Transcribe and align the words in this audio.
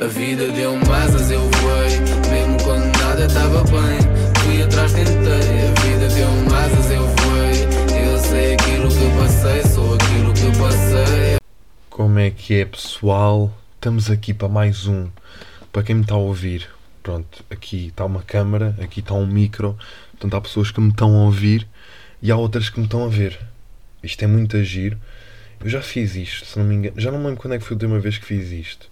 A 0.00 0.06
vida 0.06 0.46
deu-me 0.52 0.88
asas, 0.92 1.28
eu 1.28 1.40
voei. 1.40 1.98
Mesmo 2.30 2.56
quando 2.62 2.84
nada 2.98 3.26
estava 3.26 3.64
bem, 3.64 3.98
fui 4.44 4.62
atrás, 4.62 4.92
tentei. 4.92 5.12
A 5.12 5.80
vida 5.80 6.08
deu-me 6.14 6.54
asas, 6.54 6.90
eu 6.92 7.04
voei. 7.04 8.06
Eu 8.06 8.18
sei 8.18 8.54
aquilo 8.54 8.88
que 8.88 9.18
passei, 9.18 9.62
sou 9.64 9.94
aquilo 9.94 10.32
que 10.34 10.56
passei. 10.56 11.38
Como 11.90 12.16
é 12.20 12.30
que 12.30 12.60
é, 12.60 12.64
pessoal? 12.64 13.52
Estamos 13.74 14.08
aqui 14.08 14.32
para 14.32 14.48
mais 14.48 14.86
um. 14.86 15.08
Para 15.72 15.82
quem 15.82 15.96
me 15.96 16.02
está 16.02 16.14
a 16.14 16.18
ouvir, 16.18 16.68
pronto, 17.02 17.44
aqui 17.50 17.88
está 17.88 18.04
uma 18.04 18.22
câmara, 18.22 18.76
aqui 18.80 19.00
está 19.00 19.14
um 19.14 19.26
micro. 19.26 19.76
Portanto, 20.12 20.34
há 20.34 20.40
pessoas 20.40 20.70
que 20.70 20.80
me 20.80 20.90
estão 20.90 21.16
a 21.16 21.24
ouvir 21.24 21.66
e 22.22 22.30
há 22.30 22.36
outras 22.36 22.70
que 22.70 22.78
me 22.78 22.86
estão 22.86 23.04
a 23.04 23.08
ver. 23.08 23.36
Isto 24.00 24.22
é 24.22 24.28
muito 24.28 24.56
agir. 24.56 24.96
Eu 25.60 25.68
já 25.68 25.82
fiz 25.82 26.14
isto, 26.14 26.46
se 26.46 26.56
não 26.56 26.64
me 26.64 26.76
engano. 26.76 27.00
Já 27.00 27.10
não 27.10 27.18
me 27.18 27.24
lembro 27.24 27.40
quando 27.40 27.54
é 27.54 27.58
que 27.58 27.64
foi 27.64 27.74
a 27.74 27.78
última 27.78 27.98
vez 27.98 28.16
que 28.16 28.24
fiz 28.24 28.52
isto. 28.52 28.88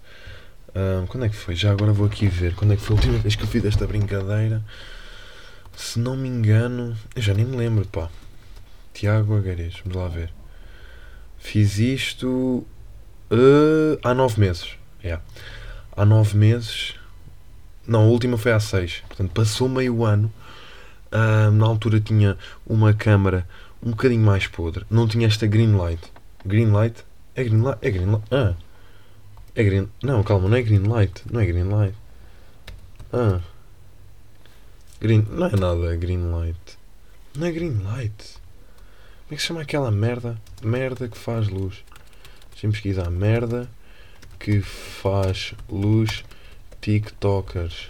Ah, 0.77 1.03
quando 1.07 1.25
é 1.25 1.29
que 1.29 1.35
foi? 1.35 1.55
Já 1.55 1.71
agora 1.71 1.91
vou 1.91 2.05
aqui 2.05 2.27
ver. 2.27 2.53
Quando 2.53 2.73
é 2.73 2.75
que 2.75 2.83
foi 2.83 2.95
a 2.95 2.97
última 2.97 3.17
vez 3.17 3.35
que 3.35 3.41
eu 3.41 3.47
fiz 3.47 3.65
esta 3.65 3.87
brincadeira? 3.87 4.63
Se 5.75 5.97
não 5.97 6.15
me 6.15 6.27
engano. 6.27 6.95
Eu 7.15 7.21
já 7.21 7.33
nem 7.33 7.45
me 7.45 7.57
lembro, 7.57 7.83
pá. 7.87 8.09
Tiago 8.93 9.35
Agarês, 9.35 9.81
vamos 9.83 9.97
lá 9.97 10.07
ver. 10.07 10.31
Fiz 11.39 11.79
isto. 11.79 12.63
ah, 13.31 14.09
há 14.09 14.13
nove 14.13 14.39
meses. 14.39 14.77
Yeah. 15.03 15.23
Há 15.95 16.05
nove 16.05 16.37
meses. 16.37 16.93
Não, 17.87 18.01
a 18.01 18.07
última 18.07 18.37
foi 18.37 18.51
há 18.51 18.59
seis. 18.59 19.01
Portanto, 19.07 19.31
passou 19.31 19.67
meio 19.67 20.03
ano. 20.03 20.31
Ah, 21.11 21.49
na 21.49 21.65
altura 21.65 21.99
tinha 21.99 22.37
uma 22.67 22.93
câmara 22.93 23.47
um 23.81 23.89
bocadinho 23.91 24.23
mais 24.23 24.45
podre. 24.45 24.85
Não 24.91 25.07
tinha 25.07 25.25
esta 25.25 25.47
green 25.47 25.75
light. 25.75 26.01
Green 26.45 26.69
light? 26.71 27.03
É 27.33 27.43
green 27.43 27.61
light? 27.61 27.79
É 27.81 27.89
green 27.89 28.11
light? 28.11 28.23
Ah. 28.29 28.53
É 29.57 29.63
green... 29.63 29.89
Não, 30.03 30.21
calma, 30.21 30.47
não 30.47 30.55
é 30.55 30.61
green 30.61 30.83
light. 30.83 31.23
Não 31.31 31.39
é 31.39 31.45
green 31.47 31.63
light. 31.63 31.95
Ah. 33.11 33.41
Green... 35.01 35.25
Não 35.31 35.47
é 35.47 35.55
nada 35.55 35.95
green 35.95 36.29
light. 36.29 36.77
Não 37.35 37.47
é 37.47 37.51
green 37.51 37.81
light. 37.83 38.35
Como 39.25 39.31
é 39.31 39.35
que 39.35 39.41
se 39.41 39.47
chama 39.47 39.61
aquela 39.63 39.89
merda? 39.89 40.39
Merda 40.61 41.07
que 41.07 41.17
faz 41.17 41.47
luz. 41.47 41.83
Deixa-me 42.51 42.71
pesquisar. 42.71 43.09
Merda 43.09 43.67
que 44.39 44.61
faz 44.61 45.55
luz 45.67 46.23
TikTokers. 46.79 47.89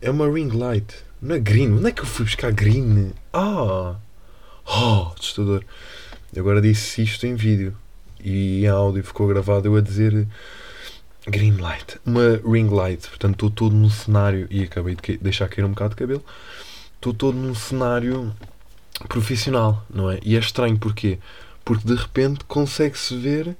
É 0.00 0.10
uma 0.10 0.28
ring 0.28 0.48
light. 0.48 0.96
Não 1.22 1.36
é 1.36 1.38
green. 1.38 1.74
Onde 1.74 1.90
é 1.90 1.92
que 1.92 2.00
eu 2.00 2.06
fui 2.06 2.24
buscar 2.24 2.50
green? 2.50 3.12
Ah! 3.32 3.94
Oh, 4.66 5.12
assustador. 5.16 5.64
Agora 6.36 6.60
disse 6.60 7.02
isto 7.04 7.24
em 7.24 7.36
vídeo. 7.36 7.76
E 8.22 8.64
em 8.64 8.68
áudio 8.68 9.02
ficou 9.04 9.26
gravado 9.26 9.68
eu 9.68 9.76
a 9.76 9.80
dizer 9.80 10.26
green 11.26 11.56
light. 11.56 11.98
Uma 12.04 12.40
ring 12.44 12.68
light. 12.68 13.08
Portanto, 13.08 13.34
estou 13.34 13.50
todo 13.50 13.74
num 13.74 13.90
cenário. 13.90 14.46
E 14.50 14.62
acabei 14.62 14.94
de 14.94 15.18
deixar 15.18 15.48
cair 15.48 15.64
um 15.64 15.70
bocado 15.70 15.90
de 15.90 15.96
cabelo. 15.96 16.24
Estou 16.96 17.14
todo 17.14 17.36
num 17.36 17.54
cenário 17.54 18.34
profissional, 19.08 19.84
não 19.88 20.10
é? 20.10 20.18
E 20.22 20.36
é 20.36 20.38
estranho 20.38 20.76
porquê? 20.78 21.18
Porque 21.64 21.86
de 21.86 21.94
repente 21.94 22.44
consegue-se 22.44 23.16
ver. 23.16 23.56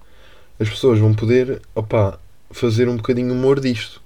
As 0.58 0.68
pessoas 0.68 0.98
vão 0.98 1.14
poder, 1.14 1.62
opá, 1.72 2.18
fazer 2.50 2.88
um 2.88 2.96
bocadinho 2.96 3.32
humor 3.32 3.60
disto. 3.60 4.02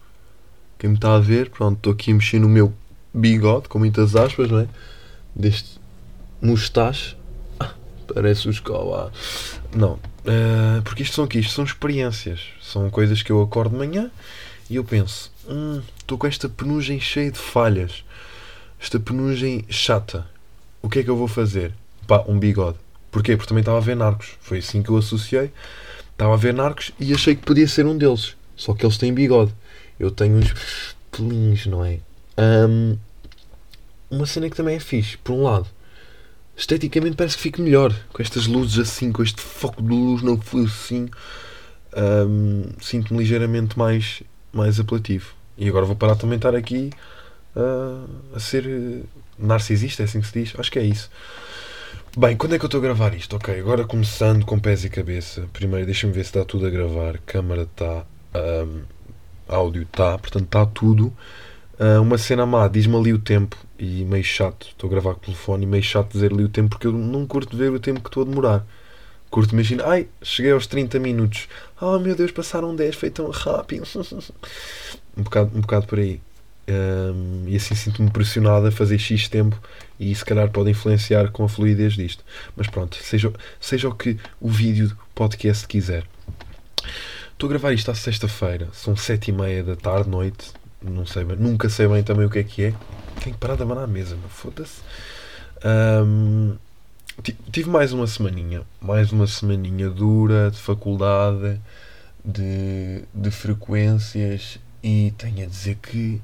Quem 0.79 0.91
me 0.91 0.97
está 0.97 1.15
a 1.15 1.19
ver, 1.19 1.49
pronto, 1.49 1.77
estou 1.77 1.93
aqui 1.93 2.11
a 2.11 2.15
mexer 2.15 2.39
no 2.39 2.49
meu 2.49 2.75
bigode, 3.15 3.69
com 3.69 3.79
muitas 3.79 4.15
aspas, 4.17 4.51
não 4.51 4.59
é? 4.59 4.69
Deste 5.35 5.81
mustache. 6.43 7.17
Ah, 7.59 7.73
Parece 8.13 8.49
os 8.49 8.61
cola. 8.61 9.11
Não, 9.75 9.99
eh, 10.25 10.81
porque 10.85 11.03
isto 11.03 11.15
são 11.15 11.25
o 11.25 11.29
quê? 11.29 11.39
Isto 11.39 11.55
são 11.55 11.65
experiências. 11.65 12.41
São 12.61 12.89
coisas 12.91 13.23
que 13.23 13.33
eu 13.33 13.41
acordo 13.43 13.71
de 13.73 13.77
manhã 13.77 14.11
e 14.71 14.77
eu 14.77 14.85
penso: 14.85 15.33
"Hum, 15.49 15.81
estou 15.99 16.17
com 16.19 16.27
esta 16.27 16.49
penugem 16.49 17.01
cheia 17.01 17.31
de 17.31 17.39
falhas. 17.39 18.05
Esta 18.81 18.99
penugem 18.99 19.65
chata. 19.69 20.27
O 20.81 20.89
que 20.89 21.01
é 21.01 21.03
que 21.03 21.11
eu 21.11 21.17
vou 21.17 21.29
fazer? 21.29 21.73
Pá, 22.07 22.25
um 22.27 22.39
bigode. 22.39 22.79
Porquê? 23.11 23.37
Porque 23.37 23.49
também 23.49 23.63
estava 23.63 23.79
a 23.79 23.81
ver 23.81 23.95
narcos. 23.95 24.31
Foi 24.41 24.59
assim 24.59 24.83
que 24.83 24.91
eu 24.91 24.97
associei. 24.97 25.53
Estava 26.13 26.35
a 26.35 26.37
ver 26.37 26.55
narcos 26.55 26.93
e 26.99 27.13
achei 27.15 27.37
que 27.37 27.43
podia 27.43 27.69
ser 27.69 27.87
um 27.87 27.97
deles. 27.97 28.35
Só 28.57 28.75
que 28.75 28.85
eles 28.85 28.97
têm 28.99 29.13
bigode. 29.13 29.53
Eu 30.01 30.11
tenho 30.11 30.37
uns 30.37 30.97
pelinhos, 31.11 31.67
não 31.67 31.85
é? 31.85 31.99
Ahm, 32.37 32.97
uma 34.11 34.27
cena 34.27 34.49
que 34.51 34.57
também 34.57 34.77
é 34.77 34.81
fixe, 34.81 35.17
por 35.19 35.33
um 35.33 35.43
lado. 35.45 35.67
Esteticamente 36.63 37.17
parece 37.17 37.37
que 37.37 37.43
fica 37.43 37.61
melhor. 37.61 37.93
Com 38.13 38.23
estas 38.23 38.47
luzes 38.47 38.79
assim, 38.79 39.11
com 39.11 39.21
este 39.21 39.41
foco 39.41 39.83
de 39.83 39.89
luz 39.89 40.23
no 40.23 40.41
focinho. 40.41 41.11
Ahm, 41.93 42.71
Sinto-me 42.81 43.19
ligeiramente 43.19 43.77
mais, 43.77 44.23
mais 44.53 44.79
apelativo. 44.79 45.35
E 45.59 45.69
agora 45.69 45.85
vou 45.85 45.97
parar 45.97 46.15
também 46.15 46.39
de 46.39 46.47
estar 46.47 46.57
aqui 46.57 46.91
ah, 47.57 48.05
a 48.37 48.39
ser 48.39 48.65
eh, 48.65 49.01
narcisista, 49.37 50.03
é 50.03 50.05
assim 50.05 50.21
que 50.21 50.29
se 50.29 50.41
diz? 50.41 50.55
Acho 50.57 50.71
que 50.71 50.79
é 50.79 50.85
isso. 50.85 51.11
Bem, 52.17 52.37
quando 52.37 52.55
é 52.55 52.59
que 52.61 52.65
eu 52.65 52.69
estou 52.69 52.79
a 52.79 52.83
gravar 52.83 53.13
isto? 53.13 53.35
Ok, 53.35 53.59
agora 53.59 53.85
começando 53.85 54.47
com 54.47 54.57
pés 54.61 54.85
e 54.85 54.89
cabeça. 54.89 55.49
Primeiro, 55.53 55.85
deixa-me 55.85 56.13
ver 56.13 56.23
se 56.23 56.31
está 56.31 56.45
tudo 56.45 56.65
a 56.69 56.71
gravar. 56.71 57.19
Câmara 57.27 57.63
está, 57.63 58.07
ahm, 58.35 58.83
áudio 59.49 59.83
está, 59.83 60.17
portanto 60.17 60.45
está 60.45 60.65
tudo. 60.65 61.13
Ah, 61.79 62.01
uma 62.01 62.19
cena 62.19 62.47
má, 62.47 62.69
diz-me 62.69 62.97
ali 62.97 63.13
o 63.13 63.19
tempo 63.19 63.57
e 63.79 64.05
meio 64.05 64.25
chato. 64.25 64.69
Estou 64.69 64.89
a 64.89 64.91
gravar 64.91 65.15
com 65.15 65.21
o 65.21 65.25
telefone 65.25 65.65
e 65.65 65.67
meio 65.67 65.83
chato 65.83 66.13
dizer 66.13 66.33
ali 66.33 66.45
o 66.45 66.49
tempo 66.49 66.71
porque 66.71 66.87
eu 66.87 66.93
não 66.93 67.27
curto 67.27 67.57
ver 67.57 67.73
o 67.73 67.81
tempo 67.81 68.01
que 68.01 68.09
estou 68.09 68.23
a 68.23 68.27
demorar. 68.27 68.67
Curto, 69.31 69.55
imagina, 69.55 69.85
ai, 69.87 70.09
cheguei 70.23 70.53
aos 70.53 70.67
30 70.67 70.99
minutos. 70.99 71.49
Oh 71.81 71.99
meu 71.99 72.15
Deus, 72.15 72.31
passaram 72.31 72.77
10, 72.77 72.95
foi 72.95 73.11
tão 73.11 73.31
rápido. 73.31 73.85
um, 75.17 75.23
bocado, 75.23 75.51
um 75.57 75.61
bocado 75.63 75.87
por 75.87 75.99
aí. 75.99 76.21
Ahm, 76.69 77.49
e 77.49 77.57
assim 77.57 77.75
sinto-me 77.75 78.11
pressionado 78.11 78.67
a 78.67 78.71
fazer 78.71 78.99
X 78.99 79.29
tempo 79.29 79.61
e 79.99 80.15
se 80.15 80.25
calhar 80.25 80.49
pode 80.51 80.71
influenciar 80.71 81.31
com 81.31 81.45
a 81.45 81.49
fluidez 81.49 81.95
disto. 81.95 82.25
Mas 82.55 82.69
pronto, 82.69 82.97
seja, 82.97 83.33
seja 83.59 83.89
o 83.89 83.95
que 83.95 84.19
o 84.41 84.49
vídeo 84.49 84.97
podcast 85.15 85.67
quiser. 85.67 86.05
Estou 87.33 87.49
a 87.49 87.51
gravar 87.51 87.73
isto 87.73 87.91
à 87.91 87.95
sexta-feira, 87.95 88.69
são 88.73 88.95
sete 88.95 89.31
e 89.31 89.33
meia 89.33 89.65
da 89.65 89.75
tarde, 89.75 90.09
noite. 90.09 90.53
Não 90.85 91.07
sei 91.07 91.25
nunca 91.25 91.69
sei 91.69 91.87
bem 91.89 92.03
também 92.03 92.27
o 92.27 92.31
que 92.31 92.39
é 92.41 92.45
que 92.45 92.63
é. 92.65 92.75
Tenho 93.23 93.35
que 93.35 93.41
parar 93.41 93.57
de 93.57 93.63
abanar 93.63 93.85
a 93.85 93.87
mesa, 93.87 94.17
meu, 94.17 94.29
foda-se. 94.29 94.81
Ti- 97.23 97.37
tive 97.53 97.69
mais 97.71 97.93
uma 97.93 98.07
semaninha, 98.07 98.63
mais 98.81 99.13
uma 99.13 99.27
semaninha 99.27 99.89
dura 99.91 100.51
de 100.51 100.59
faculdade, 100.59 101.61
de, 102.25 103.03
de 103.15 103.31
frequências 103.31 104.59
e 104.83 105.13
tenho 105.19 105.45
a 105.45 105.47
dizer 105.47 105.77
que 105.77 106.21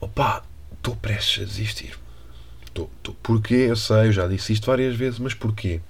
opá, 0.00 0.42
estou 0.76 0.94
prestes 0.96 1.42
a 1.42 1.46
desistir. 1.46 1.98
Estou, 2.66 2.90
estou. 2.98 3.16
Porquê? 3.22 3.66
Eu 3.68 3.76
sei, 3.76 4.08
eu 4.08 4.12
já 4.12 4.28
disse 4.28 4.52
isto 4.52 4.66
várias 4.66 4.94
vezes, 4.94 5.18
mas 5.18 5.34
porquê? 5.34 5.80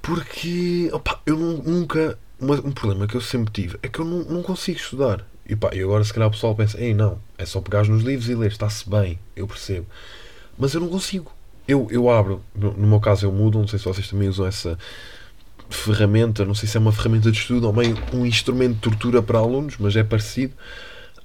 Porque 0.00 0.90
opá, 0.92 1.20
eu 1.26 1.36
nu- 1.36 1.62
nunca. 1.62 2.18
um 2.40 2.70
problema 2.70 3.06
que 3.08 3.16
eu 3.16 3.20
sempre 3.20 3.52
tive 3.52 3.78
é 3.82 3.88
que 3.88 3.98
eu 3.98 4.04
não, 4.04 4.18
não 4.24 4.42
consigo 4.42 4.78
estudar. 4.78 5.24
E, 5.48 5.56
pá, 5.56 5.70
e 5.72 5.80
agora 5.80 6.04
se 6.04 6.12
calhar 6.12 6.28
o 6.28 6.32
pessoal 6.32 6.54
pensa, 6.54 6.78
ei 6.78 6.92
não, 6.92 7.18
é 7.38 7.46
só 7.46 7.60
pegar 7.60 7.86
nos 7.86 8.02
livros 8.02 8.28
e 8.28 8.34
ler, 8.34 8.52
está-se 8.52 8.88
bem, 8.88 9.18
eu 9.34 9.46
percebo. 9.46 9.86
Mas 10.58 10.74
eu 10.74 10.80
não 10.80 10.88
consigo. 10.88 11.32
Eu, 11.66 11.86
eu 11.90 12.10
abro, 12.10 12.42
no, 12.54 12.72
meu 12.86 13.00
caso 13.00 13.26
eu 13.26 13.32
mudo, 13.32 13.58
não 13.58 13.66
sei 13.66 13.78
se 13.78 13.84
vocês 13.84 14.08
também 14.08 14.28
usam 14.28 14.46
essa 14.46 14.78
ferramenta, 15.70 16.44
não 16.44 16.54
sei 16.54 16.68
se 16.68 16.76
é 16.76 16.80
uma 16.80 16.92
ferramenta 16.92 17.30
de 17.30 17.38
estudo 17.38 17.66
ou 17.66 17.72
meio 17.72 17.96
um 18.12 18.24
instrumento 18.24 18.74
de 18.74 18.80
tortura 18.80 19.22
para 19.22 19.38
alunos, 19.38 19.76
mas 19.78 19.94
é 19.96 20.02
parecido. 20.02 20.54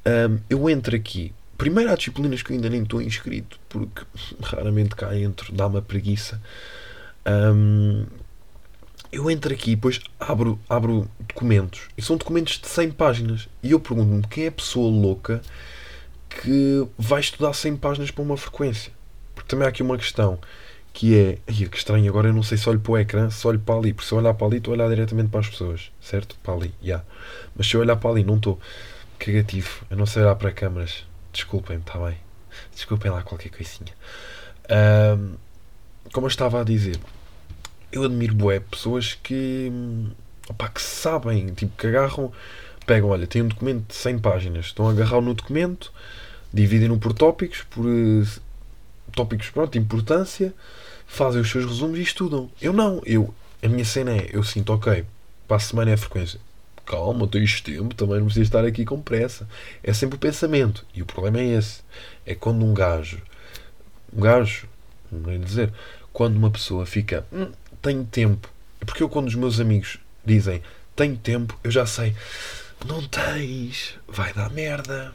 Ahm, 0.05 0.39
eu 0.49 0.69
entro 0.69 0.95
aqui. 0.95 1.33
Primeiro 1.57 1.91
há 1.91 1.95
disciplinas 1.95 2.41
que 2.41 2.51
eu 2.51 2.55
ainda 2.55 2.69
nem 2.69 2.83
estou 2.83 3.01
inscrito, 3.01 3.57
porque 3.69 4.03
raramente 4.41 4.95
cá 4.95 5.17
entro, 5.17 5.53
dá-me 5.53 5.77
a 5.77 5.81
preguiça. 5.81 6.41
Ahm, 7.25 8.05
eu 9.13 9.29
entro 9.29 9.53
aqui 9.53 9.71
e 9.71 9.75
depois 9.75 10.01
abro, 10.19 10.59
abro 10.67 11.07
documentos. 11.19 11.87
E 11.95 12.01
são 12.01 12.17
documentos 12.17 12.59
de 12.59 12.67
100 12.67 12.91
páginas. 12.91 13.47
E 13.61 13.71
eu 13.71 13.79
pergunto-me 13.79 14.23
quem 14.23 14.45
é 14.45 14.47
a 14.47 14.51
pessoa 14.51 14.89
louca 14.89 15.39
que 16.27 16.85
vai 16.97 17.21
estudar 17.21 17.53
100 17.53 17.77
páginas 17.77 18.09
para 18.09 18.23
uma 18.23 18.35
frequência. 18.35 18.91
Porque 19.35 19.47
também 19.47 19.67
há 19.67 19.69
aqui 19.69 19.83
uma 19.83 19.97
questão 19.97 20.39
que 20.91 21.15
é. 21.15 21.37
Ai, 21.47 21.67
que 21.67 21.77
estranho, 21.77 22.09
agora 22.09 22.29
eu 22.29 22.33
não 22.33 22.41
sei 22.41 22.57
se 22.57 22.67
olho 22.67 22.79
para 22.79 22.91
o 22.91 22.97
ecrã, 22.97 23.29
se 23.29 23.47
olho 23.47 23.59
para 23.59 23.75
ali. 23.75 23.93
Porque 23.93 24.07
se 24.07 24.13
eu 24.15 24.17
olhar 24.17 24.33
para 24.33 24.47
ali, 24.47 24.57
estou 24.57 24.73
a 24.73 24.77
olhar 24.77 24.89
diretamente 24.89 25.29
para 25.29 25.41
as 25.41 25.47
pessoas. 25.47 25.91
Certo? 26.01 26.35
Para 26.41 26.55
ali, 26.55 26.73
já. 26.81 27.03
Mas 27.55 27.67
se 27.67 27.75
eu 27.75 27.81
olhar 27.81 27.95
para 27.97 28.09
ali, 28.09 28.23
não 28.23 28.37
estou. 28.37 28.59
Cagativo. 29.19 29.85
Eu 29.91 29.97
não 29.97 30.07
sei 30.07 30.23
olhar 30.23 30.35
para 30.35 30.51
câmaras. 30.51 31.05
Desculpem-me, 31.31 31.83
está 31.83 31.99
bem? 31.99 32.17
Desculpem 32.73 33.11
lá 33.11 33.21
qualquer 33.21 33.49
coisinha. 33.49 33.93
Ahm, 34.69 35.35
como 36.11 36.25
eu 36.25 36.29
estava 36.29 36.61
a 36.61 36.63
dizer, 36.63 36.99
eu 37.93 38.03
admiro 38.03 38.33
bué 38.33 38.59
pessoas 38.59 39.13
que, 39.13 39.71
opá, 40.49 40.67
que 40.67 40.81
sabem, 40.81 41.53
tipo, 41.53 41.77
que 41.77 41.87
agarram, 41.87 42.31
pegam, 42.87 43.09
olha, 43.09 43.27
tem 43.27 43.43
um 43.43 43.47
documento 43.47 43.87
de 43.87 43.95
100 43.95 44.19
páginas, 44.19 44.65
estão 44.65 44.87
a 44.87 44.91
agarrar 44.91 45.21
no 45.21 45.33
documento, 45.33 45.93
dividem-no 46.51 46.97
por 46.97 47.13
tópicos, 47.13 47.61
por 47.69 47.85
eh, 47.85 48.27
tópicos, 49.15 49.51
pronto, 49.51 49.73
de 49.73 49.79
importância, 49.79 50.53
fazem 51.05 51.41
os 51.41 51.49
seus 51.49 51.65
resumos 51.65 51.99
e 51.99 52.01
estudam. 52.01 52.49
Eu 52.59 52.73
não, 52.73 52.99
eu, 53.05 53.33
a 53.63 53.67
minha 53.67 53.85
cena 53.85 54.11
é, 54.11 54.29
eu 54.33 54.43
sinto, 54.43 54.73
ok, 54.73 55.05
para 55.47 55.57
a 55.57 55.59
semana 55.59 55.91
é 55.91 55.93
a 55.93 55.97
frequência. 55.97 56.39
calma, 56.85 57.27
tens 57.27 57.61
tempo, 57.61 57.93
também 57.93 58.17
não 58.17 58.25
precisas 58.25 58.47
estar 58.47 58.65
aqui 58.65 58.85
com 58.85 58.99
pressa. 58.99 59.47
É 59.83 59.93
sempre 59.93 60.15
o 60.15 60.19
pensamento. 60.19 60.85
E 60.95 61.01
o 61.01 61.05
problema 61.05 61.39
é 61.39 61.57
esse. 61.57 61.81
É 62.25 62.33
quando 62.33 62.65
um 62.65 62.73
gajo, 62.73 63.21
um 64.11 64.19
gajo, 64.19 64.67
não 65.11 65.31
é 65.31 65.37
dizer, 65.37 65.71
quando 66.11 66.37
uma 66.37 66.49
pessoa 66.51 66.85
fica, 66.85 67.25
hum, 67.31 67.51
tenho 67.83 68.03
tempo. 68.05 68.49
É 68.81 68.85
porque 68.85 69.03
eu, 69.03 69.09
quando 69.09 69.27
os 69.27 69.35
meus 69.35 69.59
amigos 69.59 69.99
dizem, 70.25 70.63
tenho 70.95 71.15
tempo, 71.17 71.59
eu 71.63 71.69
já 71.69 71.85
sei, 71.85 72.15
não 72.87 73.05
tens, 73.07 73.95
vai 74.07 74.33
dar 74.33 74.49
merda. 74.49 75.13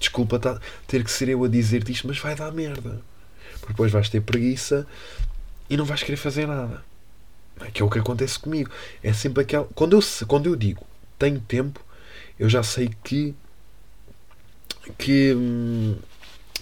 Desculpa 0.00 0.38
tá, 0.38 0.60
ter 0.86 1.04
que 1.04 1.10
ser 1.10 1.28
eu 1.28 1.44
a 1.44 1.48
dizer-te 1.48 1.92
isto, 1.92 2.08
mas 2.08 2.18
vai 2.18 2.34
dar 2.34 2.50
merda. 2.50 3.00
Porque 3.52 3.72
depois 3.72 3.92
vais 3.92 4.08
ter 4.08 4.20
preguiça 4.20 4.86
e 5.70 5.76
não 5.76 5.84
vais 5.84 6.02
querer 6.02 6.16
fazer 6.16 6.46
nada. 6.46 6.82
Que 7.72 7.80
é 7.80 7.84
o 7.84 7.90
que 7.90 7.98
acontece 7.98 8.38
comigo. 8.38 8.70
É 9.02 9.12
sempre 9.12 9.42
aquela. 9.42 9.66
Quando 9.74 9.96
eu, 9.96 10.00
quando 10.26 10.46
eu 10.46 10.56
digo 10.56 10.86
tenho 11.18 11.40
tempo, 11.40 11.80
eu 12.38 12.48
já 12.48 12.62
sei 12.62 12.90
que. 13.02 13.34
que. 14.98 15.32
Hum, 15.34 15.96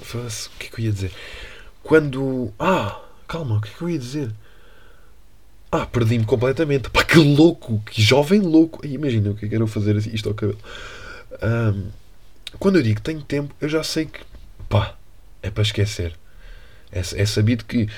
o 0.01 0.59
que 0.59 0.67
é 0.67 0.71
que 0.71 0.81
eu 0.81 0.85
ia 0.85 0.93
dizer? 0.93 1.13
Quando. 1.83 2.53
Ah! 2.59 3.01
Calma, 3.27 3.57
o 3.57 3.61
que 3.61 3.69
é 3.69 3.73
que 3.73 3.83
eu 3.83 3.91
ia 3.91 3.99
dizer? 3.99 4.33
Ah, 5.77 5.87
perdi-me 5.87 6.25
completamente. 6.25 6.89
Pá, 6.89 7.03
que 7.03 7.19
louco! 7.19 7.83
Que 7.85 8.01
jovem 8.01 8.39
louco! 8.39 8.87
Imagina 8.87 9.31
o 9.31 9.35
que 9.35 9.47
é 9.47 9.49
que 9.49 9.57
era 9.57 9.67
fazer 9.67 9.97
isto 9.97 10.29
ao 10.29 10.35
cabelo. 10.37 10.59
Um, 11.43 11.87
quando 12.61 12.77
eu 12.77 12.83
digo 12.83 13.01
tenho 13.01 13.21
tempo, 13.21 13.53
eu 13.61 13.69
já 13.69 13.83
sei 13.83 14.07
que. 14.07 14.21
pá, 14.69 14.95
é 15.43 15.51
para 15.51 15.65
esquecer. 15.65 16.15
É, 16.93 17.01
é 17.01 17.27
sabido 17.27 17.65
que 17.65 17.89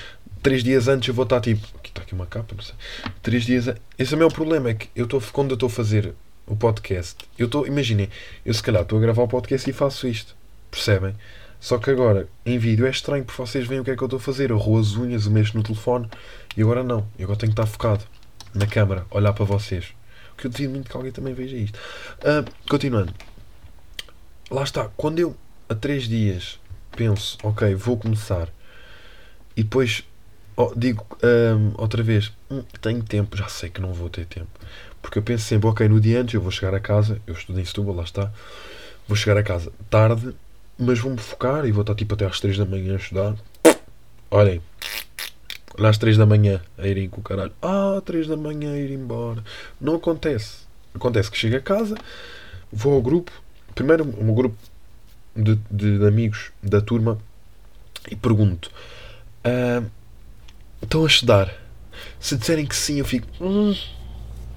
três 0.41 0.63
dias 0.63 0.87
antes 0.87 1.07
eu 1.07 1.13
vou 1.13 1.21
estar 1.21 1.39
tipo. 1.39 1.67
Aqui 1.77 1.91
está 1.91 2.01
aqui 2.01 2.15
uma 2.15 2.25
capa, 2.25 2.55
não 2.55 2.63
sei. 2.63 2.73
Três 3.21 3.43
dias. 3.45 3.67
Esse 3.99 4.11
é 4.11 4.15
o 4.15 4.19
meu 4.19 4.29
problema. 4.29 4.71
É 4.71 4.73
que 4.73 4.89
eu 4.95 5.05
estou, 5.05 5.21
quando 5.31 5.51
eu 5.51 5.53
estou 5.53 5.67
a 5.67 5.69
fazer 5.69 6.15
o 6.47 6.55
podcast, 6.55 7.25
eu 7.37 7.45
estou. 7.45 7.67
Imaginem, 7.67 8.09
eu 8.43 8.55
se 8.55 8.63
calhar 8.63 8.81
estou 8.81 8.97
a 8.97 9.01
gravar 9.01 9.21
o 9.21 9.27
podcast 9.27 9.69
e 9.69 9.73
faço 9.73 10.07
isto. 10.07 10.35
Percebem? 10.71 11.13
Só 11.59 11.77
que 11.77 11.91
agora, 11.91 12.27
em 12.43 12.57
vídeo, 12.57 12.87
é 12.87 12.89
estranho 12.89 13.23
porque 13.23 13.39
vocês 13.39 13.67
veem 13.67 13.81
o 13.81 13.83
que 13.83 13.91
é 13.91 13.95
que 13.95 14.01
eu 14.01 14.07
estou 14.07 14.17
a 14.17 14.19
fazer. 14.19 14.49
Eu 14.49 14.57
roo 14.57 14.79
as 14.79 14.95
unhas, 14.95 15.25
eu 15.25 15.31
mexo 15.31 15.55
no 15.55 15.61
telefone 15.61 16.09
e 16.57 16.61
agora 16.63 16.83
não. 16.83 17.07
Eu 17.17 17.25
agora 17.25 17.39
tenho 17.39 17.53
que 17.53 17.61
estar 17.61 17.67
focado 17.67 18.03
na 18.53 18.65
câmara, 18.65 19.05
olhar 19.11 19.31
para 19.31 19.45
vocês. 19.45 19.93
O 20.33 20.35
que 20.37 20.47
eu 20.47 20.51
devido 20.51 20.71
muito 20.71 20.89
que 20.89 20.97
alguém 20.97 21.11
também 21.11 21.33
veja 21.33 21.55
isto. 21.55 21.77
Uh, 22.19 22.43
continuando. 22.67 23.13
Lá 24.49 24.63
está. 24.63 24.89
Quando 24.97 25.19
eu, 25.19 25.37
há 25.69 25.75
três 25.75 26.07
dias, 26.07 26.59
penso, 26.95 27.37
ok, 27.43 27.75
vou 27.75 27.95
começar 27.95 28.49
e 29.55 29.63
depois 29.63 30.03
oh, 30.55 30.73
digo 30.75 31.05
um, 31.23 31.73
outra 31.77 32.03
vez, 32.03 32.33
hum, 32.49 32.63
tenho 32.81 33.03
tempo, 33.03 33.37
já 33.37 33.47
sei 33.47 33.69
que 33.69 33.79
não 33.79 33.93
vou 33.93 34.09
ter 34.09 34.25
tempo. 34.25 34.49
Porque 35.01 35.19
eu 35.19 35.23
penso 35.23 35.45
sempre, 35.45 35.69
ok, 35.69 35.87
no 35.87 36.01
dia 36.01 36.21
antes 36.21 36.33
eu 36.33 36.41
vou 36.41 36.51
chegar 36.51 36.73
a 36.73 36.79
casa, 36.79 37.21
eu 37.25 37.33
estudo 37.33 37.59
em 37.59 37.65
Setúbal, 37.65 37.95
lá 37.95 38.03
está, 38.03 38.31
vou 39.07 39.15
chegar 39.15 39.37
a 39.37 39.43
casa 39.43 39.71
tarde, 39.89 40.35
mas 40.77 40.99
vou-me 40.99 41.17
focar 41.17 41.65
e 41.65 41.71
vou 41.71 41.81
estar 41.81 41.95
tipo 41.95 42.15
até 42.15 42.25
às 42.25 42.39
3 42.39 42.57
da 42.57 42.65
manhã 42.65 42.93
a 42.93 42.97
estudar. 42.97 43.35
Olhem, 44.29 44.61
lá 45.77 45.89
às 45.89 45.97
3 45.97 46.17
da 46.17 46.25
manhã 46.25 46.61
a 46.77 46.87
irem 46.87 47.09
com 47.09 47.21
o 47.21 47.23
caralho. 47.23 47.53
Ah, 47.61 48.01
3 48.05 48.27
da 48.27 48.37
manhã 48.37 48.73
a 48.73 48.77
ir 48.77 48.91
embora. 48.91 49.43
Não 49.79 49.95
acontece. 49.95 50.67
Acontece 50.93 51.29
que 51.29 51.37
chego 51.37 51.57
a 51.57 51.61
casa, 51.61 51.95
vou 52.71 52.93
ao 52.93 53.01
grupo, 53.01 53.31
primeiro 53.75 54.05
meu 54.05 54.33
grupo 54.33 54.57
de, 55.35 55.55
de, 55.69 56.07
amigos 56.07 56.51
da 56.63 56.81
turma 56.81 57.19
e 58.09 58.15
pergunto 58.15 58.71
Uh, 59.47 59.89
estão 60.81 61.03
a 61.05 61.07
estudar. 61.07 61.53
Se 62.19 62.35
disserem 62.35 62.65
que 62.65 62.75
sim, 62.75 62.99
eu 62.99 63.05
fico. 63.05 63.27
Hum, 63.41 63.73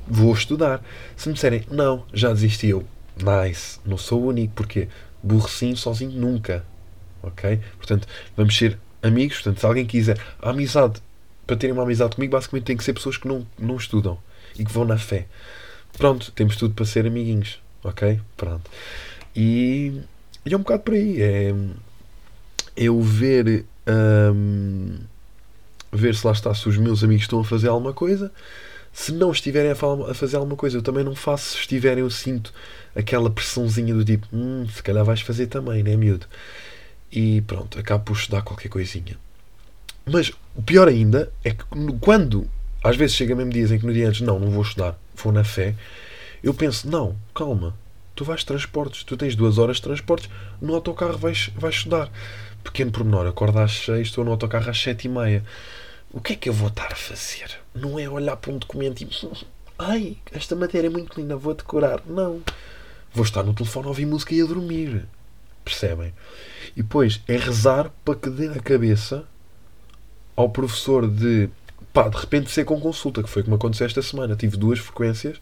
vou 0.07 0.33
estudar. 0.35 0.83
Se 1.17 1.29
me 1.29 1.35
disserem 1.35 1.65
não, 1.71 2.05
já 2.13 2.33
desisti 2.33 2.69
eu. 2.69 2.85
Nice. 3.17 3.79
Não 3.85 3.97
sou 3.97 4.23
o 4.23 4.27
único. 4.27 4.55
Porque 4.55 4.89
burrecinho 5.23 5.77
sozinho 5.77 6.11
nunca. 6.13 6.65
Ok? 7.23 7.61
Portanto, 7.77 8.09
vamos 8.37 8.57
ser 8.57 8.79
amigos. 9.03 9.37
Portanto, 9.37 9.61
se 9.61 9.67
alguém 9.67 9.87
quiser 9.87 10.19
a 10.41 10.51
amizade, 10.51 11.01
para 11.51 11.57
terem 11.57 11.75
uma 11.75 11.83
amizade 11.83 12.15
comigo, 12.15 12.31
basicamente 12.31 12.67
tem 12.67 12.77
que 12.77 12.85
ser 12.85 12.93
pessoas 12.93 13.17
que 13.17 13.27
não, 13.27 13.45
não 13.59 13.77
estudam 13.77 14.17
e 14.57 14.65
que 14.65 14.71
vão 14.71 14.85
na 14.85 14.97
fé. 14.97 15.27
Pronto, 15.99 16.31
temos 16.31 16.55
tudo 16.55 16.75
para 16.75 16.85
ser 16.85 17.05
amiguinhos. 17.09 17.61
Ok? 17.83 18.21
Pronto. 18.37 18.71
E, 19.35 20.01
e 20.47 20.55
é 20.55 20.57
um 20.57 20.61
bocado 20.61 20.85
por 20.85 20.95
aí. 20.95 21.21
É 21.21 21.53
eu 22.77 23.03
ver 23.03 23.65
um, 24.33 24.97
ver 25.91 26.15
se 26.15 26.25
lá 26.25 26.33
está 26.33 26.55
se 26.55 26.69
os 26.69 26.77
meus 26.77 27.03
amigos 27.03 27.25
estão 27.25 27.41
a 27.41 27.45
fazer 27.45 27.67
alguma 27.67 27.93
coisa. 27.93 28.31
Se 28.93 29.11
não 29.11 29.33
estiverem 29.33 29.73
a, 29.73 30.15
fazer 30.15 30.37
alguma 30.37 30.57
coisa, 30.57 30.79
eu 30.79 30.83
também 30.83 31.03
não 31.03 31.17
faço. 31.17 31.55
Se 31.55 31.59
estiverem, 31.59 32.05
eu 32.05 32.11
sinto 32.11 32.55
aquela 32.95 33.29
pressãozinha 33.29 33.93
do 33.93 34.05
tipo, 34.05 34.29
hum, 34.33 34.69
se 34.73 34.85
calhar 34.85 35.05
vais 35.05 35.21
fazer 35.21 35.49
também, 35.49 35.83
né, 35.83 35.97
miúdo? 35.97 36.27
E 37.11 37.41
pronto, 37.43 37.77
acabo 37.77 38.05
por 38.05 38.17
estudar 38.17 38.43
qualquer 38.43 38.69
coisinha. 38.69 39.19
Mas 40.07 40.33
o 40.61 40.63
pior 40.63 40.89
ainda 40.89 41.33
é 41.43 41.53
que 41.53 41.65
quando 42.03 42.47
às 42.85 42.95
vezes 42.95 43.17
chega 43.17 43.35
mesmo 43.35 43.51
dias 43.51 43.73
em 43.73 43.79
que 43.79 43.87
no 43.87 43.95
dia 43.95 44.07
antes, 44.07 44.21
não, 44.21 44.39
não 44.39 44.51
vou 44.51 44.63
estudar, 44.63 44.95
vou 45.17 45.33
na 45.33 45.43
fé, 45.43 45.75
eu 46.43 46.53
penso, 46.53 46.87
não, 46.87 47.17
calma, 47.35 47.75
tu 48.15 48.27
vais 48.27 48.45
transportes, 48.45 49.03
tu 49.03 49.17
tens 49.17 49.35
duas 49.35 49.57
horas 49.57 49.77
de 49.77 49.83
transportes, 49.85 50.29
no 50.61 50.75
autocarro 50.75 51.17
vais, 51.17 51.51
vais 51.57 51.77
estudar 51.77 52.13
pequeno 52.63 52.91
pormenor, 52.91 53.27
acordo 53.27 53.59
às 53.59 53.73
6, 53.73 54.09
estou 54.09 54.23
no 54.23 54.33
autocarro 54.33 54.69
às 54.69 54.79
7 54.79 55.07
e 55.07 55.09
meia. 55.09 55.43
O 56.11 56.21
que 56.21 56.35
é 56.35 56.37
que 56.37 56.51
eu 56.51 56.53
vou 56.53 56.69
estar 56.69 56.93
a 56.93 56.97
fazer? 56.97 57.59
Não 57.75 57.99
é 57.99 58.07
olhar 58.07 58.37
para 58.37 58.53
um 58.53 58.59
documento 58.59 59.01
e. 59.01 59.09
Ai, 59.79 60.19
esta 60.31 60.55
matéria 60.55 60.89
é 60.89 60.91
muito 60.91 61.19
linda, 61.19 61.37
vou 61.37 61.55
decorar. 61.55 62.03
Não. 62.07 62.43
Vou 63.15 63.25
estar 63.25 63.43
no 63.43 63.55
telefone 63.55 63.87
a 63.87 63.89
ouvir 63.89 64.05
música 64.05 64.35
e 64.35 64.43
a 64.43 64.45
dormir. 64.45 65.07
Percebem? 65.65 66.13
E 66.77 66.83
depois 66.83 67.23
é 67.27 67.39
rezar 67.39 67.91
para 68.05 68.15
que 68.15 68.29
dê 68.29 68.49
a 68.49 68.61
cabeça 68.61 69.25
ao 70.37 70.49
professor 70.49 71.09
de. 71.09 71.49
pá, 71.93 72.09
de 72.09 72.17
repente 72.17 72.51
ser 72.51 72.65
com 72.65 72.81
consulta, 72.81 73.23
que 73.23 73.29
foi 73.29 73.43
como 73.43 73.57
aconteceu 73.57 73.87
esta 73.87 74.03
semana. 74.03 74.37
Tive 74.37 74.57
duas 74.57 74.79
frequências. 74.79 75.41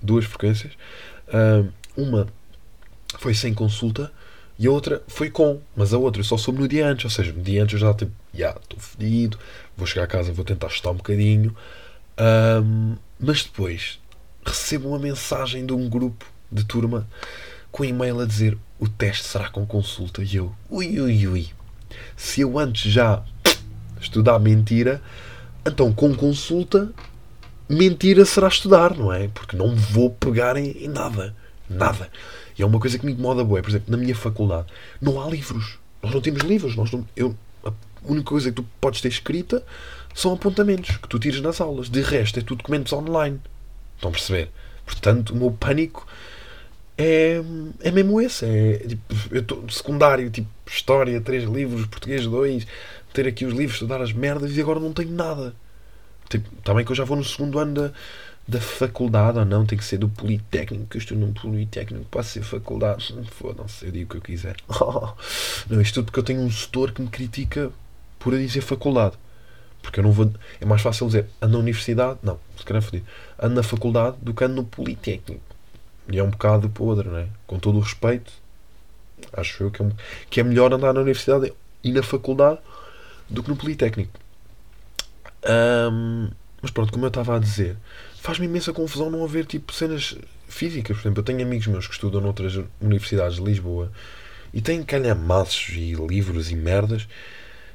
Duas 0.00 0.24
frequências. 0.24 0.72
uma 1.96 2.26
foi 3.18 3.34
sem 3.34 3.54
consulta 3.54 4.12
e 4.58 4.66
a 4.66 4.70
outra 4.70 5.02
foi 5.06 5.30
com, 5.30 5.60
mas 5.74 5.92
a 5.92 5.98
outra 5.98 6.20
eu 6.20 6.24
só 6.24 6.36
soube 6.36 6.60
no 6.60 6.68
dia 6.68 6.86
antes, 6.86 7.04
ou 7.04 7.10
seja, 7.10 7.32
no 7.32 7.42
dia 7.42 7.62
antes 7.62 7.74
eu 7.74 7.78
já 7.78 7.92
tipo, 7.94 8.12
já 8.32 8.38
yeah, 8.38 8.60
estou 8.60 8.78
fedido, 8.78 9.38
vou 9.76 9.86
chegar 9.86 10.04
a 10.04 10.06
casa, 10.06 10.32
vou 10.32 10.44
tentar 10.44 10.68
estudar 10.68 10.92
um 10.92 10.96
bocadinho. 10.96 11.54
Mas 13.18 13.42
depois 13.42 13.98
recebo 14.44 14.88
uma 14.88 14.98
mensagem 14.98 15.66
de 15.66 15.72
um 15.72 15.88
grupo 15.88 16.24
de 16.50 16.64
turma 16.64 17.06
com 17.70 17.84
e-mail 17.84 18.20
a 18.20 18.24
dizer 18.24 18.56
o 18.78 18.88
teste 18.88 19.26
será 19.26 19.50
com 19.50 19.66
consulta. 19.66 20.22
E 20.22 20.36
eu, 20.36 20.54
ui, 20.70 21.00
ui, 21.00 21.26
ui. 21.26 21.48
Se 22.16 22.40
eu 22.40 22.58
antes 22.58 22.90
já 22.90 23.22
estudar 24.06 24.38
mentira, 24.38 25.02
então 25.64 25.92
com 25.92 26.14
consulta, 26.14 26.90
mentira 27.68 28.24
será 28.24 28.48
estudar, 28.48 28.96
não 28.96 29.12
é? 29.12 29.28
Porque 29.28 29.56
não 29.56 29.74
vou 29.74 30.10
pegar 30.10 30.56
em, 30.56 30.70
em 30.84 30.88
nada. 30.88 31.34
Nada. 31.68 32.08
E 32.56 32.62
é 32.62 32.66
uma 32.66 32.78
coisa 32.78 32.98
que 32.98 33.04
me 33.04 33.12
incomoda, 33.12 33.44
boé. 33.44 33.60
Por 33.60 33.70
exemplo, 33.70 33.90
na 33.90 33.96
minha 33.96 34.14
faculdade 34.14 34.66
não 35.00 35.20
há 35.20 35.28
livros. 35.28 35.78
Nós 36.02 36.12
não 36.12 36.20
temos 36.20 36.42
livros. 36.42 36.76
Nós 36.76 36.90
não, 36.90 37.06
eu, 37.16 37.34
a 37.64 37.72
única 38.04 38.28
coisa 38.28 38.50
que 38.50 38.56
tu 38.56 38.66
podes 38.80 39.00
ter 39.00 39.08
escrita 39.08 39.62
são 40.14 40.32
apontamentos 40.32 40.96
que 40.96 41.08
tu 41.08 41.18
tiras 41.18 41.40
nas 41.40 41.60
aulas. 41.60 41.90
De 41.90 42.00
resto, 42.00 42.38
é 42.38 42.42
tudo 42.42 42.58
documentos 42.58 42.92
online. 42.92 43.40
Estão 43.96 44.10
a 44.10 44.12
perceber? 44.12 44.50
Portanto, 44.84 45.30
o 45.30 45.36
meu 45.36 45.50
pânico 45.50 46.06
é, 46.98 47.42
é 47.80 47.90
mesmo 47.90 48.20
esse. 48.20 48.44
É, 48.44 48.78
tipo, 48.78 49.14
eu 49.30 49.40
estou 49.40 49.68
secundário, 49.70 50.30
tipo, 50.30 50.48
história, 50.66 51.20
três 51.20 51.44
livros, 51.44 51.86
português, 51.86 52.26
dois, 52.26 52.66
ter 53.12 53.26
aqui 53.26 53.44
os 53.44 53.52
livros, 53.52 53.76
estudar 53.76 54.00
as 54.00 54.12
merdas 54.12 54.56
e 54.56 54.60
agora 54.60 54.80
não 54.80 54.92
tenho 54.92 55.12
nada. 55.12 55.54
Tipo, 56.28 56.48
também 56.62 56.84
que 56.84 56.90
eu 56.92 56.96
já 56.96 57.04
vou 57.04 57.16
no 57.16 57.24
segundo 57.24 57.58
ano 57.58 57.74
da 57.74 57.92
da 58.48 58.60
faculdade 58.60 59.38
ou 59.38 59.44
não, 59.44 59.66
tem 59.66 59.76
que 59.76 59.84
ser 59.84 59.98
do 59.98 60.08
Politécnico, 60.08 60.86
que 60.86 60.96
eu 60.96 61.00
estou 61.00 61.18
num 61.18 61.32
Politécnico, 61.32 62.04
posso 62.04 62.30
ser 62.30 62.42
faculdade, 62.42 63.12
fodam-se, 63.32 63.86
eu 63.86 63.90
digo 63.90 64.04
o 64.04 64.08
que 64.10 64.16
eu 64.18 64.20
quiser. 64.20 64.56
não, 65.68 65.80
isto 65.80 65.94
tudo 65.94 66.06
porque 66.06 66.20
eu 66.20 66.24
tenho 66.24 66.40
um 66.40 66.50
setor 66.50 66.92
que 66.92 67.02
me 67.02 67.08
critica 67.08 67.72
por 68.18 68.34
a 68.34 68.38
dizer 68.38 68.60
faculdade. 68.60 69.16
Porque 69.82 70.00
eu 70.00 70.04
não 70.04 70.10
vou. 70.10 70.32
É 70.60 70.64
mais 70.64 70.82
fácil 70.82 71.06
dizer 71.06 71.26
ando 71.40 71.54
na 71.54 71.58
universidade, 71.58 72.18
não, 72.22 72.38
se 72.56 72.64
calhar 72.64 72.82
fodido, 72.82 73.06
ando 73.38 73.54
na 73.54 73.62
faculdade 73.62 74.16
do 74.20 74.32
que 74.32 74.44
ando 74.44 74.56
no 74.56 74.64
Politécnico. 74.64 75.45
E 76.08 76.18
é 76.18 76.22
um 76.22 76.30
bocado 76.30 76.68
podre, 76.68 77.08
não 77.08 77.18
é? 77.18 77.26
Com 77.46 77.58
todo 77.58 77.78
o 77.78 77.80
respeito, 77.80 78.32
acho 79.32 79.64
eu 79.64 79.70
que 79.70 79.82
é, 79.82 79.86
que 80.30 80.40
é 80.40 80.42
melhor 80.42 80.72
andar 80.72 80.92
na 80.92 81.00
universidade 81.00 81.52
e 81.82 81.92
na 81.92 82.02
faculdade 82.02 82.58
do 83.28 83.42
que 83.42 83.48
no 83.48 83.56
Politécnico. 83.56 84.18
Um, 85.44 86.28
mas 86.60 86.70
pronto, 86.70 86.92
como 86.92 87.04
eu 87.04 87.08
estava 87.08 87.36
a 87.36 87.38
dizer, 87.38 87.76
faz-me 88.20 88.46
imensa 88.46 88.72
confusão 88.72 89.10
não 89.10 89.24
haver 89.24 89.46
tipo 89.46 89.72
cenas 89.72 90.16
físicas. 90.48 90.96
Por 90.96 91.02
exemplo, 91.02 91.20
eu 91.20 91.24
tenho 91.24 91.42
amigos 91.42 91.66
meus 91.66 91.86
que 91.86 91.92
estudam 91.92 92.20
noutras 92.20 92.58
universidades 92.80 93.36
de 93.36 93.42
Lisboa 93.42 93.92
e 94.52 94.60
têm 94.60 94.82
calhamaços 94.82 95.70
e 95.70 95.92
livros 95.94 96.50
e 96.50 96.56
merdas. 96.56 97.06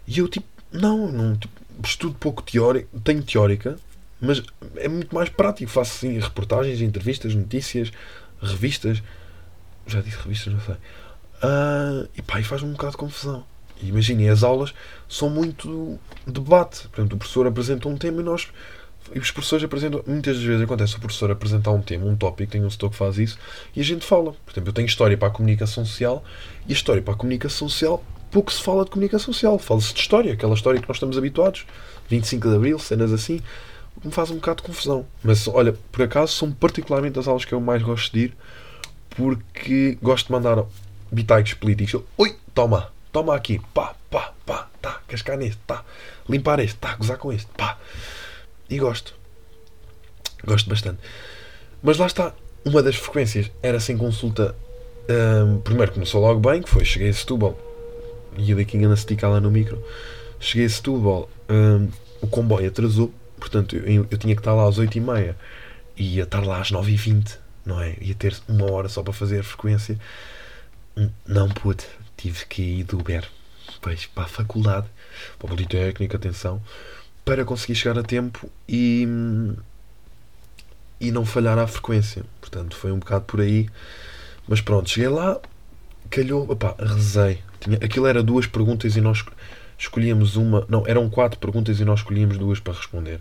E 0.08 0.20
eu 0.20 0.28
tipo, 0.28 0.48
não, 0.72 1.12
não 1.12 1.36
tipo, 1.36 1.54
estudo 1.84 2.16
pouco 2.16 2.42
teórico, 2.42 3.00
tenho 3.00 3.24
teórica, 3.24 3.78
mas 4.20 4.44
é 4.76 4.88
muito 4.88 5.14
mais 5.14 5.30
prático. 5.30 5.72
Faço 5.72 5.94
assim 5.96 6.20
reportagens, 6.20 6.82
entrevistas, 6.82 7.34
notícias, 7.34 7.92
revistas. 8.42 9.02
Já 9.88 10.02
disse 10.02 10.18
revistas, 10.18 10.54
não 10.54 10.62
sei. 10.62 10.76
Uh, 10.76 12.10
e 12.16 12.22
pá, 12.22 12.40
e 12.40 12.44
faz-me 12.44 12.70
um 12.70 12.74
bocado 12.74 12.92
de 12.92 12.98
confusão. 12.98 13.44
Imaginem, 13.82 14.30
as 14.30 14.44
aulas 14.44 14.74
são 15.10 15.30
muito 15.30 16.00
debate. 16.26 16.88
Por 16.90 17.00
exemplo, 17.00 17.16
o 17.16 17.20
professor 17.20 17.48
apresenta 17.48 17.88
um 17.88 17.98
tema 17.98 18.22
e 18.22 18.24
nós. 18.24 18.48
E 19.14 19.20
os 19.20 19.32
professores 19.32 19.66
apresentam. 19.66 20.04
Muitas 20.06 20.42
vezes 20.42 20.62
acontece 20.62 20.96
o 20.96 21.00
professor 21.00 21.32
apresentar 21.32 21.72
um 21.72 21.82
tema, 21.82 22.06
um 22.06 22.16
tópico, 22.16 22.52
tem 22.52 22.64
um 22.64 22.70
setor 22.70 22.92
que 22.92 22.96
faz 22.96 23.18
isso, 23.18 23.38
e 23.76 23.82
a 23.82 23.84
gente 23.84 24.06
fala. 24.06 24.34
Por 24.46 24.54
exemplo, 24.54 24.70
eu 24.70 24.74
tenho 24.74 24.86
história 24.86 25.18
para 25.18 25.28
a 25.28 25.32
comunicação 25.32 25.84
social, 25.84 26.24
e 26.68 26.72
a 26.72 26.74
história 26.74 27.02
para 27.02 27.14
a 27.14 27.18
comunicação 27.18 27.68
social, 27.68 28.04
pouco 28.30 28.54
se 28.54 28.62
fala 28.62 28.86
de 28.86 28.92
comunicação 28.92 29.34
social. 29.34 29.58
Fala-se 29.58 29.94
de 29.94 30.00
história, 30.00 30.34
aquela 30.34 30.54
história 30.54 30.80
que 30.80 30.88
nós 30.88 30.98
estamos 30.98 31.18
habituados. 31.18 31.66
25 32.10 32.50
de 32.50 32.56
Abril, 32.56 32.80
cenas 32.80 33.12
assim. 33.12 33.42
Me 34.04 34.12
faz 34.12 34.32
um 34.32 34.36
bocado 34.36 34.62
de 34.62 34.68
confusão. 34.68 35.06
Mas 35.24 35.48
olha, 35.48 35.74
por 35.92 36.02
acaso 36.02 36.34
são 36.34 36.52
particularmente 36.52 37.20
as 37.20 37.28
aulas 37.28 37.46
que 37.46 37.54
eu 37.54 37.62
mais 37.62 37.84
gosto 37.84 38.14
de 38.14 38.26
ir, 38.26 38.38
porque 39.12 39.98
gosto 40.02 40.28
de 40.28 40.32
mandar 40.32 40.64
bitaios 41.12 41.54
políticos. 41.54 42.02
Oi, 42.18 42.36
toma, 42.54 42.92
toma 43.12 43.36
aqui, 43.36 43.62
pá, 43.74 43.96
pá, 44.10 44.34
pá, 44.46 44.70
tá, 44.82 45.02
cascar 45.08 45.38
neste, 45.38 45.60
tá, 45.68 45.84
limpar 46.28 46.60
este, 46.60 46.78
tá, 46.78 46.96
gozar 46.96 47.18
com 47.18 47.32
este, 47.32 47.48
pá. 47.58 47.78
E 48.70 48.80
gosto. 48.80 49.14
Gosto 50.46 50.70
bastante. 50.70 51.00
Mas 51.84 51.98
lá 51.98 52.08
está, 52.08 52.34
uma 52.64 52.82
das 52.82 52.96
frequências 52.96 53.52
era 53.62 53.80
sem 53.80 53.98
consulta. 53.98 54.56
Um, 55.10 55.60
primeiro 55.60 55.92
começou 55.92 56.22
logo 56.22 56.40
bem, 56.40 56.62
que 56.62 56.70
foi 56.70 56.86
cheguei 56.86 57.10
a 57.10 57.14
Setúbal. 57.14 57.58
E 58.38 58.56
daqui 58.56 58.78
esticar 58.78 59.30
lá 59.30 59.42
no 59.42 59.52
micro. 59.52 59.84
Cheguei 60.40 60.66
a 60.66 60.70
Setúbal, 60.70 61.30
um, 61.50 61.90
o 62.22 62.28
comboio 62.28 62.68
atrasou, 62.68 63.12
portanto 63.42 63.76
eu, 63.76 64.08
eu, 64.10 64.18
tinha 64.18 64.36
que 64.36 64.40
estar 64.40 64.54
lá 64.54 64.70
às 64.70 64.80
8h30 64.80 65.36
e 65.98 66.16
ia 66.16 66.24
estar 66.24 66.46
lá 66.46 66.62
às 66.62 66.72
9h20, 66.72 67.38
não 67.66 67.82
é? 67.82 67.98
Ia 68.00 68.16
ter 68.16 68.38
uma 68.48 68.72
hora 68.72 68.88
só 68.88 69.04
para 69.04 69.12
fazer 69.12 69.40
a 69.40 69.44
frequência. 69.44 70.00
Não 71.28 71.50
pude, 71.50 71.84
tive 72.16 72.46
que 72.46 72.62
ir 72.62 72.84
do 72.84 73.00
Uber 73.00 73.28
depois 73.74 74.06
para 74.06 74.24
a 74.24 74.28
faculdade, 74.28 74.88
para 75.40 75.46
o 75.46 75.50
Politécnico, 75.50 76.16
atenção, 76.16 76.62
para 77.26 77.44
conseguir 77.44 77.76
chegar 77.76 77.98
a 77.98 78.04
tempo 78.04 78.50
e, 78.68 79.08
e 81.00 81.12
não 81.12 81.26
falhar 81.26 81.58
à 81.58 81.68
frequência. 81.68 82.24
Portanto, 82.40 82.76
foi 82.76 82.92
um 82.92 83.00
bocado 83.00 83.26
por 83.26 83.42
aí. 83.42 83.68
Mas 84.48 84.62
pronto, 84.62 84.90
cheguei 84.90 85.10
lá, 85.10 85.40
calhou, 86.10 86.50
opá, 86.52 86.76
rezei. 86.78 87.42
Tinha, 87.60 87.78
aquilo 87.78 88.08
era 88.08 88.22
duas 88.22 88.46
perguntas 88.46 88.96
e 88.96 89.02
nós 89.02 89.24
escolhíamos 89.82 90.36
uma. 90.36 90.66
Não, 90.70 90.86
eram 90.88 91.10
quatro 91.10 91.40
perguntas 91.40 91.80
e 91.80 91.86
nós 91.86 92.00
escolhíamos 92.00 92.38
duas 92.38 92.60
para 92.60 92.74
responder. 92.74 93.20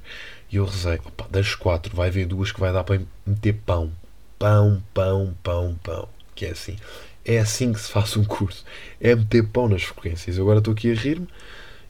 E 0.50 0.56
eu 0.56 0.64
rezei, 0.64 0.96
opá, 1.04 1.26
das 1.30 1.54
quatro 1.54 1.96
vai 1.96 2.08
haver 2.08 2.26
duas 2.26 2.52
que 2.52 2.60
vai 2.60 2.72
dar 2.72 2.84
para 2.84 3.00
meter 3.26 3.54
pão. 3.64 3.90
Pão, 4.38 4.82
pão, 4.92 5.34
pão, 5.42 5.76
pão. 5.82 6.08
Que 6.34 6.46
é 6.46 6.50
assim. 6.50 6.76
É 7.24 7.38
assim 7.38 7.72
que 7.72 7.80
se 7.80 7.90
faz 7.90 8.16
um 8.16 8.24
curso. 8.24 8.64
É 9.00 9.14
meter 9.14 9.46
pão 9.46 9.68
nas 9.68 9.82
frequências. 9.82 10.38
Agora 10.38 10.58
estou 10.58 10.72
aqui 10.72 10.90
a 10.90 10.94
rir-me 10.94 11.28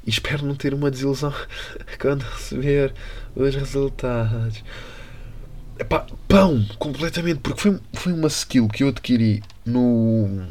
e 0.06 0.10
espero 0.10 0.46
não 0.46 0.54
ter 0.54 0.72
uma 0.72 0.90
desilusão 0.90 1.34
quando 2.00 2.22
receber 2.22 2.94
os 3.34 3.54
resultados. 3.54 4.62
Epá, 5.78 6.06
pão, 6.28 6.64
completamente, 6.78 7.40
porque 7.40 7.60
foi, 7.60 7.80
foi 7.94 8.12
uma 8.12 8.28
skill 8.28 8.68
que 8.68 8.82
eu 8.82 8.88
adquiri 8.88 9.42
no, 9.64 10.46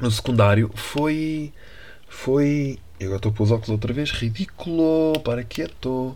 no 0.00 0.10
secundário. 0.10 0.70
Foi. 0.74 1.52
Foi. 2.08 2.78
Eu 3.02 3.08
agora 3.08 3.18
estou 3.18 3.32
pôr 3.32 3.44
os 3.44 3.50
óculos 3.50 3.70
outra 3.70 3.92
vez. 3.92 4.10
Ridículo, 4.12 5.18
para 5.24 5.42
quieto. 5.42 6.14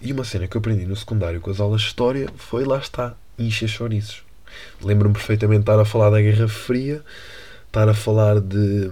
E 0.00 0.12
uma 0.12 0.24
cena 0.24 0.48
que 0.48 0.56
eu 0.56 0.58
aprendi 0.58 0.86
no 0.86 0.96
secundário 0.96 1.40
com 1.40 1.50
as 1.50 1.60
aulas 1.60 1.82
de 1.82 1.88
história 1.88 2.26
foi 2.36 2.64
lá 2.64 2.78
está, 2.78 3.14
encher 3.38 3.68
chouriços. 3.68 4.22
Lembro-me 4.82 5.14
perfeitamente 5.14 5.58
de 5.58 5.62
estar 5.64 5.78
a 5.78 5.84
falar 5.84 6.08
da 6.08 6.20
Guerra 6.20 6.48
Fria, 6.48 7.02
estar 7.66 7.86
a 7.86 7.92
falar 7.92 8.40
de, 8.40 8.90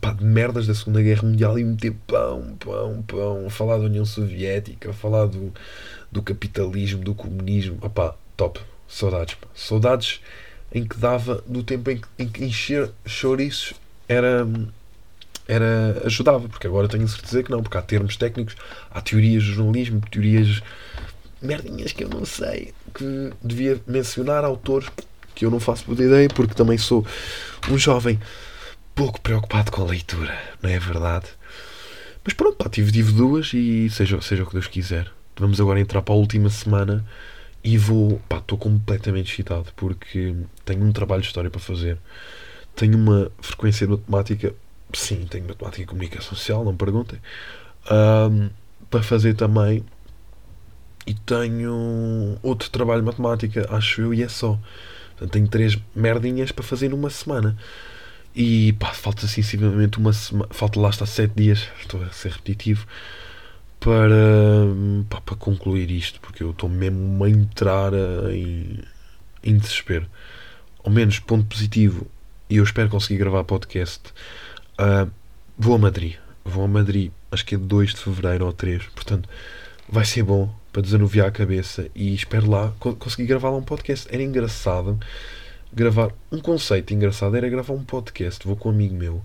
pá, 0.00 0.12
de 0.12 0.24
merdas 0.24 0.66
da 0.66 0.74
Segunda 0.74 1.02
Guerra 1.02 1.22
Mundial 1.22 1.58
e 1.58 1.64
meter 1.64 1.92
pão, 2.06 2.56
pão, 2.58 3.04
pão, 3.06 3.46
a 3.46 3.50
falar 3.50 3.76
da 3.76 3.84
União 3.84 4.06
Soviética, 4.06 4.92
falar 4.94 5.26
do, 5.26 5.52
do 6.10 6.22
capitalismo, 6.22 7.04
do 7.04 7.14
comunismo. 7.14 7.76
Opá, 7.82 8.14
top. 8.36 8.58
Saudades. 8.88 9.34
Pá. 9.34 9.48
Saudades 9.54 10.20
em 10.72 10.86
que 10.86 10.96
dava, 10.96 11.44
do 11.46 11.62
tempo 11.62 11.90
em 11.90 11.98
que, 11.98 12.08
em 12.18 12.26
que 12.26 12.44
encher 12.44 12.90
chouriços 13.04 13.74
era, 14.08 14.48
era 15.48 16.02
ajudava, 16.04 16.48
porque 16.48 16.66
agora 16.66 16.86
tenho 16.86 17.08
certeza 17.08 17.42
que 17.42 17.50
não, 17.50 17.62
porque 17.62 17.78
há 17.78 17.82
termos 17.82 18.16
técnicos, 18.16 18.54
há 18.90 19.00
teorias 19.00 19.42
de 19.42 19.52
jornalismo, 19.52 20.00
teorias 20.10 20.62
merdinhas 21.40 21.92
que 21.92 22.04
eu 22.04 22.08
não 22.08 22.24
sei, 22.24 22.74
que 22.94 23.32
devia 23.42 23.80
mencionar 23.86 24.44
autores 24.44 24.88
que 25.34 25.46
eu 25.46 25.50
não 25.50 25.58
faço 25.58 25.84
puta 25.84 26.02
ideia, 26.02 26.28
porque 26.28 26.54
também 26.54 26.76
sou 26.76 27.06
um 27.70 27.78
jovem 27.78 28.20
pouco 28.94 29.20
preocupado 29.20 29.70
com 29.70 29.82
a 29.82 29.86
leitura, 29.86 30.36
não 30.60 30.68
é 30.68 30.78
verdade? 30.78 31.26
Mas 32.24 32.34
pronto, 32.34 32.56
pá, 32.56 32.68
tive, 32.68 32.92
tive 32.92 33.12
duas 33.12 33.52
e 33.54 33.88
seja, 33.88 34.20
seja 34.20 34.42
o 34.42 34.46
que 34.46 34.52
Deus 34.52 34.66
quiser. 34.66 35.10
Vamos 35.36 35.60
agora 35.60 35.80
entrar 35.80 36.02
para 36.02 36.14
a 36.14 36.18
última 36.18 36.50
semana 36.50 37.06
e 37.62 37.78
vou. 37.78 38.20
pá, 38.28 38.38
estou 38.38 38.58
completamente 38.58 39.32
excitado 39.32 39.72
porque 39.76 40.34
tenho 40.64 40.84
um 40.84 40.92
trabalho 40.92 41.22
de 41.22 41.28
história 41.28 41.48
para 41.48 41.60
fazer. 41.60 41.96
Tenho 42.74 42.98
uma 42.98 43.30
frequência 43.40 43.86
de 43.86 43.92
matemática, 43.92 44.52
sim, 44.92 45.26
tenho 45.26 45.46
matemática 45.46 45.82
e 45.82 45.86
comunicação 45.86 46.36
social, 46.36 46.64
não 46.64 46.76
perguntem, 46.76 47.18
um, 47.90 48.50
para 48.90 49.02
fazer 49.02 49.34
também 49.34 49.84
e 51.08 51.14
tenho 51.14 52.38
outro 52.42 52.68
trabalho 52.68 53.00
de 53.00 53.06
matemática, 53.06 53.66
acho 53.70 54.02
eu, 54.02 54.12
e 54.12 54.22
é 54.22 54.28
só. 54.28 54.58
Portanto, 55.12 55.32
tenho 55.32 55.48
três 55.48 55.78
merdinhas 55.94 56.52
para 56.52 56.62
fazer 56.62 56.90
numa 56.90 57.08
semana. 57.08 57.56
E 58.34 58.74
pá, 58.74 58.92
falta 58.92 59.26
sensivelmente 59.26 59.96
uma 59.96 60.12
semana. 60.12 60.48
Falta 60.50 60.78
lá 60.78 60.90
está 60.90 61.06
sete 61.06 61.32
dias, 61.34 61.66
estou 61.80 62.02
a 62.02 62.10
ser 62.10 62.32
repetitivo, 62.32 62.86
para, 63.80 64.14
pá, 65.08 65.20
para 65.22 65.36
concluir 65.36 65.90
isto, 65.90 66.20
porque 66.20 66.42
eu 66.42 66.50
estou 66.50 66.68
mesmo 66.68 67.24
a 67.24 67.30
entrar 67.30 67.92
em, 68.30 68.78
em 69.42 69.56
desespero. 69.56 70.06
Ao 70.84 70.90
menos, 70.90 71.18
ponto 71.20 71.46
positivo, 71.46 72.06
e 72.50 72.56
eu 72.56 72.64
espero 72.64 72.90
conseguir 72.90 73.18
gravar 73.18 73.44
podcast. 73.44 74.12
Uh, 74.78 75.10
vou 75.56 75.74
a 75.74 75.78
Madrid. 75.78 76.16
Vou 76.44 76.64
a 76.64 76.68
Madrid, 76.68 77.10
acho 77.30 77.44
que 77.44 77.54
é 77.54 77.58
2 77.58 77.94
de 77.94 78.00
fevereiro 78.00 78.46
ou 78.46 78.52
3. 78.52 78.84
Portanto, 78.94 79.28
vai 79.88 80.04
ser 80.04 80.22
bom 80.22 80.54
para 80.72 80.82
desanuviar 80.82 81.28
a 81.28 81.30
cabeça 81.30 81.88
e 81.94 82.14
espero 82.14 82.50
lá 82.50 82.72
conseguir 82.78 83.26
gravar 83.26 83.50
lá 83.50 83.56
um 83.56 83.62
podcast. 83.62 84.06
Era 84.10 84.22
engraçado 84.22 84.98
gravar 85.72 86.10
um 86.32 86.40
conceito 86.40 86.94
engraçado 86.94 87.36
era 87.36 87.48
gravar 87.48 87.74
um 87.74 87.84
podcast. 87.84 88.46
Vou 88.46 88.56
com 88.56 88.68
um 88.68 88.72
amigo 88.72 88.94
meu 88.94 89.22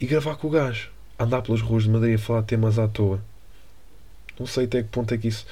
e 0.00 0.06
gravar 0.06 0.36
com 0.36 0.48
o 0.48 0.50
gajo, 0.50 0.90
andar 1.18 1.42
pelas 1.42 1.60
ruas 1.60 1.84
de 1.84 1.90
Madrid 1.90 2.14
a 2.14 2.18
falar 2.18 2.42
temas 2.42 2.78
à 2.78 2.88
toa. 2.88 3.22
Não 4.38 4.46
sei 4.46 4.64
até 4.64 4.82
que 4.82 4.88
ponto 4.88 5.12
é 5.14 5.18
que 5.18 5.28
isso. 5.28 5.46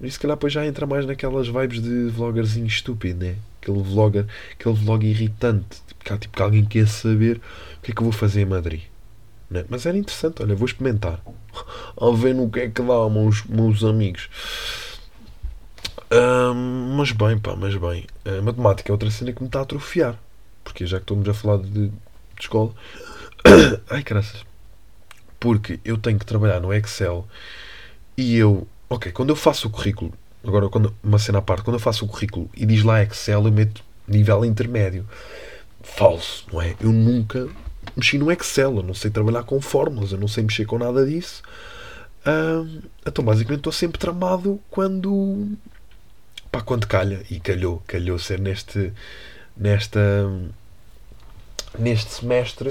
Mas 0.00 0.14
se 0.14 0.20
calhar 0.20 0.36
depois 0.36 0.52
já 0.52 0.64
entra 0.64 0.86
mais 0.86 1.04
naquelas 1.04 1.48
vibes 1.48 1.82
de 1.82 2.08
vloggerzinho 2.08 2.66
estúpido, 2.66 3.24
né? 3.24 3.36
Aquele 3.60 3.82
vlogger, 3.82 4.26
aquele 4.52 4.74
vlog 4.74 5.04
irritante. 5.04 5.82
Tipo, 5.86 6.18
tipo 6.18 6.36
que 6.36 6.42
alguém 6.42 6.64
quer 6.64 6.86
saber 6.86 7.40
o 7.78 7.82
que 7.82 7.90
é 7.90 7.94
que 7.94 8.00
eu 8.00 8.04
vou 8.04 8.12
fazer 8.12 8.42
em 8.42 8.46
Madrid. 8.46 8.82
Né? 9.50 9.64
Mas 9.68 9.86
era 9.86 9.96
interessante, 9.96 10.42
olha, 10.42 10.54
vou 10.54 10.66
experimentar. 10.66 11.20
Ao 11.96 12.14
ver 12.14 12.34
no 12.34 12.50
que 12.50 12.60
é 12.60 12.68
que 12.68 12.82
dá, 12.82 13.08
meus, 13.08 13.44
meus 13.44 13.82
amigos. 13.82 14.28
Um, 16.10 16.96
mas 16.96 17.12
bem, 17.12 17.38
pá, 17.38 17.54
mas 17.56 17.74
bem. 17.76 18.06
A 18.24 18.42
matemática 18.42 18.90
é 18.90 18.92
outra 18.92 19.10
cena 19.10 19.32
que 19.32 19.42
me 19.42 19.48
está 19.48 19.60
a 19.60 19.62
atrofiar. 19.62 20.18
Porque 20.64 20.86
já 20.86 20.98
que 20.98 21.04
estamos 21.04 21.28
a 21.28 21.34
falar 21.34 21.58
de, 21.58 21.88
de 21.88 21.92
escola. 22.40 22.72
Ai, 23.90 24.02
graças. 24.02 24.44
Porque 25.40 25.80
eu 25.84 25.96
tenho 25.98 26.18
que 26.18 26.26
trabalhar 26.26 26.60
no 26.60 26.72
Excel 26.72 27.26
e 28.16 28.36
eu. 28.36 28.66
Ok, 28.90 29.12
quando 29.12 29.30
eu 29.30 29.36
faço 29.36 29.68
o 29.68 29.70
currículo. 29.70 30.12
Agora, 30.44 30.68
quando, 30.68 30.94
uma 31.02 31.18
cena 31.18 31.38
à 31.38 31.42
parte. 31.42 31.62
Quando 31.62 31.74
eu 31.74 31.80
faço 31.80 32.04
o 32.04 32.08
currículo 32.08 32.48
e 32.56 32.64
diz 32.64 32.82
lá 32.82 33.02
Excel, 33.02 33.44
eu 33.44 33.52
meto 33.52 33.82
nível 34.06 34.44
intermédio. 34.44 35.06
Falso, 35.82 36.46
não 36.52 36.60
é? 36.62 36.74
Eu 36.80 36.92
nunca 36.92 37.48
mexi 37.96 38.18
no 38.18 38.30
Excel, 38.30 38.76
eu 38.76 38.82
não 38.82 38.94
sei 38.94 39.10
trabalhar 39.10 39.42
com 39.42 39.60
fórmulas, 39.60 40.12
eu 40.12 40.18
não 40.18 40.28
sei 40.28 40.44
mexer 40.44 40.64
com 40.64 40.78
nada 40.78 41.06
disso. 41.06 41.42
Um, 42.26 42.80
então, 43.06 43.24
basicamente, 43.24 43.60
estou 43.60 43.72
sempre 43.72 43.98
tramado 43.98 44.60
quando. 44.70 45.48
Pá, 46.50 46.60
quando 46.62 46.86
calha. 46.86 47.22
E 47.30 47.38
calhou, 47.40 47.82
calhou 47.86 48.18
ser 48.18 48.40
neste. 48.40 48.92
Nesta. 49.56 50.00
Neste 51.78 52.10
semestre. 52.12 52.70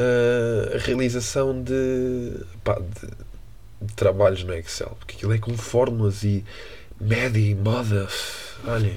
Uh, 0.00 0.76
a 0.76 0.78
realização 0.78 1.60
de, 1.60 2.44
pá, 2.62 2.78
de, 2.78 3.08
trabalhos 3.94 4.42
no 4.44 4.54
Excel. 4.54 4.96
Porque 4.98 5.16
aquilo 5.16 5.32
é 5.32 5.38
com 5.38 5.56
fórmulas 5.56 6.22
e 6.24 6.44
média 7.00 7.40
e 7.40 7.54
moda. 7.54 8.08
Olhem. 8.66 8.96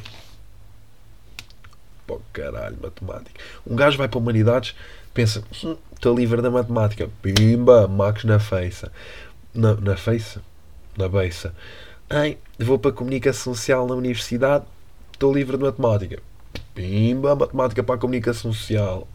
Pô, 2.07 2.19
caralho, 2.33 2.77
matemática. 2.81 3.39
Um 3.65 3.75
gajo 3.75 3.98
vai 3.98 4.07
para 4.07 4.19
humanidades 4.19 4.75
pensa, 5.13 5.43
hum, 5.63 5.75
estou 5.93 6.15
livre 6.15 6.41
da 6.41 6.50
matemática, 6.50 7.10
pimba, 7.21 7.88
Max 7.88 8.24
na 8.24 8.39
face, 8.39 8.86
na, 9.53 9.74
na 9.75 9.98
face, 9.98 10.39
na 10.98 11.07
beiça. 11.07 11.53
Ai, 12.10 12.38
vou 12.60 12.77
para 12.77 12.91
a 12.91 12.93
comunicação 12.93 13.53
social 13.53 13.88
na 13.88 13.95
universidade, 13.95 14.65
estou 15.13 15.33
livre 15.33 15.57
de 15.57 15.63
matemática. 15.63 16.21
Pimba, 16.74 17.36
matemática 17.36 17.83
para 17.83 17.95
a 17.95 17.98
comunicação 17.98 18.51
social. 18.53 19.07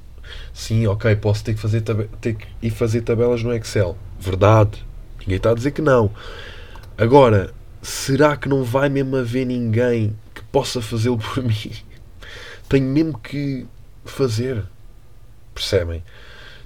Sim, 0.53 0.87
ok, 0.87 1.15
posso 1.17 1.45
ter 1.45 1.55
que, 1.55 1.61
fazer 1.61 1.83
ter 2.21 2.35
que 2.35 2.47
ir 2.61 2.71
fazer 2.71 3.03
tabelas 3.03 3.43
no 3.43 3.55
Excel. 3.55 3.97
Verdade. 4.19 4.85
Ninguém 5.27 5.39
está 5.39 5.51
a 5.51 5.55
dizer 5.55 5.73
que 5.73 5.83
não. 5.83 6.11
Agora, 6.97 7.53
será 7.83 8.37
que 8.37 8.49
não 8.49 8.63
vai 8.63 8.89
mesmo 8.89 9.17
haver 9.17 9.45
ninguém 9.45 10.17
que 10.33 10.43
possa 10.45 10.81
fazê-lo 10.81 11.19
por 11.19 11.43
mim? 11.45 11.73
Tenho 12.69 12.87
mesmo 12.87 13.19
que 13.19 13.67
fazer. 14.05 14.65
Percebem? 15.53 16.03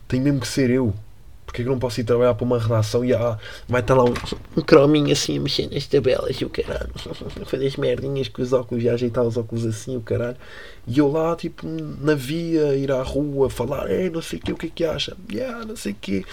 Tenho 0.07 0.23
mesmo 0.23 0.41
que 0.41 0.49
ser 0.49 0.69
eu. 0.71 0.95
Porque 1.47 1.63
é 1.63 1.65
que 1.65 1.71
não 1.71 1.81
posso 1.81 2.01
ir 2.01 2.05
trabalhar 2.05 2.35
para 2.35 2.45
uma 2.45 2.61
redação 2.61 3.05
e 3.05 3.13
ah, 3.13 3.37
vai 3.69 3.81
estar 3.81 3.97
lá 3.97 4.05
um, 4.05 4.15
um 4.57 4.63
crominho 4.63 5.11
assim 5.11 5.37
a 5.37 5.41
mexer 5.41 5.69
nas 5.69 5.85
tabelas 5.85 6.41
e 6.41 6.45
o 6.45 6.49
caralho, 6.49 6.93
fazer 7.45 7.67
as 7.67 7.75
merdinhas 7.75 8.29
com 8.29 8.41
os 8.41 8.53
óculos 8.53 8.85
e 8.85 8.89
ajeitar 8.89 9.25
os 9.25 9.37
óculos 9.37 9.67
assim, 9.67 9.97
o 9.97 10.01
caralho. 10.01 10.37
E 10.87 10.99
eu 10.99 11.11
lá, 11.11 11.35
tipo, 11.35 11.67
na 11.67 12.15
via, 12.15 12.77
ir 12.77 12.93
à 12.93 13.03
rua, 13.03 13.51
falar, 13.51 13.91
é, 13.91 14.09
não 14.09 14.23
sei 14.23 14.39
o 14.39 14.43
que, 14.43 14.53
o 14.53 14.57
que 14.57 14.67
é 14.67 14.71
que 14.71 14.85
acha? 14.85 15.17
Yeah, 15.29 15.65
não 15.65 15.75
sei 15.75 15.91
o 15.91 15.97
que, 16.01 16.25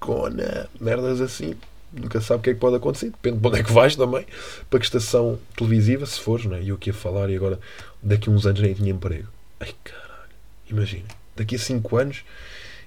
cona, 0.00 0.68
merdas 0.80 1.20
assim. 1.20 1.54
Nunca 1.92 2.20
sabe 2.20 2.40
o 2.40 2.42
que 2.42 2.50
é 2.50 2.54
que 2.54 2.60
pode 2.60 2.76
acontecer, 2.76 3.06
depende 3.06 3.38
de 3.38 3.46
onde 3.46 3.60
é 3.60 3.62
que 3.62 3.72
vais 3.72 3.96
também. 3.96 4.26
Para 4.68 4.78
que 4.78 4.84
estação 4.84 5.38
televisiva, 5.56 6.04
se 6.04 6.20
fores, 6.20 6.44
né? 6.44 6.60
E 6.62 6.68
eu 6.68 6.76
aqui 6.76 6.90
a 6.90 6.94
falar 6.94 7.30
e 7.30 7.36
agora 7.36 7.58
daqui 8.02 8.28
a 8.28 8.32
uns 8.32 8.46
anos 8.46 8.60
nem 8.60 8.74
tinha 8.74 8.90
emprego. 8.90 9.28
Ai 9.60 9.74
caralho, 9.82 10.34
imagina, 10.68 11.08
daqui 11.34 11.56
a 11.56 11.58
5 11.58 11.96
anos 11.96 12.24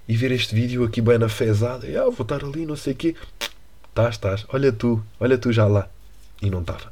e 0.08 0.16
ver 0.16 0.32
este 0.32 0.56
vídeo 0.56 0.84
aqui 0.84 1.01
bem 1.01 1.20
na 1.20 1.30
fezada, 1.30 1.86
e, 1.88 1.96
ah, 1.96 2.06
vou 2.06 2.24
estar 2.24 2.44
ali, 2.44 2.66
não 2.66 2.75
sei 2.75 2.94
o 2.94 2.96
quê. 2.96 3.16
Estás, 3.89 4.16
estás, 4.16 4.46
olha 4.50 4.72
tu, 4.72 5.04
olha 5.20 5.38
tu 5.38 5.51
já 5.51 5.68
lá. 5.68 5.88
E 6.42 6.50
não 6.50 6.62
estava. 6.62 6.92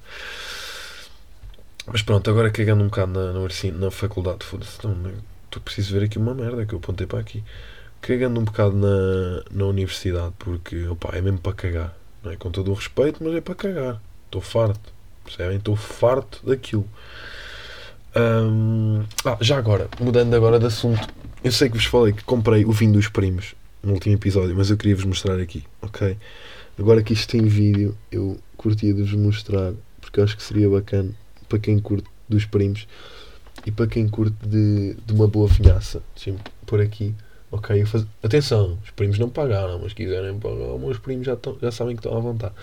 Mas 1.88 2.02
pronto, 2.02 2.30
agora 2.30 2.52
cagando 2.52 2.84
um 2.84 2.88
bocado 2.88 3.14
na, 3.14 3.34
na, 3.34 3.80
na 3.80 3.92
faculdade, 3.92 4.44
foda-se, 4.44 4.78
tu 5.50 5.62
preciso 5.62 5.94
ver 5.94 6.06
aqui 6.06 6.18
uma 6.18 6.36
merda 6.36 6.66
que 6.66 6.74
eu 6.74 6.80
apontei 6.80 7.08
para 7.08 7.20
aqui. 7.20 7.44
Cagando 8.08 8.40
um 8.40 8.46
bocado 8.46 8.74
na, 8.74 9.44
na 9.52 9.66
universidade, 9.66 10.34
porque 10.40 10.88
opa, 10.88 11.10
é 11.14 11.22
mesmo 11.22 11.40
para 11.40 11.52
cagar. 11.52 11.98
Não 12.24 12.32
é? 12.32 12.38
Com 12.38 12.50
todo 12.50 12.72
o 12.72 12.74
respeito, 12.74 13.22
mas 13.22 13.36
é 13.36 13.42
para 13.42 13.54
cagar. 13.54 14.02
Estou 14.24 14.40
farto. 14.40 14.94
Percebem? 15.26 15.58
Estou 15.58 15.76
farto 15.76 16.40
daquilo. 16.46 16.88
ah, 18.16 19.38
já 19.42 19.58
agora, 19.58 19.90
mudando 20.00 20.34
agora 20.34 20.58
de 20.58 20.68
assunto, 20.68 21.06
eu 21.44 21.52
sei 21.52 21.68
que 21.70 21.76
vos 21.76 21.86
falei 21.86 22.14
que 22.14 22.24
comprei 22.24 22.64
o 22.64 22.72
vinho 22.72 22.94
dos 22.94 23.10
primos 23.10 23.56
no 23.84 23.92
último 23.92 24.16
episódio, 24.16 24.56
mas 24.56 24.70
eu 24.70 24.78
queria 24.78 24.96
vos 24.96 25.04
mostrar 25.04 25.38
aqui, 25.38 25.66
ok? 25.82 26.18
Agora 26.80 27.04
que 27.04 27.12
isto 27.12 27.30
tem 27.30 27.42
vídeo, 27.42 27.94
eu 28.10 28.40
curtia 28.56 28.94
de 28.94 29.02
vos 29.02 29.12
mostrar, 29.16 29.74
porque 30.00 30.22
acho 30.22 30.38
que 30.38 30.44
seria 30.44 30.70
bacana 30.70 31.12
para 31.50 31.60
quem 31.60 31.78
curte 31.78 32.08
dos 32.30 32.46
primos 32.46 32.88
e 33.66 33.72
para 33.72 33.86
quem 33.86 34.08
curte 34.08 34.38
de, 34.48 34.94
de 34.94 35.12
uma 35.12 35.28
boa 35.28 35.50
vinhaça. 35.50 36.02
Deixem-me 36.16 36.40
pôr 36.66 36.80
aqui. 36.80 37.14
Ok, 37.50 37.86
faz... 37.86 38.06
atenção, 38.22 38.77
os 38.84 38.92
primos 38.92 39.18
não 39.18 39.30
pagaram, 39.30 39.80
mas 39.80 39.94
quiserem 39.94 40.38
pagar, 40.38 40.74
os 40.74 40.82
meus 40.82 40.98
primos 41.00 41.25
já, 41.25 41.34
estão, 41.34 41.58
já 41.62 41.72
sabem 41.72 41.96
que 41.96 42.01
estão 42.01 42.18
à 42.18 42.20
vontade. 42.20 42.54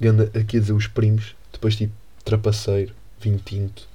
Ganda 0.00 0.30
aqui 0.38 0.58
a 0.58 0.60
dizer 0.60 0.72
os 0.72 0.86
primos, 0.86 1.34
depois 1.52 1.74
tipo 1.74 1.92
trapaceiro, 2.24 2.94
vinho 3.20 3.40
tinto, 3.44 3.88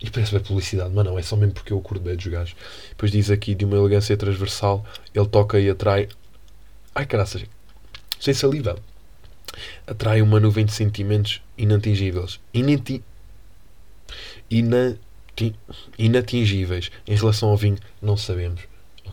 e 0.00 0.08
parece 0.10 0.32
bem 0.32 0.42
publicidade, 0.42 0.90
mas 0.94 1.04
não, 1.04 1.18
é 1.18 1.22
só 1.22 1.36
mesmo 1.36 1.54
porque 1.54 1.72
eu 1.72 1.80
curto 1.80 2.02
bem 2.02 2.16
dos 2.16 2.26
gajos. 2.26 2.56
Depois 2.90 3.10
diz 3.12 3.30
aqui 3.30 3.54
de 3.54 3.64
uma 3.64 3.76
elegância 3.76 4.16
transversal, 4.16 4.84
ele 5.14 5.26
toca 5.26 5.58
e 5.60 5.68
atrai. 5.68 6.08
Ai 6.94 7.04
caraças, 7.04 7.44
sem 8.18 8.32
saliva. 8.32 8.78
Atrai 9.86 10.22
uma 10.22 10.38
nuvem 10.38 10.64
de 10.64 10.72
sentimentos 10.72 11.42
inatingíveis. 11.56 12.40
Inati... 12.54 13.02
Inati... 14.50 15.54
Inatingíveis. 15.98 16.90
Em 17.06 17.16
relação 17.16 17.48
ao 17.48 17.56
vinho, 17.56 17.78
não 18.00 18.16
sabemos. 18.16 18.62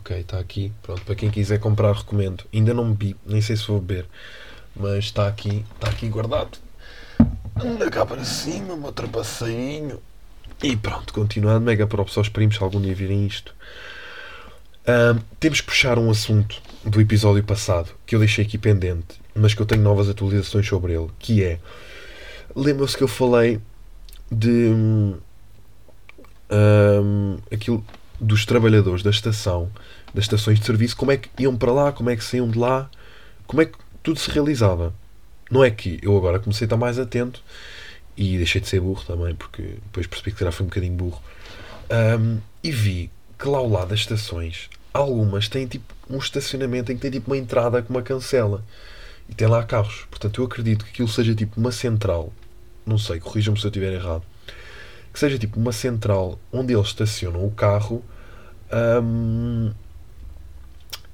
Ok, 0.06 0.20
está 0.20 0.38
aqui. 0.38 0.72
Pronto, 0.84 1.02
para 1.02 1.16
quem 1.16 1.32
quiser 1.32 1.58
comprar, 1.58 1.92
recomendo. 1.92 2.44
Ainda 2.54 2.72
não 2.72 2.92
bebi, 2.92 3.16
nem 3.26 3.40
sei 3.40 3.56
se 3.56 3.66
vou 3.66 3.80
beber. 3.80 4.06
Mas 4.76 5.06
está 5.06 5.26
aqui, 5.26 5.64
está 5.74 5.90
aqui 5.90 6.08
guardado. 6.08 6.58
Anda 7.60 7.90
cá 7.90 8.06
para 8.06 8.24
cima, 8.24 8.76
meu 8.76 8.92
trapaceinho. 8.92 10.00
E 10.62 10.76
pronto, 10.76 11.12
continuando, 11.12 11.66
mega 11.66 11.88
props 11.88 12.16
aos 12.16 12.28
primos 12.28 12.54
se 12.54 12.62
algum 12.62 12.80
dia 12.80 12.94
virem 12.94 13.26
isto. 13.26 13.52
Um, 14.86 15.18
temos 15.40 15.60
que 15.60 15.66
puxar 15.66 15.98
um 15.98 16.08
assunto 16.08 16.62
do 16.84 17.00
episódio 17.00 17.42
passado 17.42 17.90
que 18.06 18.14
eu 18.14 18.20
deixei 18.20 18.44
aqui 18.44 18.56
pendente, 18.56 19.20
mas 19.34 19.54
que 19.54 19.60
eu 19.60 19.66
tenho 19.66 19.82
novas 19.82 20.08
atualizações 20.08 20.68
sobre 20.68 20.92
ele, 20.92 21.10
que 21.18 21.42
é 21.42 21.58
lembram-se 22.54 22.96
que 22.96 23.02
eu 23.02 23.08
falei 23.08 23.60
de 24.30 24.68
um, 26.48 27.38
aquilo 27.52 27.84
dos 28.20 28.44
trabalhadores 28.44 29.02
da 29.02 29.10
estação, 29.10 29.70
das 30.14 30.24
estações 30.24 30.58
de 30.58 30.66
serviço, 30.66 30.96
como 30.96 31.12
é 31.12 31.16
que 31.16 31.28
iam 31.38 31.56
para 31.56 31.72
lá, 31.72 31.92
como 31.92 32.10
é 32.10 32.16
que 32.16 32.24
saíam 32.24 32.48
de 32.48 32.58
lá, 32.58 32.90
como 33.46 33.62
é 33.62 33.66
que 33.66 33.78
tudo 34.02 34.18
se 34.18 34.30
realizava. 34.30 34.94
Não 35.50 35.62
é 35.62 35.70
que 35.70 35.98
eu 36.02 36.16
agora 36.16 36.38
comecei 36.38 36.64
a 36.64 36.66
estar 36.66 36.76
mais 36.76 36.98
atento 36.98 37.42
e 38.16 38.36
deixei 38.36 38.60
de 38.60 38.68
ser 38.68 38.80
burro 38.80 39.04
também, 39.04 39.34
porque 39.34 39.62
depois 39.62 40.06
percebi 40.06 40.32
que 40.32 40.38
será 40.38 40.50
foi 40.50 40.64
um 40.64 40.68
bocadinho 40.68 40.94
burro. 40.94 41.22
Um, 41.90 42.38
e 42.62 42.70
vi 42.72 43.10
que 43.38 43.46
lá 43.46 43.58
ao 43.58 43.68
lado 43.68 43.88
das 43.88 44.00
estações, 44.00 44.68
algumas 44.92 45.48
têm 45.48 45.66
tipo 45.66 45.94
um 46.08 46.18
estacionamento 46.18 46.90
em 46.90 46.96
que 46.96 47.02
tem 47.02 47.10
tipo 47.10 47.30
uma 47.30 47.36
entrada 47.36 47.82
com 47.82 47.92
uma 47.92 48.02
cancela 48.02 48.64
e 49.28 49.34
tem 49.34 49.46
lá 49.46 49.62
carros. 49.62 50.06
Portanto, 50.10 50.40
eu 50.40 50.46
acredito 50.46 50.84
que 50.84 50.90
aquilo 50.90 51.08
seja 51.08 51.34
tipo 51.34 51.60
uma 51.60 51.70
central, 51.70 52.32
não 52.84 52.98
sei, 52.98 53.20
corrijam-me 53.20 53.58
se 53.58 53.66
eu 53.66 53.68
estiver 53.68 53.92
errado, 53.92 54.22
que 55.16 55.20
seja 55.20 55.38
tipo 55.38 55.58
uma 55.58 55.72
central 55.72 56.38
onde 56.52 56.74
eles 56.74 56.88
estacionam 56.88 57.42
o 57.42 57.50
carro 57.50 58.04
um, 59.02 59.72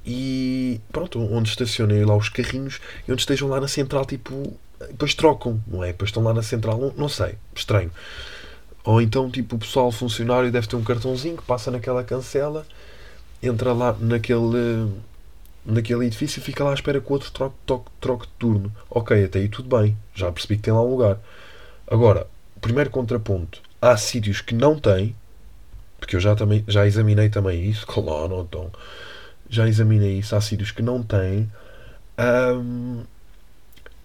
e 0.05 0.81
pronto, 0.91 1.21
onde 1.21 1.49
estacionem 1.51 2.05
lá 2.05 2.17
os 2.17 2.29
carrinhos 2.29 2.81
e 3.07 3.13
onde 3.13 3.23
estejam 3.23 3.49
lá 3.49 3.61
na 3.61 3.69
central, 3.69 4.05
tipo 4.05 4.59
depois 4.89 5.15
trocam, 5.15 5.63
não 5.69 5.85
é? 5.85 5.93
Depois 5.93 6.09
estão 6.09 6.25
lá 6.25 6.35
na 6.35 6.43
central, 6.43 6.93
não, 6.97 7.09
sei, 7.09 7.37
estranho. 7.55 7.93
Ou 8.83 9.01
então, 9.01 9.31
tipo, 9.31 9.55
o 9.55 9.59
pessoal 9.61 9.93
funcionário 9.93 10.51
deve 10.51 10.67
ter 10.67 10.75
um 10.75 10.83
cartãozinho 10.83 11.37
que 11.37 11.45
passa 11.45 11.71
naquela 11.71 12.03
cancela, 12.03 12.67
entra 13.41 13.73
lá 13.73 13.97
naquele, 14.01 14.91
naquele 15.65 16.07
edifício 16.07 16.41
e 16.41 16.43
fica 16.43 16.65
lá 16.65 16.73
à 16.73 16.75
espera 16.75 17.01
que 17.01 17.09
o 17.09 17.13
outro 17.13 17.31
troque, 17.31 17.55
troque, 17.65 17.91
troque 18.01 18.27
de 18.27 18.33
turno. 18.33 18.73
Ok, 18.91 19.25
até 19.25 19.39
aí 19.39 19.49
tudo 19.49 19.77
bem, 19.77 19.97
já 20.13 20.33
percebi 20.33 20.57
que 20.57 20.63
tem 20.63 20.75
lá 20.75 20.83
um 20.83 20.91
lugar. 20.91 21.21
Agora, 21.87 22.27
primeiro 22.61 22.91
contraponto, 22.91 23.63
há 23.83 23.97
sítios 23.97 24.41
que 24.41 24.55
não 24.55 24.79
têm, 24.79 25.15
porque 25.99 26.17
eu 26.17 26.21
já, 26.21 26.37
também, 26.37 26.65
já 26.69 26.87
examinei 26.87 27.29
também 27.29 27.69
isso, 27.69 27.85
claro, 27.89 28.29
não 28.29 28.43
estão. 28.43 28.71
Já 29.51 29.69
examinei 29.69 30.21
isso, 30.21 30.35
há 30.35 30.41
sítios 30.41 30.71
que 30.71 30.81
não 30.81 31.03
têm. 31.03 31.51
Hum, 32.19 33.03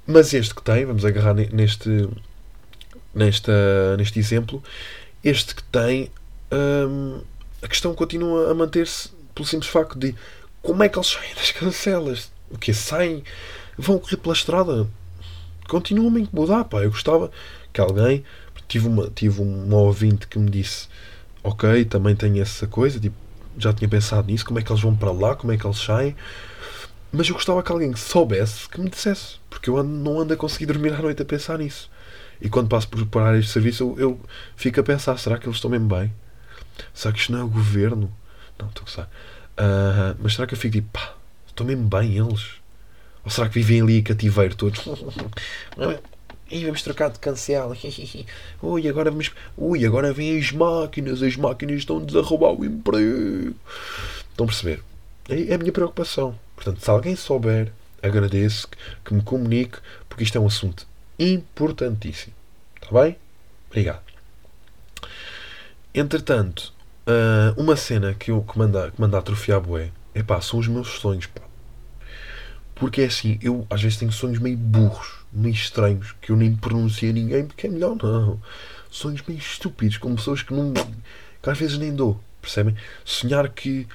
mas 0.06 0.34
este 0.34 0.56
que 0.56 0.64
tem, 0.64 0.86
vamos 0.86 1.06
agarrar 1.06 1.34
neste, 1.34 2.10
nesta, 3.14 3.96
neste 3.98 4.20
exemplo, 4.20 4.62
este 5.24 5.56
que 5.56 5.64
tem, 5.64 6.12
hum, 6.52 7.22
a 7.62 7.68
questão 7.68 7.94
continua 7.94 8.52
a 8.52 8.54
manter-se 8.54 9.10
pelo 9.36 9.48
simples 9.48 9.70
facto 9.70 9.98
de 9.98 10.16
como 10.62 10.84
é 10.84 10.90
que 10.90 10.98
eles 10.98 11.08
saem 11.08 11.36
das 11.36 11.52
cancelas? 11.52 12.32
O 12.50 12.58
que 12.58 12.74
Saem, 12.74 13.24
vão 13.78 14.00
correr 14.00 14.18
pela 14.18 14.34
estrada. 14.34 14.88
Continua 15.68 16.12
a 16.12 16.20
incomodar, 16.20 16.66
pá. 16.66 16.82
Eu 16.82 16.92
gostava 16.92 17.30
que 17.74 17.82
alguém. 17.82 18.24
Tive 18.68 18.88
uma, 18.88 19.10
tive 19.10 19.42
um 19.42 19.74
ouvinte 19.74 20.28
que 20.28 20.38
me 20.38 20.50
disse: 20.50 20.88
Ok, 21.44 21.86
também 21.86 22.16
tenho 22.16 22.42
essa 22.42 22.68
coisa, 22.68 23.00
tipo, 23.00 23.16
já 23.58 23.74
tinha 23.74 23.88
pensado 23.88 24.28
nisso, 24.28 24.46
como 24.46 24.60
é 24.60 24.62
que 24.62 24.72
eles 24.72 24.82
vão 24.82 24.96
para 24.96 25.12
lá, 25.12 25.36
como 25.36 25.52
é 25.52 25.58
que 25.58 25.66
eles 25.66 25.78
saem. 25.78 26.16
Mas 27.12 27.28
eu 27.28 27.34
gostava 27.34 27.64
que 27.64 27.72
alguém 27.72 27.96
soubesse 27.96 28.68
que 28.70 28.80
me 28.80 28.90
dissesse, 28.90 29.38
porque 29.50 29.70
eu 29.70 29.78
ando, 29.78 29.90
não 29.90 30.20
ando 30.20 30.34
a 30.34 30.38
conseguir 30.38 30.66
dormir 30.66 30.94
à 30.94 31.02
noite 31.02 31.22
a 31.22 31.26
pensar 31.26 31.58
nisso. 31.58 31.90
E 32.40 32.50
quando 32.50 32.68
passo 32.68 32.88
por, 32.88 33.06
por 33.06 33.22
áreas 33.22 33.46
de 33.46 33.52
serviço, 33.52 33.84
eu, 33.84 34.00
eu, 34.00 34.20
fico 34.56 34.80
a 34.80 34.84
pensar: 34.84 35.18
será 35.18 35.38
que 35.38 35.48
eles 35.48 35.58
estão 35.58 35.72
mesmo 35.72 35.88
bem? 35.88 36.14
Será 36.94 37.14
que 37.14 37.20
isto 37.20 37.32
não 37.32 37.40
é 37.40 37.44
o 37.44 37.48
governo? 37.48 38.14
Não, 38.60 38.68
estou 38.68 38.82
a 38.82 38.86
gostar. 38.86 39.10
Uh, 39.58 40.18
mas 40.20 40.34
será 40.36 40.46
que 40.46 40.54
eu 40.54 40.58
fico 40.58 40.74
tipo, 40.74 40.90
pá, 40.92 41.16
estão 41.48 41.66
mesmo 41.66 41.88
bem 41.88 42.18
eles? 42.18 42.56
Ou 43.24 43.32
será 43.32 43.50
que 43.50 43.56
vivem 43.56 43.82
ali 43.82 44.02
cativeiro 44.02 44.56
todos? 44.56 44.86
E 46.50 46.64
vamos 46.64 46.82
trocar 46.82 47.10
de 47.10 47.20
cancela. 47.20 47.76
Ui, 48.62 48.88
agora 48.88 49.12
vamos. 49.12 49.32
Ui, 49.58 49.86
agora 49.86 50.14
vêm 50.14 50.38
as 50.38 50.52
máquinas. 50.52 51.22
As 51.22 51.36
máquinas 51.36 51.80
estão-nos 51.80 52.16
a 52.16 52.22
roubar 52.22 52.52
o 52.52 52.64
emprego. 52.64 53.56
Estão 54.30 54.46
a 54.46 54.48
perceber? 54.48 54.84
É 55.30 55.54
a 55.54 55.58
minha 55.58 55.72
preocupação. 55.72 56.38
Portanto, 56.56 56.82
se 56.82 56.90
alguém 56.90 57.16
souber, 57.16 57.72
agradeço 58.02 58.68
que, 58.68 58.78
que 59.06 59.14
me 59.14 59.22
comunique, 59.22 59.78
porque 60.08 60.24
isto 60.24 60.38
é 60.38 60.42
um 60.42 60.48
assunto 60.48 60.88
importantíssimo. 61.20 62.34
Está 62.82 63.02
bem? 63.02 63.18
Obrigado. 63.70 64.02
Entretanto, 65.94 66.74
uh, 67.08 67.60
uma 67.62 67.76
cena 67.76 68.14
que 68.14 68.32
eu 68.32 68.42
que 68.42 68.58
manda, 68.58 68.92
que 68.92 69.02
manda 69.02 69.18
atrofiar 69.18 69.60
bué, 69.60 69.92
é 70.14 70.24
pá, 70.24 70.40
são 70.42 70.60
os 70.60 70.68
meus 70.68 71.00
sonhos, 71.00 71.26
pá. 71.26 71.42
Porque 72.76 73.02
é 73.02 73.06
assim, 73.06 73.40
eu 73.42 73.66
às 73.70 73.82
vezes 73.82 73.98
tenho 73.98 74.12
sonhos 74.12 74.40
meio 74.40 74.58
burros. 74.58 75.26
Meio 75.32 75.54
estranhos 75.54 76.14
que 76.22 76.32
eu 76.32 76.36
nem 76.36 76.56
pronuncio 76.56 77.10
a 77.10 77.14
ninguém 77.14 77.46
porque 77.46 77.68
é 77.68 77.70
melhor 77.70 77.96
não. 78.02 78.40
Sonhos 78.90 79.22
meio 79.28 79.40
estúpidos, 79.40 79.98
com 79.98 80.16
pessoas 80.16 80.42
que 80.42 80.54
não. 80.54 80.74
que 80.74 81.50
às 81.50 81.58
vezes 81.58 81.78
nem 81.78 81.94
dou, 81.94 82.20
percebem? 82.42 82.76
Sonhar 83.06 83.50
que 83.50 83.88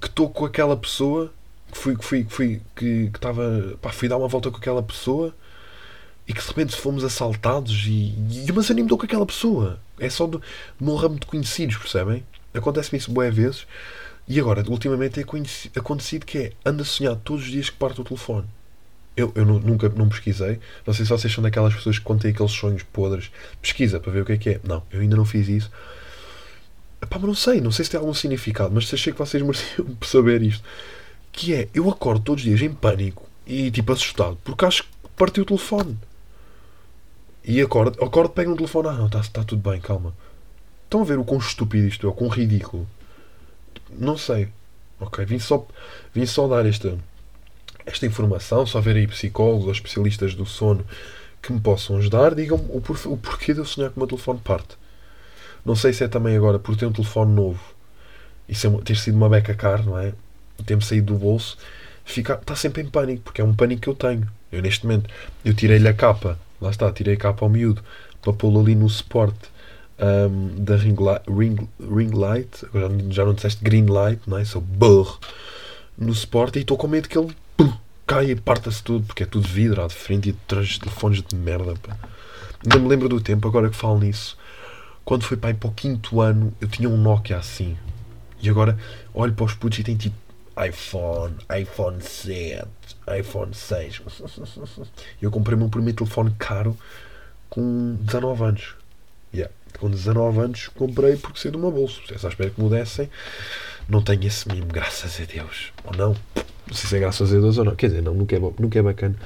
que 0.00 0.06
estou 0.06 0.30
com 0.30 0.46
aquela 0.46 0.76
pessoa, 0.76 1.32
que 1.70 1.78
fui, 1.78 1.96
que 1.96 2.04
fui, 2.04 2.24
que 2.24 2.32
fui, 2.32 2.62
que 2.74 3.10
estava. 3.14 3.76
pá, 3.80 3.92
fui 3.92 4.08
dar 4.08 4.16
uma 4.16 4.28
volta 4.28 4.50
com 4.50 4.56
aquela 4.56 4.82
pessoa 4.82 5.34
e 6.26 6.32
que 6.32 6.40
de 6.40 6.48
repente 6.48 6.76
fomos 6.76 7.04
assaltados 7.04 7.84
e, 7.86 8.14
e 8.46 8.52
mas 8.54 8.68
eu 8.68 8.74
nem 8.74 8.84
me 8.84 8.88
dou 8.88 8.96
com 8.96 9.04
aquela 9.04 9.26
pessoa. 9.26 9.78
É 9.98 10.08
só 10.08 10.26
do 10.26 10.42
meu 10.80 10.94
ramo 10.94 11.18
de 11.18 11.26
conhecidos, 11.26 11.76
percebem? 11.76 12.24
Acontece-me 12.54 12.98
isso 12.98 13.12
boas 13.12 13.34
vezes. 13.34 13.66
E 14.26 14.38
agora, 14.38 14.64
ultimamente, 14.68 15.20
é 15.20 15.24
acontecido 15.78 16.24
que 16.24 16.38
é 16.38 16.52
anda 16.64 16.82
a 16.82 16.86
sonhar 16.86 17.16
todos 17.16 17.42
os 17.42 17.50
dias 17.50 17.68
que 17.68 17.76
parte 17.76 18.00
o 18.00 18.04
telefone. 18.04 18.46
Eu, 19.20 19.32
eu 19.34 19.44
nunca 19.44 19.88
não 19.90 20.08
pesquisei. 20.08 20.58
Não 20.86 20.94
sei 20.94 21.04
se 21.04 21.10
vocês 21.10 21.32
são 21.32 21.42
daquelas 21.42 21.74
pessoas 21.74 21.98
que 21.98 22.04
contem 22.04 22.30
aqueles 22.30 22.52
sonhos 22.52 22.82
podres. 22.82 23.30
Pesquisa 23.60 24.00
para 24.00 24.12
ver 24.12 24.22
o 24.22 24.24
que 24.24 24.32
é 24.32 24.36
que 24.36 24.50
é. 24.50 24.60
Não, 24.64 24.82
eu 24.90 25.00
ainda 25.00 25.16
não 25.16 25.24
fiz 25.24 25.48
isso. 25.48 25.70
Epá, 27.02 27.18
mas 27.18 27.28
não 27.28 27.34
sei, 27.34 27.60
não 27.60 27.72
sei 27.72 27.84
se 27.84 27.90
tem 27.90 27.98
algum 27.98 28.12
significado, 28.12 28.70
mas 28.74 28.92
achei 28.92 29.12
que 29.12 29.18
vocês 29.18 29.42
mereciam 29.42 29.86
saber 30.02 30.42
isto. 30.42 30.62
Que 31.32 31.54
é, 31.54 31.68
eu 31.72 31.88
acordo 31.90 32.22
todos 32.22 32.42
os 32.42 32.48
dias 32.48 32.60
em 32.60 32.72
pânico 32.72 33.28
e 33.46 33.70
tipo 33.70 33.92
assustado, 33.92 34.38
porque 34.44 34.64
acho 34.64 34.82
que 34.82 34.88
partiu 35.16 35.42
o 35.42 35.46
telefone. 35.46 35.96
E 37.44 37.60
acordo, 37.60 38.02
acordo, 38.04 38.30
pego 38.30 38.50
no 38.50 38.56
telefone, 38.56 38.88
ah 38.88 38.92
não, 38.92 39.06
está 39.06 39.22
tá 39.22 39.44
tudo 39.44 39.70
bem, 39.70 39.80
calma. 39.80 40.14
Estão 40.84 41.00
a 41.02 41.04
ver 41.04 41.18
o 41.18 41.24
quão 41.24 41.40
estúpido 41.40 41.86
isto 41.86 42.06
é, 42.06 42.10
o 42.10 42.12
quão 42.12 42.28
ridículo. 42.28 42.86
Não 43.90 44.18
sei. 44.18 44.48
Ok, 45.00 45.24
vim 45.24 45.38
só, 45.38 45.66
vim 46.12 46.26
só 46.26 46.46
dar 46.46 46.66
esta, 46.66 46.98
esta 47.90 48.06
informação, 48.06 48.66
só 48.66 48.80
ver 48.80 48.96
aí 48.96 49.06
psicólogos 49.06 49.66
ou 49.66 49.72
especialistas 49.72 50.34
do 50.34 50.46
sono 50.46 50.84
que 51.42 51.52
me 51.52 51.60
possam 51.60 51.96
ajudar, 51.96 52.34
digam-me 52.34 52.64
o, 52.64 52.82
o 53.06 53.16
porquê 53.16 53.52
de 53.52 53.60
eu 53.60 53.64
sonhar 53.64 53.90
que 53.90 53.96
o 53.96 54.00
meu 54.00 54.06
telefone 54.06 54.40
parte. 54.42 54.76
Não 55.64 55.74
sei 55.74 55.92
se 55.92 56.04
é 56.04 56.08
também 56.08 56.36
agora 56.36 56.58
por 56.58 56.76
ter 56.76 56.86
um 56.86 56.92
telefone 56.92 57.32
novo 57.32 57.60
e 58.48 58.54
ser, 58.54 58.70
ter 58.82 58.96
sido 58.96 59.16
uma 59.16 59.28
beca 59.28 59.54
car, 59.54 59.84
não 59.84 59.98
é? 59.98 60.12
Ter-me 60.64 60.82
saído 60.82 61.12
do 61.12 61.18
bolso, 61.18 61.56
fica, 62.04 62.34
está 62.34 62.54
sempre 62.54 62.82
em 62.82 62.86
pânico, 62.86 63.22
porque 63.22 63.40
é 63.40 63.44
um 63.44 63.54
pânico 63.54 63.82
que 63.82 63.88
eu 63.88 63.94
tenho. 63.94 64.26
Eu 64.52 64.60
neste 64.62 64.84
momento, 64.84 65.08
eu 65.44 65.54
tirei-lhe 65.54 65.88
a 65.88 65.94
capa, 65.94 66.38
lá 66.60 66.70
está, 66.70 66.90
tirei 66.92 67.14
a 67.14 67.16
capa 67.16 67.44
ao 67.44 67.48
miúdo 67.48 67.82
para 68.20 68.32
pô-lo 68.32 68.60
ali 68.60 68.74
no 68.74 68.88
suporte 68.88 69.48
um, 70.00 70.62
da 70.62 70.76
ring, 70.76 70.96
light, 70.98 71.22
ring, 71.28 71.68
ring 71.80 72.10
light, 72.10 72.64
agora 72.64 72.90
já 73.10 73.24
não 73.24 73.34
disseste 73.34 73.62
green 73.62 73.86
light, 73.86 74.20
não 74.26 74.38
é? 74.38 74.44
Sou 74.44 74.60
burro 74.60 75.18
no 75.96 76.14
suporte 76.14 76.58
e 76.58 76.62
estou 76.62 76.76
com 76.76 76.88
medo 76.88 77.08
que 77.08 77.18
ele 77.18 77.34
caia 78.10 78.32
e 78.32 78.34
parta-se 78.34 78.82
tudo, 78.82 79.06
porque 79.06 79.22
é 79.22 79.26
tudo 79.26 79.46
vidro 79.46 79.84
à 79.84 79.86
de 79.86 79.94
frente 79.94 80.30
e 80.30 80.32
traz 80.32 80.78
telefones 80.78 81.22
de 81.22 81.36
merda. 81.36 81.76
Pá. 81.76 81.96
Ainda 82.60 82.76
me 82.80 82.88
lembro 82.88 83.08
do 83.08 83.20
tempo, 83.20 83.46
agora 83.46 83.70
que 83.70 83.76
falo 83.76 84.00
nisso, 84.00 84.36
quando 85.04 85.22
foi 85.22 85.36
para, 85.36 85.54
para 85.54 85.68
o 85.68 85.72
quinto 85.72 86.20
ano, 86.20 86.52
eu 86.60 86.66
tinha 86.66 86.88
um 86.88 86.96
Nokia 86.96 87.36
assim. 87.36 87.78
E 88.42 88.50
agora 88.50 88.76
olho 89.14 89.32
para 89.32 89.44
os 89.44 89.54
putos 89.54 89.78
e 89.78 89.84
tem 89.84 89.96
tipo 89.96 90.16
iPhone, 90.60 91.36
iPhone 91.56 92.02
7, 92.02 92.66
iPhone 93.16 93.54
6. 93.54 94.02
Eu 95.22 95.30
comprei 95.30 95.54
o 95.54 95.58
meu 95.58 95.68
primeiro 95.68 95.98
telefone 95.98 96.34
caro 96.36 96.76
com 97.48 97.94
19 98.00 98.42
anos. 98.42 98.74
Yeah. 99.32 99.54
Com 99.78 99.88
19 99.88 100.40
anos 100.40 100.66
comprei 100.66 101.14
porque 101.16 101.38
sei 101.38 101.52
de 101.52 101.56
uma 101.56 101.70
bolsa. 101.70 102.00
Se 102.08 102.26
espera 102.26 102.50
que 102.50 102.60
me 102.60 102.68
dessem, 102.68 103.08
não 103.90 104.00
tenho 104.00 104.24
esse 104.26 104.48
mimo, 104.48 104.66
graças 104.66 105.20
a 105.20 105.24
Deus. 105.24 105.72
Ou 105.84 105.96
não? 105.96 106.16
Não 106.66 106.74
sei 106.76 106.88
se 106.88 106.96
é 106.96 107.00
graças 107.00 107.32
a 107.34 107.38
Deus 107.38 107.58
ou 107.58 107.64
não. 107.64 107.74
Quer 107.74 107.88
dizer, 107.88 108.02
não, 108.02 108.14
nunca 108.14 108.36
é, 108.36 108.38
nunca 108.38 108.78
é 108.78 108.82
bacana. 108.82 109.16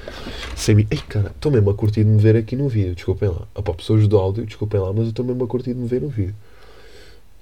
Sem 0.56 0.74
mim. 0.74 0.86
Ei, 0.90 0.96
cara, 0.96 1.30
estou 1.34 1.52
mesmo 1.52 1.68
a 1.68 1.74
curtir 1.74 2.02
de 2.02 2.10
me 2.10 2.20
ver 2.20 2.36
aqui 2.36 2.56
no 2.56 2.68
vídeo. 2.68 2.94
Desculpem 2.94 3.28
lá. 3.28 3.42
Opa, 3.54 3.74
pessoas 3.74 4.08
do 4.08 4.16
áudio, 4.16 4.46
desculpem 4.46 4.80
lá, 4.80 4.90
mas 4.92 5.02
eu 5.02 5.10
estou 5.10 5.24
mesmo 5.24 5.44
a 5.44 5.46
curtir 5.46 5.74
de 5.74 5.80
me 5.80 5.86
ver 5.86 6.00
no 6.00 6.08
vídeo. 6.08 6.34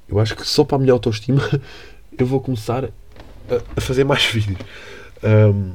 Eu 0.09 0.19
acho 0.19 0.35
que 0.35 0.45
só 0.45 0.65
para 0.65 0.77
a 0.77 0.81
minha 0.81 0.93
autoestima 0.93 1.41
eu 2.19 2.27
vou 2.27 2.41
começar 2.41 2.85
a, 2.85 2.91
a 3.77 3.81
fazer 3.81 4.03
mais 4.03 4.25
vídeos. 4.33 4.59
Um, 5.23 5.73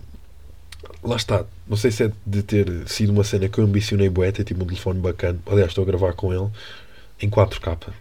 lá 1.01 1.15
está. 1.15 1.45
Não 1.65 1.77
sei 1.77 1.91
se 1.91 2.03
é 2.03 2.11
de 2.25 2.43
ter 2.43 2.67
sido 2.87 3.13
uma 3.13 3.23
cena 3.23 3.47
que 3.47 3.57
eu 3.57 3.63
ambicionei 3.63 4.09
bué, 4.09 4.31
ter 4.33 4.43
tipo 4.43 4.63
um 4.63 4.67
telefone 4.67 4.99
bacana. 4.99 5.39
Aliás, 5.45 5.69
estou 5.69 5.83
a 5.83 5.87
gravar 5.87 6.11
com 6.13 6.33
ele 6.33 6.49
em 7.21 7.29
4K. 7.29 7.93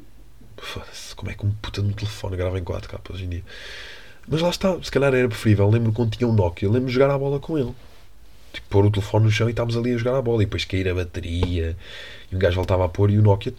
Foda-se, 0.57 1.06
como 1.17 1.31
é 1.31 1.35
que 1.35 1.45
um 1.45 1.51
puta 1.51 1.81
um 1.81 1.93
telefone 1.93 2.37
grava 2.37 2.59
em 2.59 2.63
4K 2.63 3.01
hoje 3.13 3.25
em 3.25 3.29
dia? 3.29 3.43
Mas 4.29 4.41
lá 4.43 4.51
está, 4.51 4.81
se 4.83 4.91
calhar 4.91 5.15
era 5.15 5.29
preferível. 5.29 5.69
Lembro 5.69 5.93
quando 5.93 6.17
tinha 6.17 6.29
um 6.29 6.33
Nokia, 6.33 6.69
lembro 6.69 6.89
de 6.89 6.93
jogar 6.93 7.11
a 7.11 7.19
bola 7.19 7.41
com 7.41 7.59
ele. 7.59 7.75
Tipo, 8.53 8.67
pôr 8.69 8.87
o 8.87 8.91
telefone 8.91 9.25
no 9.25 9.31
chão 9.31 9.49
e 9.49 9.51
estávamos 9.51 9.77
ali 9.77 9.95
a 9.95 9.99
jogar 9.99 10.17
a 10.17 10.23
bola. 10.23 10.43
E 10.43 10.47
depois 10.47 10.65
cair 10.65 10.89
a 10.89 10.95
bateria. 10.95 11.77
E 12.31 12.37
um 12.37 12.39
gajo 12.39 12.57
voltava 12.57 12.85
a 12.85 12.89
pôr 12.89 13.11
e 13.11 13.19
o 13.19 13.23
Nokia. 13.23 13.55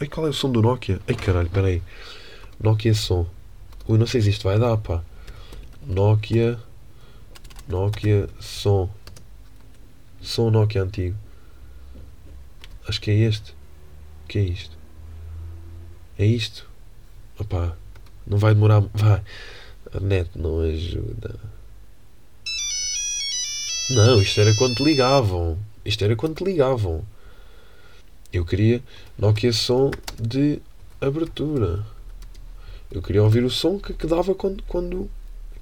Ai, 0.00 0.08
qual 0.08 0.26
é 0.26 0.30
o 0.30 0.32
som 0.32 0.50
do 0.50 0.62
Nokia? 0.62 1.00
Ai 1.08 1.14
caralho, 1.14 1.48
peraí. 1.50 1.82
Nokia 2.62 2.94
som. 2.94 3.26
Ui, 3.88 3.98
não 3.98 4.06
sei 4.06 4.20
se 4.20 4.30
isto 4.30 4.44
vai 4.44 4.58
dar, 4.58 4.76
pá. 4.76 5.02
Nokia. 5.86 6.58
Nokia 7.66 8.28
som. 8.38 8.90
Som 10.20 10.50
Nokia 10.50 10.82
antigo. 10.82 11.16
Acho 12.86 13.00
que 13.00 13.10
é 13.10 13.14
este. 13.14 13.52
O 14.24 14.28
que 14.28 14.38
é 14.38 14.42
isto? 14.42 14.79
É 16.20 16.26
isto? 16.26 16.68
Opá. 17.38 17.74
Não 18.26 18.36
vai 18.36 18.52
demorar. 18.52 18.82
Vai. 18.92 19.22
A 19.90 20.00
net 20.00 20.28
não 20.36 20.60
ajuda. 20.60 21.40
Não, 23.88 24.20
isto 24.20 24.38
era 24.38 24.54
quando 24.54 24.74
te 24.74 24.84
ligavam. 24.84 25.58
Isto 25.82 26.04
era 26.04 26.14
quando 26.14 26.36
te 26.36 26.44
ligavam. 26.44 27.02
Eu 28.30 28.44
queria 28.44 28.82
Nokia 29.18 29.50
som 29.50 29.90
de 30.20 30.60
abertura. 31.00 31.86
Eu 32.90 33.00
queria 33.00 33.22
ouvir 33.22 33.42
o 33.42 33.48
som 33.48 33.78
que, 33.78 33.94
que 33.94 34.06
dava 34.06 34.34
quando, 34.34 34.62
quando, 34.64 35.10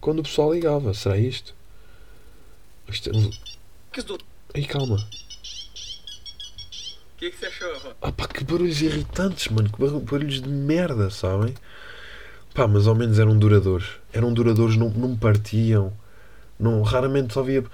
quando 0.00 0.18
o 0.18 0.22
pessoal 0.24 0.52
ligava. 0.52 0.92
Será 0.92 1.16
isto? 1.16 1.54
isto 2.88 3.10
é... 3.10 4.58
Ei, 4.58 4.64
calma. 4.64 5.08
O 7.18 7.20
que, 7.20 7.26
é 7.26 7.30
que 7.30 7.36
você 7.36 7.46
achou? 7.46 7.96
Ah 8.00 8.12
pá, 8.12 8.28
que 8.28 8.44
barulhos 8.44 8.80
irritantes, 8.80 9.48
mano. 9.48 9.68
Que 9.68 9.76
barulhos 10.08 10.40
de 10.40 10.48
merda, 10.48 11.10
sabem? 11.10 11.52
Pá, 12.54 12.68
mas 12.68 12.86
ao 12.86 12.94
menos 12.94 13.18
eram 13.18 13.36
duradouros. 13.36 13.98
Eram 14.12 14.32
duradouros, 14.32 14.76
não, 14.76 14.88
não 14.90 15.16
partiam. 15.16 15.92
Não, 16.60 16.80
raramente 16.82 17.34
só 17.34 17.42
via 17.42 17.64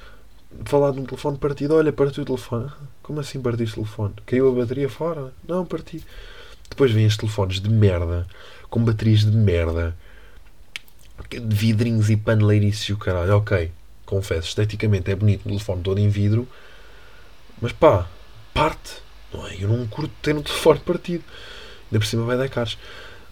falar 0.64 0.92
de 0.92 1.00
um 1.00 1.04
telefone 1.04 1.36
partido. 1.36 1.74
Olha, 1.74 1.92
partiu 1.92 2.22
o 2.22 2.26
telefone. 2.26 2.72
Como 3.02 3.20
assim 3.20 3.38
partiste 3.38 3.74
o 3.74 3.82
telefone? 3.82 4.14
Caiu 4.24 4.48
a 4.48 4.54
bateria 4.54 4.88
fora? 4.88 5.30
Não, 5.46 5.66
parti. 5.66 6.02
Depois 6.70 6.90
vêm 6.90 7.04
estes 7.04 7.18
telefones 7.18 7.60
de 7.60 7.68
merda, 7.68 8.26
com 8.70 8.82
baterias 8.82 9.30
de 9.30 9.36
merda, 9.36 9.94
de 11.28 11.54
vidrinhos 11.54 12.08
e 12.08 12.16
paneleirices 12.16 12.84
e 12.84 12.94
o 12.94 12.96
caralho. 12.96 13.36
Ok, 13.36 13.70
confesso, 14.06 14.48
esteticamente 14.48 15.10
é 15.10 15.14
bonito 15.14 15.42
um 15.44 15.50
telefone 15.50 15.82
todo 15.82 15.98
em 15.98 16.08
vidro, 16.08 16.48
mas 17.60 17.72
pá, 17.72 18.08
parte. 18.54 19.03
Não 19.34 19.46
é? 19.48 19.56
Eu 19.58 19.68
não 19.68 19.86
curto 19.88 20.12
ter 20.22 20.34
um 20.36 20.42
telefone 20.42 20.78
partido. 20.80 21.24
Ainda 21.90 21.98
por 21.98 22.06
cima 22.06 22.24
vai 22.24 22.38
dar 22.38 22.48
caros. 22.48 22.78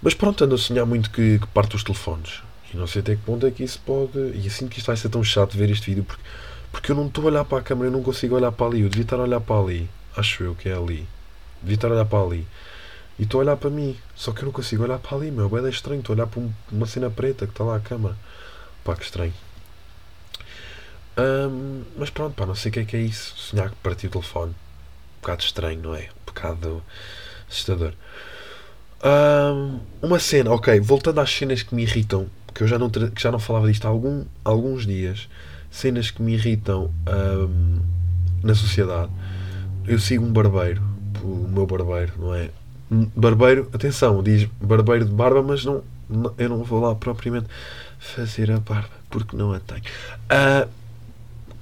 Mas 0.02 0.14
pronto, 0.14 0.42
ando 0.42 0.56
a 0.56 0.58
sonhar 0.58 0.84
muito 0.84 1.10
que, 1.10 1.38
que 1.38 1.46
parte 1.46 1.76
os 1.76 1.84
telefones. 1.84 2.42
E 2.74 2.76
não 2.76 2.86
sei 2.86 3.00
até 3.00 3.14
que 3.14 3.22
ponto 3.22 3.46
é 3.46 3.50
que 3.50 3.62
isso 3.62 3.80
pode. 3.86 4.18
E 4.34 4.46
assim 4.46 4.66
que 4.66 4.78
isto 4.78 4.88
vai 4.88 4.96
ser 4.96 5.08
tão 5.08 5.22
chato 5.22 5.56
ver 5.56 5.70
este 5.70 5.90
vídeo, 5.90 6.02
porque, 6.02 6.22
porque 6.72 6.90
eu 6.90 6.96
não 6.96 7.06
estou 7.06 7.24
a 7.24 7.26
olhar 7.28 7.44
para 7.44 7.58
a 7.58 7.62
câmera, 7.62 7.88
eu 7.88 7.92
não 7.92 8.02
consigo 8.02 8.34
olhar 8.34 8.50
para 8.50 8.66
ali. 8.66 8.80
Eu 8.80 8.88
devia 8.88 9.04
estar 9.04 9.16
a 9.16 9.22
olhar 9.22 9.40
para 9.40 9.60
ali. 9.60 9.88
Acho 10.16 10.42
eu 10.42 10.54
que 10.56 10.68
é 10.68 10.74
ali. 10.74 11.06
Devia 11.62 11.76
estar 11.76 11.88
a 11.88 11.92
olhar 11.92 12.04
para 12.04 12.24
ali. 12.24 12.46
E 13.18 13.22
estou 13.22 13.40
a 13.40 13.44
olhar 13.44 13.56
para 13.56 13.70
mim. 13.70 13.96
Só 14.16 14.32
que 14.32 14.42
eu 14.42 14.46
não 14.46 14.52
consigo 14.52 14.82
olhar 14.82 14.98
para 14.98 15.16
ali, 15.16 15.30
meu. 15.30 15.50
É 15.64 15.70
estranho. 15.70 16.00
Estou 16.00 16.14
a 16.14 16.16
olhar 16.16 16.26
para 16.26 16.42
uma 16.72 16.86
cena 16.86 17.10
preta 17.10 17.46
que 17.46 17.52
está 17.52 17.62
lá 17.62 17.76
a 17.76 17.80
câmera. 17.80 18.16
Pá, 18.82 18.96
que 18.96 19.04
estranho. 19.04 19.34
Um, 21.16 21.82
mas 21.96 22.10
pronto, 22.10 22.34
pá, 22.34 22.46
não 22.46 22.54
sei 22.54 22.70
o 22.70 22.72
que 22.72 22.80
é 22.80 22.84
que 22.84 22.96
é 22.96 23.00
isso. 23.00 23.34
Sonhar 23.36 23.70
que 23.70 23.76
partiu 23.76 24.08
o 24.08 24.12
telefone. 24.12 24.54
Bocado 25.22 25.42
estranho, 25.42 25.80
não 25.80 25.94
é? 25.94 26.02
Um 26.02 26.26
bocado 26.26 26.82
assustador. 27.48 27.92
Um, 29.04 29.80
uma 30.02 30.18
cena, 30.18 30.50
ok, 30.50 30.78
voltando 30.80 31.20
às 31.20 31.30
cenas 31.30 31.62
que 31.62 31.74
me 31.74 31.82
irritam, 31.82 32.26
que 32.52 32.62
eu 32.62 32.68
já 32.68 32.78
não, 32.78 32.90
que 32.90 33.22
já 33.22 33.30
não 33.32 33.38
falava 33.38 33.66
disto 33.68 33.86
há 33.86 33.88
algum, 33.88 34.24
alguns 34.44 34.86
dias, 34.86 35.28
cenas 35.70 36.10
que 36.10 36.22
me 36.22 36.34
irritam 36.34 36.90
um, 37.08 37.78
na 38.42 38.54
sociedade. 38.54 39.10
Eu 39.86 39.98
sigo 39.98 40.24
um 40.24 40.32
barbeiro, 40.32 40.82
o 41.22 41.48
meu 41.48 41.66
barbeiro, 41.66 42.12
não 42.18 42.34
é? 42.34 42.50
Barbeiro, 43.16 43.70
atenção, 43.72 44.22
diz 44.22 44.48
barbeiro 44.60 45.06
de 45.06 45.12
barba, 45.12 45.42
mas 45.42 45.64
não 45.64 45.82
eu 46.36 46.48
não 46.48 46.62
vou 46.62 46.80
lá 46.80 46.94
propriamente 46.94 47.46
fazer 47.98 48.50
a 48.50 48.58
barba, 48.58 48.90
porque 49.08 49.36
não 49.36 49.52
a 49.52 49.60
tenho. 49.60 49.82
Uh, 50.30 50.68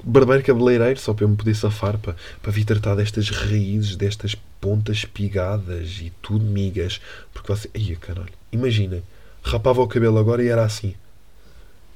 barbeiro 0.02 0.44
cabeleireiro, 0.44 0.98
só 0.98 1.14
para 1.14 1.24
eu 1.24 1.28
me 1.28 1.36
poder 1.36 1.54
safar, 1.54 1.98
para, 1.98 2.16
para 2.42 2.52
vir 2.52 2.64
tratar 2.64 2.94
destas 2.94 3.30
raízes, 3.30 3.96
destas 3.96 4.34
pontas 4.60 4.98
espigadas 4.98 5.98
e 6.00 6.12
tudo 6.22 6.44
migas. 6.44 7.00
Porque 7.32 7.52
você. 7.52 7.70
Ia 7.74 7.96
caralho. 7.96 8.32
Imaginem. 8.52 9.02
Rapava 9.42 9.80
o 9.80 9.88
cabelo 9.88 10.18
agora 10.18 10.42
e 10.42 10.48
era 10.48 10.64
assim. 10.64 10.94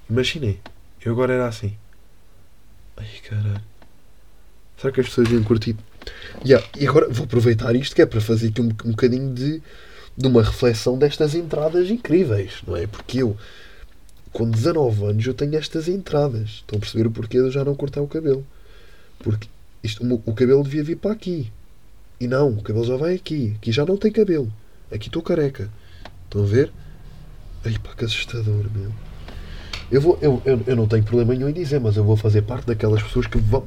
Imaginem. 0.08 0.58
Eu 1.04 1.12
agora 1.12 1.34
era 1.34 1.46
assim. 1.46 1.76
Ai 2.96 3.06
caralho. 3.28 3.62
Será 4.76 4.92
que 4.92 5.00
as 5.00 5.08
pessoas 5.08 5.30
iam 5.30 5.42
curtir? 5.42 5.76
Yeah. 6.44 6.66
E 6.78 6.86
agora 6.86 7.08
vou 7.08 7.24
aproveitar 7.24 7.74
isto 7.74 7.94
que 7.94 8.02
é 8.02 8.06
para 8.06 8.20
fazer 8.20 8.48
aqui 8.48 8.60
um, 8.60 8.68
um 8.84 8.90
bocadinho 8.90 9.32
de, 9.32 9.62
de 10.16 10.26
uma 10.26 10.42
reflexão 10.42 10.98
destas 10.98 11.34
entradas 11.34 11.90
incríveis, 11.90 12.54
não 12.66 12.76
é? 12.76 12.86
Porque 12.86 13.22
eu, 13.22 13.36
com 14.34 14.50
19 14.50 15.04
anos, 15.04 15.24
eu 15.24 15.32
tenho 15.32 15.56
estas 15.56 15.86
entradas. 15.86 16.56
Estão 16.56 16.76
a 16.76 16.80
perceber 16.80 17.06
o 17.06 17.10
porquê 17.12 17.38
de 17.38 17.44
eu 17.44 17.50
já 17.52 17.64
não 17.64 17.76
cortar 17.76 18.02
o 18.02 18.08
cabelo? 18.08 18.44
Porque 19.20 19.46
isto, 19.80 20.04
o, 20.04 20.20
o 20.26 20.34
cabelo 20.34 20.64
devia 20.64 20.82
vir 20.82 20.96
para 20.96 21.12
aqui. 21.12 21.52
E 22.20 22.26
não, 22.26 22.48
o 22.48 22.60
cabelo 22.60 22.84
já 22.84 22.96
vai 22.96 23.14
aqui. 23.14 23.54
Aqui 23.56 23.70
já 23.70 23.86
não 23.86 23.96
tem 23.96 24.10
cabelo. 24.10 24.52
Aqui 24.92 25.06
estou 25.06 25.22
careca. 25.22 25.70
Estão 26.24 26.42
a 26.42 26.46
ver? 26.46 26.72
Ai 27.64 27.78
pá, 27.78 27.94
que 27.96 28.04
assustador, 28.04 28.66
meu. 28.74 28.90
Eu, 29.88 30.00
vou, 30.00 30.18
eu, 30.20 30.42
eu, 30.44 30.60
eu 30.66 30.74
não 30.74 30.88
tenho 30.88 31.04
problema 31.04 31.32
nenhum 31.32 31.48
em 31.48 31.52
dizer, 31.52 31.78
mas 31.78 31.96
eu 31.96 32.02
vou 32.02 32.16
fazer 32.16 32.42
parte 32.42 32.66
daquelas 32.66 33.04
pessoas 33.04 33.28
que 33.28 33.38
vão. 33.38 33.64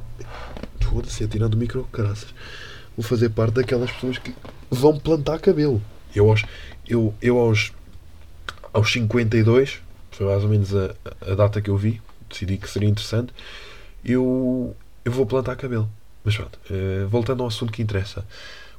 Foda-se, 0.82 1.24
atirando 1.24 1.54
o 1.54 1.56
micro, 1.56 1.88
caraças. 1.90 2.34
Vou 2.94 3.02
fazer 3.02 3.30
parte 3.30 3.54
daquelas 3.54 3.90
pessoas 3.90 4.18
que 4.18 4.34
vão 4.70 4.98
plantar 4.98 5.38
cabelo. 5.38 5.80
Eu 6.14 6.28
aos, 6.28 6.44
eu, 6.86 7.14
eu 7.22 7.38
aos, 7.38 7.72
aos 8.70 8.92
52, 8.92 9.80
foi 10.18 10.26
mais 10.26 10.42
ou 10.42 10.50
menos 10.50 10.74
a, 10.74 10.94
a 11.30 11.34
data 11.36 11.62
que 11.62 11.70
eu 11.70 11.76
vi, 11.76 12.02
decidi 12.28 12.58
que 12.58 12.68
seria 12.68 12.88
interessante, 12.88 13.32
eu, 14.04 14.74
eu 15.04 15.12
vou 15.12 15.24
plantar 15.24 15.54
cabelo. 15.54 15.88
Mas 16.24 16.36
pronto, 16.36 16.58
eh, 16.68 17.06
voltando 17.08 17.44
ao 17.44 17.48
assunto 17.48 17.72
que 17.72 17.80
interessa. 17.80 18.26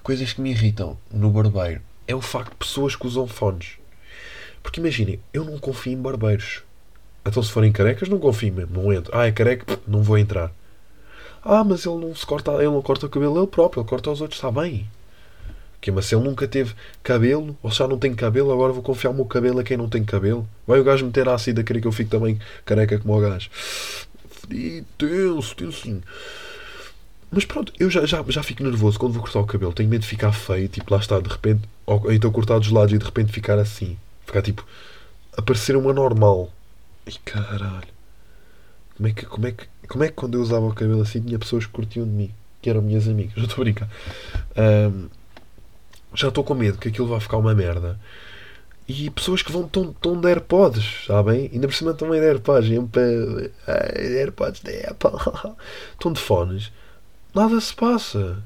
Coisas 0.04 0.34
que 0.34 0.41
me 0.41 0.52
irritam 0.52 0.97
no 1.10 1.30
barbeiro 1.30 1.82
é 2.06 2.13
o 2.13 2.19
facto 2.19 2.52
de 2.52 2.58
pessoas 2.58 2.93
que 2.93 3.08
usam 3.08 3.25
fones. 3.25 3.78
Porque 4.62 4.82
imaginem, 4.82 5.21
eu 5.34 5.45
não 5.45 5.58
confio 5.58 5.93
em 5.93 6.02
barbeiros. 6.02 6.62
Então 7.25 7.41
se 7.41 7.52
forem 7.52 7.71
carecas, 7.71 8.10
não 8.10 8.19
confio 8.19 8.54
mesmo, 8.54 8.84
não 8.84 8.91
entro. 8.91 9.17
Ah, 9.17 9.25
é 9.25 9.32
careca, 9.32 9.80
não 9.88 10.04
vou 10.04 10.17
entrar. 10.17 10.52
Ah, 11.41 11.63
mas 11.63 11.86
ele 11.86 12.06
não 12.06 12.13
se 12.13 12.25
corta, 12.25 12.52
ele 12.56 12.65
não 12.65 12.82
corta 12.82 13.06
o 13.06 13.10
cabelo 13.10 13.39
ele 13.39 13.47
próprio, 13.47 13.80
ele 13.80 13.88
corta 13.89 14.10
aos 14.10 14.19
outros, 14.19 14.38
está 14.38 14.52
bem. 14.52 14.86
Que, 15.81 15.91
mas 15.91 16.05
se 16.05 16.15
ele 16.15 16.23
nunca 16.25 16.47
teve 16.47 16.73
cabelo, 17.01 17.57
ou 17.63 17.71
já 17.71 17.87
não 17.87 17.97
tem 17.97 18.13
cabelo, 18.13 18.51
agora 18.51 18.73
vou 18.73 18.83
confiar 18.83 19.11
o 19.11 19.13
meu 19.13 19.25
cabelo 19.25 19.59
a 19.59 19.63
quem 19.63 19.77
não 19.77 19.87
tem 19.87 20.03
cabelo. 20.03 20.47
Vai 20.67 20.79
o 20.79 20.83
gajo 20.83 21.05
meter 21.05 21.29
ácido 21.29 21.61
a 21.61 21.63
querer 21.63 21.79
que 21.79 21.87
eu 21.87 21.91
fique 21.91 22.09
também 22.09 22.39
careca 22.65 22.99
como 22.99 23.17
o 23.17 23.21
gajo. 23.21 23.49
Fodido, 24.29 24.85
tenso, 24.97 25.55
tenso. 25.55 26.01
Mas 27.31 27.45
pronto, 27.45 27.71
eu 27.79 27.89
já, 27.89 28.05
já, 28.05 28.23
já 28.27 28.43
fico 28.43 28.63
nervoso 28.63 28.99
quando 28.99 29.13
vou 29.13 29.21
cortar 29.21 29.39
o 29.39 29.45
cabelo. 29.45 29.71
Tenho 29.71 29.87
medo 29.87 30.01
de 30.01 30.07
ficar 30.07 30.33
feio, 30.33 30.67
tipo, 30.67 30.93
lá 30.93 30.99
está, 30.99 31.19
de 31.19 31.29
repente, 31.29 31.61
ou 31.85 32.11
então 32.11 32.31
cortar 32.31 32.59
dos 32.59 32.71
lados 32.71 32.93
e 32.93 32.97
de 32.97 33.05
repente 33.05 33.31
ficar 33.31 33.57
assim. 33.59 33.97
Ficar 34.25 34.41
tipo, 34.41 34.65
aparecer 35.37 35.75
uma 35.75 35.93
normal. 35.93 36.51
Ai 37.05 37.13
caralho. 37.23 37.87
Como 38.97 39.07
é 39.07 39.13
que, 39.13 39.25
como 39.25 39.47
é 39.47 39.51
que, 39.51 39.65
como 39.87 40.03
é 40.03 40.07
que 40.07 40.13
quando 40.13 40.35
eu 40.35 40.41
usava 40.41 40.65
o 40.65 40.73
cabelo 40.73 41.01
assim 41.01 41.21
tinha 41.21 41.39
pessoas 41.39 41.65
que 41.65 41.71
curtiam 41.71 42.05
de 42.05 42.11
mim, 42.11 42.31
que 42.61 42.69
eram 42.69 42.81
minhas 42.81 43.07
amigas? 43.07 43.33
Já 43.37 43.43
estou 43.43 43.61
a 43.61 43.63
brincar. 43.63 43.89
Ahm, 44.57 45.07
já 46.13 46.28
estou 46.30 46.43
com 46.43 46.54
medo 46.54 46.78
que 46.78 46.88
aquilo 46.89 47.08
vai 47.08 47.19
ficar 47.19 47.38
uma 47.38 47.54
merda. 47.54 48.00
E 48.88 49.10
pessoas 49.12 49.43
que 49.43 49.52
vão 49.52 49.67
tão, 49.67 49.93
tão 49.93 50.19
de 50.19 50.28
AirPods, 50.28 51.06
sabem? 51.06 51.50
Ainda 51.54 51.67
por 51.67 51.76
cima 51.76 51.93
também 51.93 52.19
de 52.19 52.26
AirPods. 52.26 52.69
para- 52.91 53.52
Ai, 53.67 54.06
AirPods 54.17 54.62
da 54.62 54.72
Apple. 54.89 55.12
Estão 55.93 56.12
de 56.12 56.19
fones. 56.19 56.72
Nada 57.36 57.60
se 57.62 57.74
passa. 57.76 58.41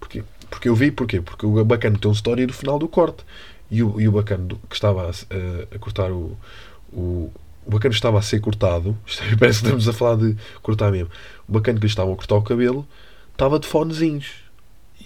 Porquê? 0.00 0.24
Porque 0.50 0.68
eu 0.68 0.74
vi, 0.74 0.90
porquê? 0.90 1.20
Porque 1.20 1.46
o 1.46 1.64
bacana 1.64 1.96
tem 1.98 2.10
um 2.10 2.14
story 2.14 2.46
do 2.46 2.52
final 2.52 2.78
do 2.80 2.88
corte. 2.88 3.24
E 3.70 3.80
o, 3.84 4.00
e 4.00 4.08
o 4.08 4.12
bacana 4.12 4.44
do- 4.44 4.56
que 4.68 4.74
estava 4.74 5.06
a, 5.06 5.10
a- 5.10 5.78
cortar 5.78 6.10
o, 6.10 6.36
o. 6.92 7.30
O 7.64 7.70
bacana 7.70 7.94
estava 7.94 8.18
a 8.18 8.22
ser 8.22 8.40
cortado. 8.40 8.98
Parece 9.38 9.60
que 9.60 9.66
estamos 9.66 9.86
a 9.88 9.92
falar 9.92 10.16
de 10.16 10.34
cortar 10.62 10.90
mesmo. 10.90 11.10
O 11.48 11.52
bacana 11.52 11.78
que 11.78 11.86
lhe 11.86 11.90
estava 11.92 12.10
a 12.12 12.16
cortar 12.16 12.34
o 12.34 12.42
cabelo 12.42 12.84
estava 13.30 13.60
de 13.60 13.68
fonezinhos. 13.68 14.32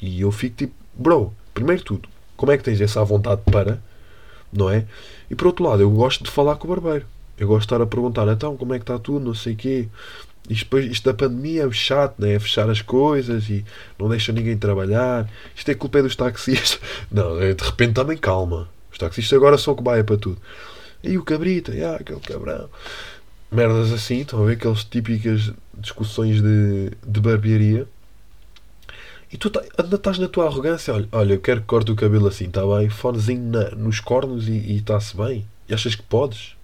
E 0.01 0.23
eu 0.23 0.33
fico 0.33 0.57
tipo, 0.57 0.75
bro, 0.95 1.35
primeiro 1.55 1.83
tudo, 1.83 2.09
como 2.37 2.53
é 2.53 2.59
que 2.59 2.65
tens 2.65 2.81
essa 2.81 3.03
vontade 3.05 3.41
para? 3.51 3.81
Não 4.53 4.69
é? 4.71 4.85
E 5.31 5.35
por 5.35 5.47
outro 5.47 5.65
lado, 5.65 5.83
eu 5.83 5.91
gosto 5.91 6.25
de 6.25 6.31
falar 6.31 6.57
com 6.57 6.67
o 6.67 6.71
barbeiro. 6.71 7.07
Eu 7.39 7.49
gosto 7.49 7.61
de 7.61 7.67
estar 7.67 7.83
a 7.83 7.87
perguntar, 7.87 8.29
então, 8.29 8.57
como 8.57 8.75
é 8.75 8.79
que 8.79 8.83
está 8.85 8.99
tudo, 8.99 9.25
não 9.25 9.35
sei 9.35 9.55
o 9.55 9.57
quê. 9.57 9.89
Isto, 10.49 10.65
depois, 10.65 10.85
isto 10.87 11.05
da 11.05 11.15
pandemia 11.15 11.65
é 11.65 11.71
chato, 11.73 12.21
né? 12.21 12.35
é 12.35 12.39
fechar 12.39 12.69
as 12.69 12.83
coisas 12.83 13.49
e 13.49 13.65
não 13.99 14.09
deixa 14.09 14.31
ninguém 14.31 14.57
trabalhar. 14.57 15.29
Isto 15.57 15.71
é 15.71 15.75
culpa 15.75 15.99
é 15.99 16.03
dos 16.03 16.15
taxistas. 16.15 16.79
Não, 17.11 17.41
é, 17.41 17.55
de 17.55 17.65
repente 17.65 17.95
também 17.95 18.17
calma. 18.17 18.69
Os 18.93 18.99
taxistas 18.99 19.37
agora 19.37 19.57
são 19.57 19.75
cobaia 19.75 20.05
para 20.05 20.19
tudo. 20.19 20.39
E 21.03 21.17
o 21.17 21.25
cabrita, 21.25 21.73
ah, 21.73 21.97
aquele 21.97 22.21
cabrão. 22.21 22.69
Merdas 23.51 23.93
assim, 23.93 24.21
estão 24.21 24.43
a 24.43 24.47
ver 24.47 24.53
aquelas 24.53 24.85
típicas 24.85 25.51
discussões 25.79 26.43
de, 26.43 26.91
de 27.07 27.21
barbearia. 27.21 27.87
E 29.35 29.37
tu 29.37 29.51
tá- 29.51 29.65
ainda 29.77 29.97
estás 29.97 30.17
na 30.17 30.29
tua 30.29 30.47
arrogância. 30.47 30.95
Olha, 30.95 31.09
olha, 31.11 31.33
eu 31.35 31.41
quero 31.41 31.61
que 31.61 31.67
corte 31.67 31.91
o 31.91 31.97
cabelo 31.97 32.29
assim, 32.29 32.45
está 32.45 32.63
bem? 32.65 32.89
Fonezinho 32.89 33.51
na- 33.51 33.71
nos 33.71 33.99
cornos 33.99 34.47
e 34.47 34.77
está-se 34.77 35.17
bem. 35.17 35.45
E 35.69 35.75
achas 35.75 35.97
que 35.97 36.05
podes? 36.05 36.55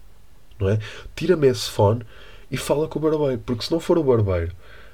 Não 0.57 0.69
é? 0.69 0.79
Tira-me 1.17 1.49
esse 1.49 1.69
fone 1.69 2.03
e 2.49 2.57
fala 2.57 2.87
com 2.87 3.01
o 3.01 3.03
barbeiro. 3.03 3.43
Porque 3.45 3.65
se 3.65 3.73
não 3.73 3.81
for 3.81 3.99
o 3.99 4.05
barbeiro 4.05 4.53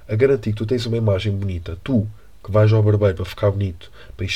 a 0.09 0.17
garantir 0.17 0.53
que 0.53 0.57
tu 0.57 0.65
tens 0.65 0.87
uma 0.87 0.97
imagem 0.97 1.37
bonita, 1.37 1.77
tu 1.85 2.09
que 2.43 2.51
vais 2.51 2.73
ao 2.73 2.83
barbeiro 2.83 3.15
para 3.17 3.25
ficar 3.27 3.51
bonito, 3.51 3.91
para 4.17 4.27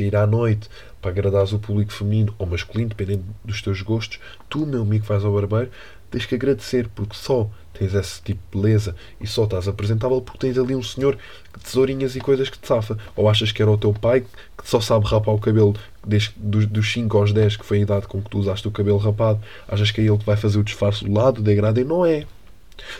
ir 0.00 0.16
à 0.16 0.26
noite, 0.26 0.68
para 1.00 1.12
agradares 1.12 1.52
o 1.52 1.60
público 1.60 1.92
feminino 1.92 2.34
ou 2.36 2.48
masculino, 2.48 2.88
dependendo 2.88 3.22
dos 3.44 3.62
teus 3.62 3.80
gostos, 3.80 4.18
tu, 4.48 4.66
meu 4.66 4.82
amigo, 4.82 5.04
que 5.04 5.08
vais 5.08 5.24
ao 5.24 5.32
barbeiro, 5.32 5.70
tens 6.10 6.26
que 6.26 6.34
agradecer, 6.34 6.88
porque 6.96 7.14
só 7.14 7.48
tens 7.82 7.94
esse 7.94 8.22
tipo 8.22 8.40
de 8.50 8.62
beleza 8.62 8.94
e 9.20 9.26
só 9.26 9.44
estás 9.44 9.66
apresentável 9.66 10.20
porque 10.20 10.38
tens 10.38 10.56
ali 10.56 10.74
um 10.74 10.82
senhor 10.82 11.18
que 11.52 11.60
tesourinhas 11.60 12.14
e 12.14 12.20
coisas 12.20 12.48
que 12.48 12.58
te 12.58 12.68
safa. 12.68 12.96
Ou 13.16 13.28
achas 13.28 13.50
que 13.50 13.60
era 13.60 13.70
o 13.70 13.78
teu 13.78 13.92
pai 13.92 14.20
que 14.20 14.68
só 14.68 14.80
sabe 14.80 15.06
rapar 15.06 15.34
o 15.34 15.40
cabelo 15.40 15.74
desde, 16.06 16.32
dos, 16.36 16.66
dos 16.66 16.92
5 16.92 17.18
aos 17.18 17.32
10, 17.32 17.56
que 17.56 17.64
foi 17.64 17.78
a 17.78 17.80
idade 17.80 18.06
com 18.06 18.22
que 18.22 18.30
tu 18.30 18.38
usaste 18.38 18.68
o 18.68 18.70
cabelo 18.70 18.98
rapado, 18.98 19.40
achas 19.66 19.90
que 19.90 20.00
é 20.00 20.04
ele 20.04 20.18
que 20.18 20.24
vai 20.24 20.36
fazer 20.36 20.58
o 20.58 20.64
disfarce 20.64 21.04
do 21.04 21.12
lado, 21.12 21.38
o 21.38 21.42
degradê? 21.42 21.80
E 21.80 21.84
não 21.84 22.06
é. 22.06 22.24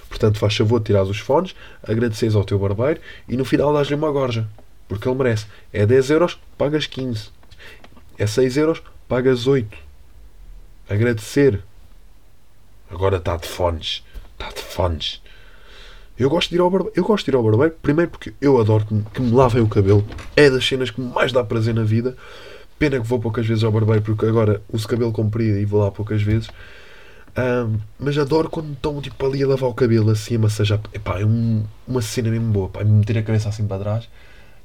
Portanto, 0.09 0.39
faz 0.39 0.57
favor 0.57 0.81
de 0.81 0.87
tirar 0.87 1.03
os 1.05 1.19
fones, 1.19 1.55
agradeceres 1.83 2.35
ao 2.35 2.45
teu 2.45 2.59
barbeiro 2.59 3.01
e 3.29 3.37
no 3.37 3.45
final 3.45 3.73
dás-lhe 3.73 3.95
uma 3.95 4.11
gorja. 4.11 4.49
Porque 4.89 5.09
ele 5.09 5.17
merece. 5.17 5.47
É 5.73 5.87
10 5.87 6.11
euros, 6.11 6.39
pagas 6.59 6.87
15. 6.87 7.31
É 8.19 8.27
6 8.27 8.57
euros, 8.57 8.83
pagas 9.09 9.47
8. 9.47 9.77
Agradecer. 10.89 11.63
Agora 12.91 13.17
está 13.17 13.37
de 13.37 13.49
fones. 13.49 14.05
Fones. 14.73 15.21
Eu 16.19 16.29
gosto 16.31 16.51
de 16.51 16.57
ir 16.57 16.61
ao 16.61 16.71
barbeiro. 16.71 16.93
Eu 16.97 17.05
gosto 17.05 17.25
de 17.25 17.31
ir 17.31 17.35
ao 17.37 17.43
barbeiro, 17.43 17.75
primeiro 17.83 18.11
porque 18.11 18.33
eu 18.41 18.61
adoro 18.61 18.85
que 18.87 18.95
me, 18.95 19.03
que 19.15 19.21
me 19.23 19.31
lavem 19.33 19.63
o 19.63 19.69
cabelo. 19.69 20.05
É 20.37 20.49
das 20.51 20.65
cenas 20.67 20.91
que 20.91 21.01
mais 21.01 21.33
dá 21.33 21.43
prazer 21.43 21.75
na 21.75 21.83
vida. 21.85 22.17
Pena 22.79 23.01
que 23.01 23.07
vou 23.07 23.19
poucas 23.21 23.47
vezes 23.47 23.65
ao 23.65 23.73
barbeiro 23.73 24.03
porque 24.03 24.27
agora 24.27 24.63
uso 24.73 24.87
cabelo 24.89 25.13
comprido 25.13 25.59
e 25.59 25.65
vou 25.65 25.81
lá 25.83 25.91
poucas 25.91 26.23
vezes. 26.23 26.49
Ahm, 27.35 27.79
mas 27.99 28.19
adoro 28.19 28.51
quando 28.51 28.73
estão 28.73 29.01
tipo, 29.01 29.25
ali 29.27 29.43
a 29.43 29.47
lavar 29.49 29.71
o 29.71 29.75
cabelo 29.75 30.11
assim, 30.11 30.37
a 30.37 30.39
massajar. 30.39 30.81
Epá, 30.93 31.19
é 31.21 31.25
um- 31.25 31.65
uma 31.89 32.03
cena 32.03 32.29
mesmo 32.31 32.53
boa. 32.53 32.71
Me 32.85 32.91
meter 32.93 33.19
a 33.19 33.23
cabeça 33.23 33.49
assim 33.49 33.67
para 33.67 33.83
trás. 33.83 34.09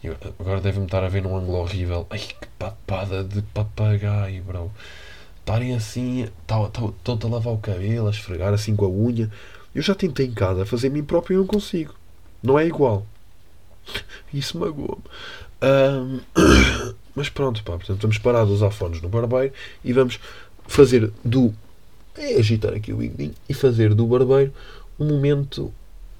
Eu- 0.03 0.15
agora 0.39 0.59
devem-me 0.61 0.85
estar 0.85 1.03
a 1.03 1.07
ver 1.09 1.21
num 1.21 1.35
ângulo 1.35 1.59
horrível. 1.59 2.05
Ai 2.09 2.19
que 2.19 2.47
papada 2.59 3.23
de 3.23 3.41
papagaio, 3.41 4.43
bro. 4.43 4.71
Estarem 5.39 5.73
assim, 5.75 6.27
estão-te 6.41 7.25
a 7.25 7.29
lavar 7.29 7.53
o 7.53 7.57
cabelo, 7.57 8.07
a 8.07 8.09
esfregar 8.09 8.53
assim 8.53 8.75
com 8.75 8.85
a 8.85 8.89
unha. 8.89 9.31
Eu 9.77 9.83
já 9.83 9.93
tentei 9.93 10.25
em 10.25 10.33
casa 10.33 10.65
fazer 10.65 10.89
mim 10.89 11.03
próprio 11.03 11.35
e 11.35 11.37
não 11.37 11.45
consigo. 11.45 11.93
Não 12.41 12.57
é 12.57 12.65
igual. 12.65 13.05
Isso 14.33 14.57
magoa-me. 14.57 15.03
Ahm, 15.61 16.19
mas 17.13 17.29
pronto, 17.29 17.63
pá. 17.63 17.73
Portanto, 17.73 18.01
vamos 18.01 18.17
parar 18.17 18.43
de 18.43 18.53
usar 18.53 18.71
fones 18.71 18.99
no 19.03 19.07
barbeiro 19.07 19.53
e 19.85 19.93
vamos 19.93 20.19
fazer 20.67 21.11
do. 21.23 21.53
É 22.15 22.39
agitar 22.39 22.73
aqui 22.73 22.91
o 22.91 22.97
bigodinho 22.97 23.35
e 23.47 23.53
fazer 23.53 23.93
do 23.93 24.07
barbeiro 24.07 24.51
um 24.99 25.05
momento 25.05 25.71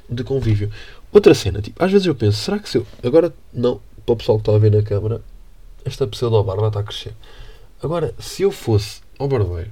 de 0.08 0.24
convívio. 0.24 0.72
Outra 1.12 1.34
cena, 1.34 1.60
tipo, 1.60 1.84
às 1.84 1.91
vezes 1.91 2.06
eu 2.06 2.13
penso, 2.13 2.38
será 2.38 2.60
que 2.60 2.70
se 2.70 2.78
eu. 2.78 2.86
Agora, 3.04 3.34
não, 3.52 3.82
para 4.06 4.13
o 4.13 4.17
pessoal 4.17 4.38
que 4.38 4.43
está 4.43 4.54
a 4.54 4.60
ver 4.60 4.72
na 4.72 4.84
câmara, 4.84 5.20
esta 5.84 6.06
pseudo-barba 6.06 6.67
está 6.67 6.82
a 6.82 6.84
crescer. 6.84 7.15
Agora, 7.82 8.13
se 8.20 8.43
eu 8.43 8.52
fosse 8.52 9.02
ao 9.17 9.28
barbeiro, 9.28 9.72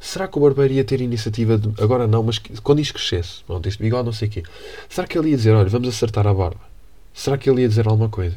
será 0.00 0.28
que 0.28 0.38
o 0.38 0.40
barbeiro 0.40 0.74
ia 0.74 0.84
ter 0.84 1.00
iniciativa 1.00 1.58
de. 1.58 1.70
Agora 1.82 2.06
não, 2.06 2.22
mas 2.22 2.38
quando 2.62 2.80
isto 2.80 2.94
crescesse, 2.94 3.42
pronto, 3.46 3.66
este 3.68 3.82
bigode, 3.82 4.04
não 4.04 4.12
sei 4.12 4.28
o 4.28 4.30
quê, 4.30 4.42
será 4.88 5.06
que 5.06 5.18
ele 5.18 5.30
ia 5.30 5.36
dizer, 5.36 5.52
olha, 5.52 5.68
vamos 5.68 5.88
acertar 5.88 6.26
a 6.26 6.34
barba? 6.34 6.60
Será 7.12 7.38
que 7.38 7.48
ele 7.48 7.62
ia 7.62 7.68
dizer 7.68 7.88
alguma 7.88 8.08
coisa? 8.08 8.36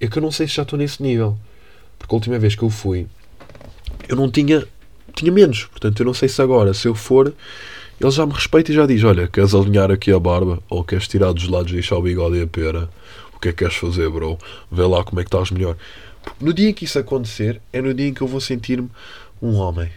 É 0.00 0.08
que 0.08 0.18
eu 0.18 0.22
não 0.22 0.32
sei 0.32 0.48
se 0.48 0.54
já 0.54 0.62
estou 0.62 0.78
nesse 0.78 1.02
nível. 1.02 1.38
Porque 1.98 2.12
a 2.12 2.16
última 2.16 2.38
vez 2.38 2.56
que 2.56 2.64
eu 2.64 2.70
fui, 2.70 3.06
eu 4.08 4.16
não 4.16 4.28
tinha. 4.28 4.66
Tinha 5.14 5.30
menos. 5.30 5.66
Portanto, 5.66 6.00
eu 6.00 6.06
não 6.06 6.14
sei 6.14 6.28
se 6.28 6.42
agora, 6.42 6.74
se 6.74 6.88
eu 6.88 6.94
for, 6.94 7.32
ele 8.00 8.10
já 8.10 8.26
me 8.26 8.32
respeita 8.32 8.72
e 8.72 8.74
já 8.74 8.86
diz: 8.86 9.04
Olha, 9.04 9.28
queres 9.28 9.54
alinhar 9.54 9.90
aqui 9.90 10.10
a 10.10 10.18
barba? 10.18 10.60
Ou 10.68 10.82
queres 10.82 11.06
tirar 11.06 11.32
dos 11.32 11.46
lados 11.48 11.70
e 11.70 11.74
deixar 11.74 11.96
o 11.96 12.02
bigode 12.02 12.38
e 12.38 12.42
a 12.42 12.46
pera? 12.46 12.90
O 13.32 13.38
que 13.38 13.48
é 13.48 13.52
que 13.52 13.58
queres 13.58 13.76
fazer, 13.76 14.10
bro? 14.10 14.36
Vê 14.70 14.82
lá 14.82 15.04
como 15.04 15.20
é 15.20 15.24
que 15.24 15.28
estás 15.28 15.52
melhor. 15.52 15.76
Porque 16.24 16.44
no 16.44 16.52
dia 16.52 16.70
em 16.70 16.74
que 16.74 16.84
isso 16.84 16.98
acontecer, 16.98 17.60
é 17.72 17.80
no 17.80 17.94
dia 17.94 18.08
em 18.08 18.14
que 18.14 18.20
eu 18.20 18.26
vou 18.26 18.40
sentir-me 18.40 18.90
um 19.40 19.54
homem. 19.54 19.90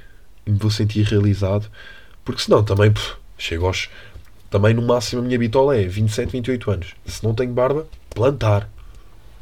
E 0.46 0.52
me 0.52 0.58
vou 0.58 0.72
sentir 0.72 1.04
realizado. 1.06 1.70
Porque 2.24 2.42
senão 2.42 2.64
também, 2.64 2.92
pff, 2.92 3.16
chego 3.38 3.66
aos. 3.66 3.90
Também 4.50 4.74
no 4.74 4.82
máximo 4.82 5.22
a 5.22 5.26
minha 5.26 5.38
bitola 5.38 5.78
é 5.78 5.86
27, 5.86 6.32
28 6.32 6.72
anos. 6.72 6.96
Se 7.06 7.24
não 7.24 7.34
tenho 7.34 7.52
barba, 7.52 7.88
plantar. 8.14 8.70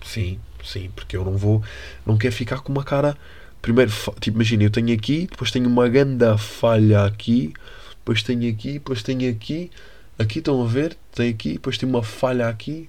Sim, 0.04 0.40
sim, 0.64 0.90
porque 0.96 1.16
eu 1.16 1.24
não 1.24 1.38
vou, 1.38 1.64
não 2.06 2.18
quero 2.18 2.34
ficar 2.34 2.60
com 2.62 2.72
uma 2.72 2.84
cara. 2.84 3.18
Primeiro, 3.62 3.92
tipo, 4.20 4.36
imagina, 4.38 4.64
eu 4.64 4.70
tenho 4.70 4.94
aqui, 4.94 5.28
depois 5.30 5.52
tenho 5.52 5.68
uma 5.68 5.88
grande 5.88 6.26
falha 6.38 7.06
aqui, 7.06 7.54
depois 8.00 8.22
tenho 8.22 8.52
aqui, 8.52 8.74
depois 8.74 9.02
tenho 9.02 9.32
aqui, 9.32 9.72
aqui 10.20 10.40
estão 10.40 10.62
a 10.62 10.68
ver, 10.68 10.98
tem 11.14 11.30
aqui, 11.30 11.54
depois 11.54 11.78
tem 11.78 11.88
uma 11.88 12.04
falha 12.04 12.50
aqui, 12.50 12.88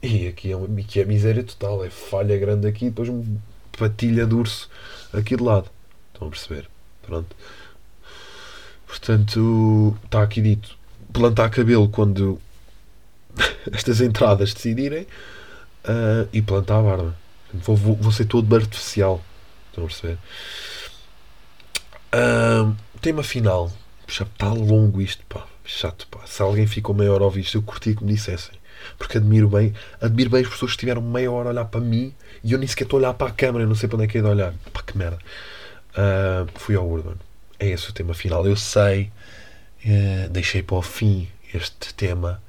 e 0.00 0.28
aqui 0.28 0.52
é, 0.52 0.56
uma, 0.56 0.80
aqui 0.80 1.00
é 1.00 1.04
miséria 1.04 1.42
total, 1.42 1.84
é 1.84 1.90
falha 1.90 2.36
grande 2.38 2.68
aqui, 2.68 2.86
depois 2.86 3.08
uma 3.08 3.24
patilha 3.76 4.26
de 4.26 4.34
urso 4.34 4.70
aqui 5.12 5.36
de 5.36 5.42
lado. 5.42 5.68
Estão 6.12 6.28
a 6.28 6.30
perceber? 6.30 6.71
Pronto. 7.02 7.34
Portanto, 8.86 9.96
está 10.04 10.22
aqui 10.22 10.40
dito: 10.40 10.76
plantar 11.12 11.50
cabelo 11.50 11.88
quando 11.88 12.40
estas 13.72 14.00
entradas 14.00 14.54
decidirem 14.54 15.06
uh, 15.84 16.28
e 16.32 16.42
plantar 16.42 16.78
a 16.78 16.82
barba. 16.82 17.16
Vou, 17.52 17.76
vou, 17.76 17.96
vou, 17.96 18.12
ser 18.12 18.24
todo 18.26 18.54
artificial. 18.54 19.22
Estão 19.68 19.84
a 19.84 19.86
perceber? 19.86 20.18
Uh, 22.14 22.74
tema 23.00 23.22
final. 23.22 23.70
Já 24.06 24.24
está 24.24 24.48
longo 24.48 25.00
isto, 25.00 25.24
pá. 25.26 25.46
Chato, 25.64 26.06
pá. 26.08 26.20
Se 26.26 26.42
alguém 26.42 26.66
ficou 26.66 26.94
meia 26.94 27.12
hora 27.12 27.22
a 27.22 27.26
ouvir 27.26 27.40
isto, 27.40 27.56
eu 27.56 27.62
curti 27.62 27.94
que 27.94 28.04
me 28.04 28.12
dissessem. 28.12 28.54
Porque 28.98 29.18
admiro 29.18 29.48
bem, 29.48 29.74
admiro 30.00 30.30
bem 30.30 30.42
as 30.42 30.48
pessoas 30.48 30.72
que 30.72 30.76
estiveram 30.76 31.00
meia 31.00 31.30
hora 31.30 31.50
a 31.50 31.52
olhar 31.52 31.64
para 31.66 31.80
mim 31.80 32.12
e 32.42 32.52
eu 32.52 32.58
nem 32.58 32.66
sequer 32.66 32.84
estou 32.84 32.98
a 32.98 33.00
olhar 33.00 33.14
para 33.14 33.28
a 33.28 33.30
câmera, 33.30 33.64
eu 33.64 33.68
não 33.68 33.76
sei 33.76 33.88
para 33.88 33.96
onde 33.96 34.04
é 34.06 34.08
que 34.08 34.18
é 34.18 34.20
de 34.20 34.26
olhar. 34.26 34.52
Pá, 34.72 34.82
que 34.82 34.96
merda. 34.98 35.18
Uh, 35.92 36.48
fui 36.58 36.74
ao 36.74 36.88
Urban. 36.88 37.16
É 37.58 37.68
esse 37.68 37.90
o 37.90 37.92
tema 37.92 38.14
final. 38.14 38.46
Eu 38.46 38.56
sei, 38.56 39.10
uh, 39.84 40.28
deixei 40.30 40.62
para 40.62 40.76
o 40.76 40.82
fim 40.82 41.28
este 41.52 41.92
tema 41.94 42.42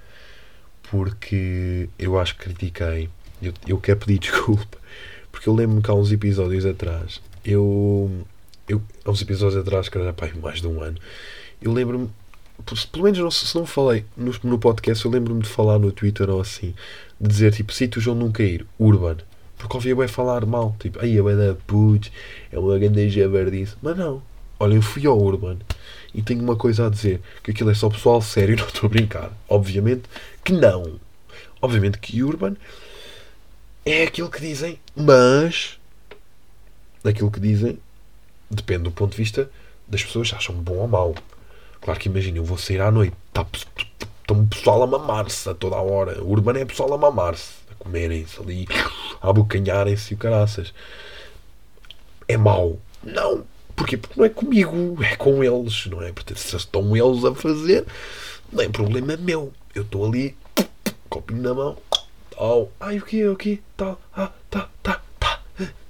porque 0.90 1.90
eu 1.98 2.20
acho 2.20 2.36
que 2.36 2.46
critiquei. 2.46 3.10
Eu, 3.42 3.54
eu 3.68 3.78
quero 3.80 4.00
pedir 4.00 4.20
desculpa 4.20 4.78
porque 5.34 5.50
eu 5.50 5.56
lembro-me 5.56 5.82
que 5.82 5.90
há 5.90 5.96
uns 5.96 6.12
episódios 6.12 6.64
atrás, 6.64 7.20
eu, 7.44 8.10
eu 8.70 8.82
há 9.04 9.10
uns 9.10 9.22
episódios 9.22 9.60
atrás, 9.60 9.90
que 9.90 9.98
era 9.98 10.14
pá, 10.14 10.30
mais 10.42 10.62
de 10.62 10.68
um 10.68 10.80
ano, 10.82 10.98
eu 11.60 11.74
lembro-me 11.74 12.10
pelo 12.92 13.04
menos 13.04 13.20
não, 13.20 13.32
se 13.32 13.56
não 13.56 13.66
falei 13.66 14.06
no, 14.16 14.32
no 14.44 14.60
podcast, 14.60 15.04
eu 15.04 15.12
lembro-me 15.12 15.42
de 15.42 15.50
falar 15.50 15.80
no 15.80 15.92
Twitter 15.92 16.30
ou 16.30 16.40
assim, 16.40 16.76
de 17.20 17.28
dizer 17.28 17.52
tipo 17.52 17.74
sítios 17.74 18.06
onde 18.06 18.20
nunca 18.20 18.44
ir, 18.44 18.66
Urban. 18.80 19.18
Porque 19.64 19.78
ouvia 19.78 19.96
bem 19.96 20.10
falar 20.10 20.46
mal, 20.46 20.76
tipo, 20.78 21.00
aí 21.00 21.18
é 21.18 21.22
da 21.22 21.56
putz, 21.66 22.12
é 22.52 22.60
uma 22.60 22.78
grande 22.78 23.10
jabardice. 23.10 23.78
Mas 23.82 23.96
não, 23.96 24.22
olha, 24.60 24.74
eu 24.74 24.82
fui 24.82 25.08
ao 25.08 25.18
Urban 25.18 25.58
e 26.14 26.22
tenho 26.22 26.44
uma 26.44 26.58
coisa 26.58 26.88
a 26.88 26.90
dizer: 26.90 27.22
que 27.42 27.52
aquilo 27.52 27.72
é 27.72 27.74
só 27.74 27.90
pessoal 27.90 28.22
sério, 28.22 28.58
não 28.60 28.68
estou 28.68 28.88
a 28.88 28.90
brincar. 28.90 29.32
Obviamente 29.48 30.04
que 30.44 30.52
não. 30.52 31.00
Obviamente 31.62 31.98
que 31.98 32.22
Urban 32.22 32.58
é 33.86 34.04
aquilo 34.04 34.30
que 34.30 34.42
dizem, 34.42 34.78
mas 34.94 35.80
daquilo 37.02 37.32
que 37.32 37.40
dizem 37.40 37.80
depende 38.52 38.84
do 38.84 38.92
ponto 38.92 39.12
de 39.12 39.18
vista 39.18 39.50
das 39.88 40.04
pessoas 40.04 40.28
se 40.28 40.36
acham 40.36 40.56
bom 40.56 40.76
ou 40.76 40.90
mau. 40.90 41.16
Claro 41.80 41.98
que 41.98 42.10
imagina, 42.10 42.38
eu 42.38 42.44
vou 42.44 42.58
sair 42.58 42.82
à 42.82 42.92
noite, 42.92 43.16
está 43.30 43.46
tá 44.28 44.34
um 44.34 44.46
pessoal 44.46 44.84
a 44.84 44.88
mamar-se 44.88 45.50
a 45.50 45.54
toda 45.54 45.78
a 45.78 45.82
hora. 45.82 46.22
O 46.22 46.32
urbano 46.32 46.60
é 46.60 46.66
pessoal 46.66 46.94
a 46.94 46.98
mamar-se, 46.98 47.54
a 47.63 47.63
comerem-se 47.84 48.40
ali, 48.40 48.68
abocanharem-se 49.22 50.14
e 50.14 50.16
o 50.16 50.18
caraças. 50.18 50.74
É 52.28 52.38
mau? 52.38 52.80
Não. 53.04 53.44
Porquê? 53.76 53.98
Porque 53.98 54.18
não 54.18 54.26
é 54.26 54.30
comigo, 54.30 55.04
é 55.04 55.16
com 55.16 55.44
eles, 55.44 55.88
não 55.88 56.02
é? 56.02 56.12
Portanto, 56.12 56.38
se 56.38 56.56
estão 56.56 56.96
eles 56.96 57.26
a 57.26 57.34
fazer, 57.34 57.86
não 58.52 58.64
é 58.64 58.70
problema 58.70 59.18
meu. 59.18 59.52
Eu 59.74 59.82
estou 59.82 60.06
ali, 60.06 60.36
copinho 61.10 61.42
na 61.42 61.54
mão, 61.54 61.78
tal. 62.32 62.72
Ai, 62.80 63.00
o 63.00 63.02
quê, 63.02 63.28
o 63.28 63.36
quê, 63.36 63.60
tal, 63.76 64.00
ah, 64.16 64.32
tá, 64.50 64.70
tá, 64.82 65.02
tá, 65.20 65.42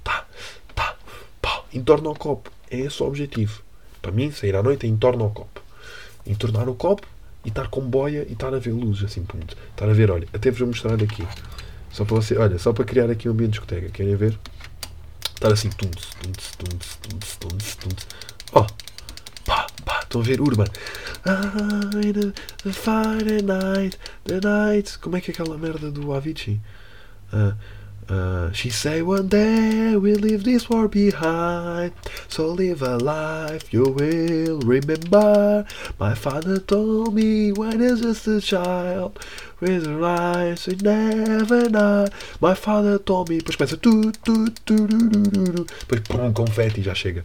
tá, 0.02 0.26
tá, 0.74 0.96
pá. 1.40 1.64
Entorna 1.72 2.10
o 2.10 2.14
copo. 2.14 2.50
É 2.70 2.78
esse 2.78 3.02
o 3.02 3.06
objetivo. 3.06 3.62
Para 4.00 4.12
mim, 4.12 4.30
sair 4.30 4.56
à 4.56 4.62
noite 4.62 4.86
é 4.86 4.88
entorna 4.88 5.24
o 5.24 5.30
copo 5.30 5.64
entornar 6.26 6.68
o 6.68 6.74
copo 6.74 7.06
e 7.44 7.48
estar 7.48 7.68
com 7.68 7.80
boia 7.80 8.26
e 8.28 8.32
estar 8.32 8.54
a 8.54 8.58
ver 8.58 8.72
luz, 8.72 9.02
assim, 9.04 9.22
ponto. 9.22 9.56
Estar 9.70 9.88
a 9.88 9.92
ver, 9.92 10.10
olha, 10.10 10.26
até 10.32 10.50
vos 10.50 10.60
vou 10.60 10.68
mostrar 10.68 10.94
aqui. 10.94 11.26
Só 11.94 12.04
para 12.04 12.16
você, 12.16 12.36
olha, 12.36 12.58
só 12.58 12.72
para 12.72 12.84
criar 12.84 13.08
aqui 13.08 13.28
um 13.28 13.32
ambiente 13.32 13.52
de 13.52 13.58
discoteca, 13.60 13.88
querem 13.90 14.16
ver? 14.16 14.36
Estar 15.32 15.52
assim, 15.52 15.70
tunts, 15.70 16.08
tunts, 16.20 16.50
tunts, 16.56 16.96
tunts, 16.96 17.36
tunts, 17.36 17.76
tunts. 17.76 18.06
Oh, 18.52 18.66
pá, 19.44 19.68
pá, 19.84 20.00
estão 20.02 20.20
a 20.20 20.24
ver, 20.24 20.40
Urban. 20.40 20.64
The 22.64 22.72
Friday 22.72 23.42
night, 23.42 23.96
the 24.24 24.40
night. 24.40 24.98
Como 24.98 25.16
é 25.16 25.20
que 25.20 25.30
é 25.30 25.34
aquela 25.34 25.56
merda 25.56 25.88
do 25.88 26.12
Avicii? 26.12 26.60
Uh, 27.32 27.54
Uh, 28.06 28.52
she 28.52 28.68
say 28.68 29.00
one 29.00 29.28
day 29.28 29.96
we'll 29.96 30.18
leave 30.18 30.44
this 30.44 30.68
world 30.68 30.90
behind. 30.90 31.90
So 32.28 32.48
live 32.48 32.82
a 32.82 32.98
life 32.98 33.72
you 33.72 33.84
will 33.84 34.60
remember. 34.60 35.64
My 35.98 36.14
father 36.14 36.58
told 36.58 37.14
me 37.14 37.52
when 37.52 37.80
I 37.82 37.92
was 37.92 38.02
just 38.02 38.26
a 38.26 38.42
child. 38.42 39.18
With 39.64 39.86
eyes 40.04 40.66
we 40.66 40.76
never 40.76 41.70
know. 41.70 42.04
My 42.38 42.54
father 42.54 42.98
told 42.98 43.30
me. 43.30 43.38
Depois 43.38 43.56
começa 43.56 43.78
tu, 43.78 44.12
tu, 44.12 44.50
tu, 44.64 44.86
tu, 44.86 44.88
tu, 44.88 45.30
tu. 45.30 45.66
Depois 45.80 46.00
pum, 46.00 46.32
confete 46.34 46.80
e 46.80 46.82
já 46.82 46.94
chega. 46.94 47.24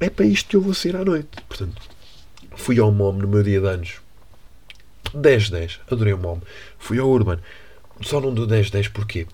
É 0.00 0.10
para 0.10 0.26
isto 0.26 0.48
que 0.48 0.56
eu 0.56 0.60
vou 0.60 0.74
sair 0.74 0.96
à 0.96 1.04
noite. 1.04 1.28
Portanto, 1.48 1.80
fui 2.56 2.80
ao 2.80 2.90
MOM 2.90 3.12
no 3.12 3.28
meu 3.28 3.44
dia 3.44 3.60
de 3.60 3.68
anos. 3.68 4.00
10-10. 5.14 5.78
Adorei 5.88 6.12
o 6.12 6.18
MOM. 6.18 6.40
Fui 6.76 6.98
ao 6.98 7.08
Urban 7.08 7.38
só 8.02 8.20
não 8.20 8.34
dou 8.34 8.46
10-10 8.46 8.90
porque 8.90 9.26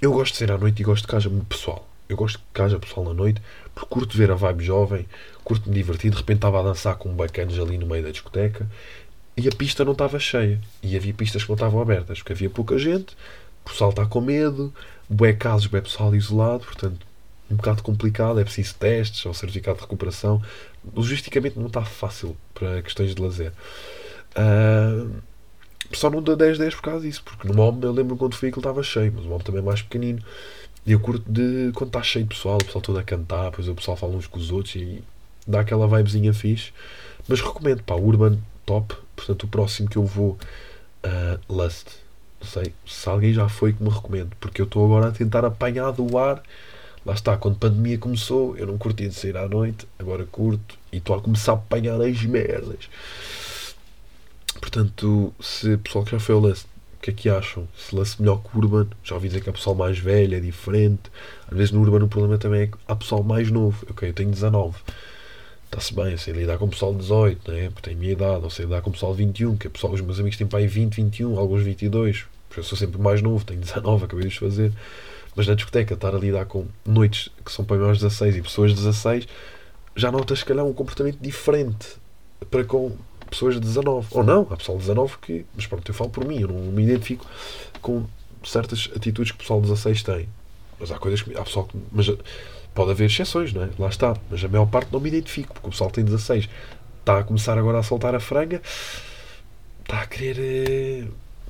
eu 0.00 0.12
gosto 0.12 0.32
de 0.32 0.38
ser 0.38 0.52
à 0.52 0.58
noite 0.58 0.80
e 0.80 0.84
gosto 0.84 1.08
de 1.08 1.16
haja 1.16 1.30
pessoal. 1.48 1.88
Eu 2.08 2.16
gosto 2.16 2.40
de 2.54 2.62
haja 2.62 2.78
pessoal 2.78 3.06
na 3.06 3.14
noite 3.14 3.40
porque 3.74 3.88
curto 3.90 4.16
ver 4.16 4.30
a 4.30 4.34
vibe 4.34 4.64
jovem, 4.64 5.06
curto 5.44 5.68
me 5.68 5.74
divertir. 5.74 6.10
De 6.10 6.16
repente 6.16 6.38
estava 6.38 6.60
a 6.60 6.62
dançar 6.62 6.96
com 6.96 7.08
bacanos 7.14 7.58
ali 7.58 7.78
no 7.78 7.86
meio 7.86 8.04
da 8.04 8.10
discoteca 8.10 8.68
e 9.38 9.46
a 9.46 9.52
pista 9.52 9.84
não 9.84 9.92
estava 9.92 10.18
cheia. 10.18 10.60
E 10.82 10.96
havia 10.96 11.14
pistas 11.14 11.44
que 11.44 11.48
não 11.48 11.54
estavam 11.54 11.80
abertas 11.80 12.18
porque 12.18 12.32
havia 12.32 12.50
pouca 12.50 12.76
gente, 12.76 13.14
o 13.64 13.70
pessoal 13.70 13.90
está 13.90 14.04
com 14.04 14.20
medo, 14.20 14.74
bué 15.08 15.32
casos, 15.32 15.68
bué 15.68 15.80
pessoal 15.80 16.14
isolado, 16.14 16.64
portanto 16.64 17.06
um 17.50 17.56
bocado 17.56 17.82
complicado, 17.82 18.38
é 18.38 18.44
preciso 18.44 18.74
testes 18.74 19.24
ou 19.24 19.32
certificado 19.32 19.76
de 19.76 19.82
recuperação. 19.82 20.42
Logisticamente 20.94 21.58
não 21.58 21.68
está 21.68 21.82
fácil 21.82 22.36
para 22.52 22.82
questões 22.82 23.14
de 23.14 23.22
lazer. 23.22 23.52
Uh, 24.36 25.10
só 25.92 26.10
não 26.10 26.20
dou 26.20 26.36
10-10 26.36 26.72
por 26.72 26.82
causa 26.82 27.06
disso, 27.06 27.22
porque 27.24 27.48
no 27.48 27.54
MOM 27.54 27.80
eu 27.82 27.92
lembro 27.92 28.16
quando 28.16 28.34
fui 28.34 28.50
que 28.50 28.58
ele 28.58 28.60
estava 28.60 28.82
cheio, 28.82 29.12
mas 29.14 29.24
o 29.24 29.28
MOM 29.28 29.38
também 29.38 29.62
é 29.62 29.64
mais 29.64 29.80
pequenino. 29.80 30.22
E 30.84 30.92
eu 30.92 31.00
curto 31.00 31.24
de 31.30 31.70
quando 31.74 31.88
está 31.88 32.02
cheio 32.02 32.24
de 32.24 32.34
pessoal, 32.34 32.56
o 32.56 32.64
pessoal 32.64 32.82
todo 32.82 32.98
a 32.98 33.02
cantar, 33.02 33.50
depois 33.50 33.68
o 33.68 33.74
pessoal 33.74 33.96
fala 33.96 34.14
uns 34.14 34.26
com 34.26 34.38
os 34.38 34.50
outros 34.50 34.74
e 34.76 35.02
dá 35.46 35.60
aquela 35.60 35.88
vibezinha 35.88 36.34
fixe. 36.34 36.72
Mas 37.26 37.40
recomendo, 37.40 37.82
pá, 37.82 37.94
Urban 37.94 38.38
top. 38.66 38.94
Portanto, 39.18 39.42
o 39.42 39.48
próximo 39.48 39.88
que 39.88 39.96
eu 39.96 40.04
vou, 40.04 40.38
uh, 41.04 41.52
Lust. 41.52 41.88
Não 42.40 42.46
sei 42.46 42.72
se 42.86 43.08
alguém 43.08 43.34
já 43.34 43.48
foi 43.48 43.72
que 43.72 43.82
me 43.82 43.90
recomendo, 43.90 44.30
porque 44.38 44.60
eu 44.60 44.64
estou 44.64 44.84
agora 44.84 45.08
a 45.08 45.10
tentar 45.10 45.44
apanhar 45.44 45.90
do 45.90 46.16
ar. 46.16 46.40
Lá 47.04 47.14
está, 47.14 47.36
quando 47.36 47.56
a 47.56 47.58
pandemia 47.58 47.98
começou, 47.98 48.56
eu 48.56 48.66
não 48.66 48.78
curtia 48.78 49.08
de 49.08 49.14
sair 49.14 49.36
à 49.36 49.48
noite, 49.48 49.88
agora 49.98 50.24
curto 50.24 50.78
e 50.92 50.98
estou 50.98 51.16
a 51.16 51.20
começar 51.20 51.52
a 51.52 51.54
apanhar 51.56 52.00
as 52.00 52.22
merdas. 52.22 52.88
Portanto, 54.60 55.34
se 55.40 55.74
o 55.74 55.78
pessoal 55.78 56.04
que 56.04 56.12
já 56.12 56.20
foi 56.20 56.34
ao 56.34 56.40
Lance, 56.40 56.66
o 56.98 57.00
que 57.00 57.10
é 57.10 57.14
que 57.14 57.28
acham? 57.28 57.66
Se 57.76 57.94
lance 57.94 58.20
melhor 58.20 58.42
que 58.42 58.56
Urban, 58.56 58.88
já 59.02 59.14
ouvi 59.14 59.28
dizer 59.28 59.40
que 59.40 59.48
há 59.48 59.52
pessoal 59.52 59.74
mais 59.74 59.98
velho, 59.98 60.36
é 60.36 60.40
diferente. 60.40 61.10
Às 61.50 61.56
vezes 61.56 61.72
no 61.72 61.80
Urban 61.80 62.04
o 62.04 62.08
problema 62.08 62.38
também 62.38 62.62
é 62.62 62.66
que 62.66 62.76
há 62.86 62.94
pessoal 62.94 63.22
mais 63.22 63.50
novo. 63.50 63.86
Ok, 63.88 64.08
eu 64.08 64.12
tenho 64.12 64.30
19. 64.30 64.76
Está-se 65.70 65.94
bem, 65.94 66.12
eu 66.12 66.18
sei 66.18 66.32
lidar 66.32 66.56
com 66.56 66.64
o 66.64 66.68
pessoal 66.68 66.92
de 66.92 67.00
18, 67.00 67.52
né? 67.52 67.68
porque 67.68 67.90
tem 67.90 67.94
a 67.94 67.96
minha 67.96 68.12
idade, 68.12 68.42
ou 68.42 68.48
sei 68.48 68.64
lidar 68.64 68.80
com 68.80 68.88
o 68.88 68.92
pessoal 68.92 69.12
de 69.12 69.18
21, 69.18 69.56
que 69.56 69.66
é 69.66 69.70
pessoal, 69.70 69.92
os 69.92 70.00
meus 70.00 70.18
amigos 70.18 70.38
têm 70.38 70.46
para 70.46 70.60
aí 70.60 70.66
20, 70.66 70.94
21, 70.94 71.38
alguns 71.38 71.62
22. 71.62 72.24
Porque 72.48 72.60
eu 72.60 72.64
sou 72.64 72.78
sempre 72.78 72.98
mais 72.98 73.20
novo, 73.20 73.44
tenho 73.44 73.60
19, 73.60 74.06
acabei 74.06 74.26
de 74.26 74.38
fazer. 74.38 74.72
Mas 75.36 75.46
na 75.46 75.54
discoteca, 75.54 75.92
estar 75.92 76.14
a 76.14 76.18
lidar 76.18 76.46
com 76.46 76.66
noites 76.86 77.28
que 77.44 77.52
são 77.52 77.64
para 77.64 77.76
maiores 77.76 78.00
16 78.00 78.36
e 78.36 78.42
pessoas 78.42 78.72
16, 78.72 79.28
já 79.94 80.10
notas, 80.10 80.38
se 80.38 80.44
calhar, 80.44 80.64
um 80.64 80.72
comportamento 80.72 81.18
diferente 81.20 81.96
para 82.50 82.64
com 82.64 82.96
pessoas 83.28 83.54
de 83.54 83.60
19. 83.60 84.08
Ou 84.12 84.24
não, 84.24 84.46
há 84.50 84.56
pessoal 84.56 84.78
de 84.78 84.84
19 84.84 85.18
que. 85.20 85.46
Mas 85.54 85.66
pronto, 85.66 85.88
eu 85.88 85.94
falo 85.94 86.10
por 86.10 86.24
mim, 86.24 86.40
eu 86.40 86.48
não 86.48 86.72
me 86.72 86.82
identifico 86.82 87.26
com 87.82 88.04
certas 88.42 88.88
atitudes 88.96 89.32
que 89.32 89.36
o 89.36 89.40
pessoal 89.40 89.60
de 89.60 89.68
16 89.68 90.02
tem. 90.02 90.28
Mas 90.80 90.90
há 90.90 90.98
coisas 90.98 91.20
que. 91.20 91.36
Há 91.36 91.42
pessoal 91.42 91.66
que. 91.66 91.76
Mas 91.92 92.08
pode 92.78 92.92
haver 92.92 93.06
exceções, 93.06 93.52
não 93.52 93.64
é? 93.64 93.70
Lá 93.76 93.88
está. 93.88 94.16
Mas 94.30 94.44
a 94.44 94.46
maior 94.46 94.66
parte 94.66 94.92
não 94.92 95.00
me 95.00 95.08
identifico, 95.08 95.52
porque 95.52 95.66
o 95.66 95.70
pessoal 95.72 95.90
tem 95.90 96.04
16. 96.04 96.48
Está 97.00 97.18
a 97.18 97.24
começar 97.24 97.58
agora 97.58 97.80
a 97.80 97.82
soltar 97.82 98.14
a 98.14 98.20
franga. 98.20 98.62
Está 99.80 100.02
a 100.02 100.06
querer. 100.06 100.38
Eh, 100.38 101.08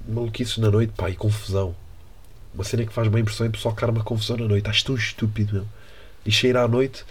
maluquices 0.09 0.57
na 0.57 0.70
noite, 0.70 0.95
pá, 0.97 1.11
e 1.11 1.16
confusão. 1.16 1.76
Uma 2.55 2.64
cena 2.64 2.87
que 2.87 2.95
faz 2.95 3.09
bem 3.09 3.20
impressão 3.20 3.45
é 3.45 3.51
o 3.51 3.53
pessoal 3.53 3.74
que 3.74 3.85
arma 3.85 4.03
confusão 4.03 4.39
na 4.39 4.49
noite. 4.49 4.62
Estás 4.62 4.83
tão 4.83 4.95
estúpido, 4.95 5.53
meu. 5.53 5.66
E 6.24 6.31
cheira 6.33 6.62
à 6.62 6.68
noite. 6.68 7.05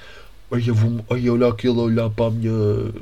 Olha, 0.49 0.73
vou, 0.73 1.05
olha, 1.09 1.33
olha 1.33 1.47
aquilo, 1.49 1.83
olhar 1.83 2.09
para 2.09 2.25
a 2.25 2.31
minha. 2.31 2.93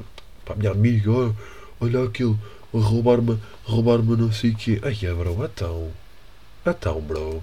Para 0.43 0.55
a 0.55 0.57
minha 0.57 0.72
amiga, 0.72 1.11
olha, 1.11 1.36
olha 1.80 2.03
aquilo, 2.03 2.38
roubar-me, 2.74 3.39
roubar-me 3.63 4.18
não 4.18 4.34
sei 4.34 4.51
o 4.51 4.55
quê. 4.55 4.82
Ai, 4.84 4.97
é 5.01 5.13
bro, 5.13 5.45
então. 5.45 5.91
Então, 6.66 6.99
bro, 6.99 7.41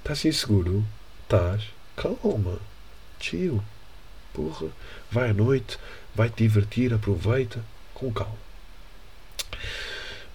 estás 0.00 0.22
inseguro? 0.26 0.84
Estás? 1.24 1.64
Calma, 1.96 2.58
chill. 3.20 3.62
Porra, 4.32 4.68
vai 5.10 5.30
à 5.30 5.34
noite, 5.34 5.78
vai 6.14 6.28
te 6.28 6.42
divertir, 6.42 6.92
aproveita, 6.92 7.64
com 7.94 8.12
calma. 8.12 8.36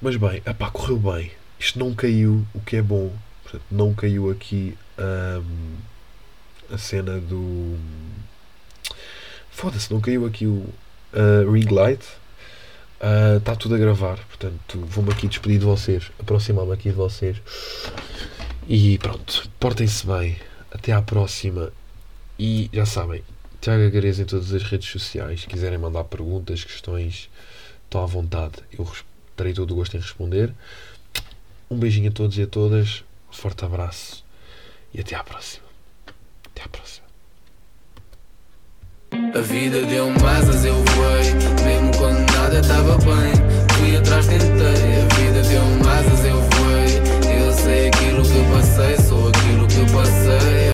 Mas 0.01 0.15
bem, 0.15 0.41
epá, 0.45 0.71
correu 0.71 0.97
bem. 0.97 1.31
Isto 1.59 1.77
não 1.77 1.93
caiu, 1.93 2.45
o 2.53 2.59
que 2.61 2.77
é 2.77 2.81
bom. 2.81 3.13
Portanto, 3.43 3.63
não 3.69 3.93
caiu 3.93 4.31
aqui 4.31 4.75
hum, 4.97 5.75
a 6.71 6.77
cena 6.77 7.19
do. 7.19 7.77
Foda-se, 9.51 9.93
não 9.93 10.01
caiu 10.01 10.25
aqui 10.25 10.47
o 10.47 10.67
uh, 11.13 11.51
ring 11.51 11.67
light. 11.69 12.03
Está 13.37 13.55
tudo 13.55 13.73
a 13.75 13.77
gravar, 13.79 14.17
portanto, 14.27 14.79
vou-me 14.85 15.11
aqui 15.11 15.27
despedir 15.27 15.57
de 15.57 15.65
vocês, 15.65 16.11
aproximar-me 16.19 16.71
aqui 16.71 16.89
de 16.89 16.95
vocês. 16.95 17.37
E 18.67 18.97
pronto, 18.99 19.49
portem-se 19.59 20.05
bem. 20.05 20.37
Até 20.71 20.93
à 20.93 21.01
próxima. 21.01 21.73
E 22.43 22.71
já 22.73 22.87
sabem, 22.87 23.23
Tiago 23.61 23.85
Agarez 23.85 24.19
em 24.19 24.25
todas 24.25 24.51
as 24.51 24.63
redes 24.63 24.89
sociais. 24.89 25.41
Se 25.41 25.47
quiserem 25.47 25.77
mandar 25.77 26.05
perguntas, 26.05 26.63
questões, 26.63 27.29
estão 27.83 28.01
à 28.01 28.07
vontade. 28.07 28.55
Eu 28.75 28.91
terei 29.37 29.53
todo 29.53 29.69
o 29.69 29.75
gosto 29.75 29.95
em 29.95 29.99
responder. 29.99 30.51
Um 31.69 31.77
beijinho 31.77 32.09
a 32.09 32.11
todos 32.11 32.35
e 32.39 32.41
a 32.41 32.47
todas. 32.47 33.03
Um 33.29 33.33
forte 33.33 33.63
abraço. 33.63 34.25
E 34.91 35.01
até 35.01 35.15
à 35.15 35.23
próxima. 35.23 35.67
Até 36.47 36.63
à 36.63 36.67
próxima. 36.67 37.05
A 39.11 39.41
vida 39.41 39.85
deu 39.85 40.07
asas, 40.25 40.65
eu 40.65 40.73
voei 40.73 41.33
Mesmo 41.63 41.91
quando 41.97 42.31
nada 42.31 42.59
estava 42.59 42.97
bem 42.97 43.33
Fui 43.77 43.97
atrás, 43.97 44.25
tentei 44.25 44.47
A 44.47 45.15
vida 45.15 45.41
deu 45.43 45.91
asas, 45.91 46.25
eu 46.25 46.41
voei 46.41 47.39
Eu 47.39 47.53
sei 47.53 47.89
aquilo 47.89 48.23
que 48.23 48.51
passei 48.51 49.00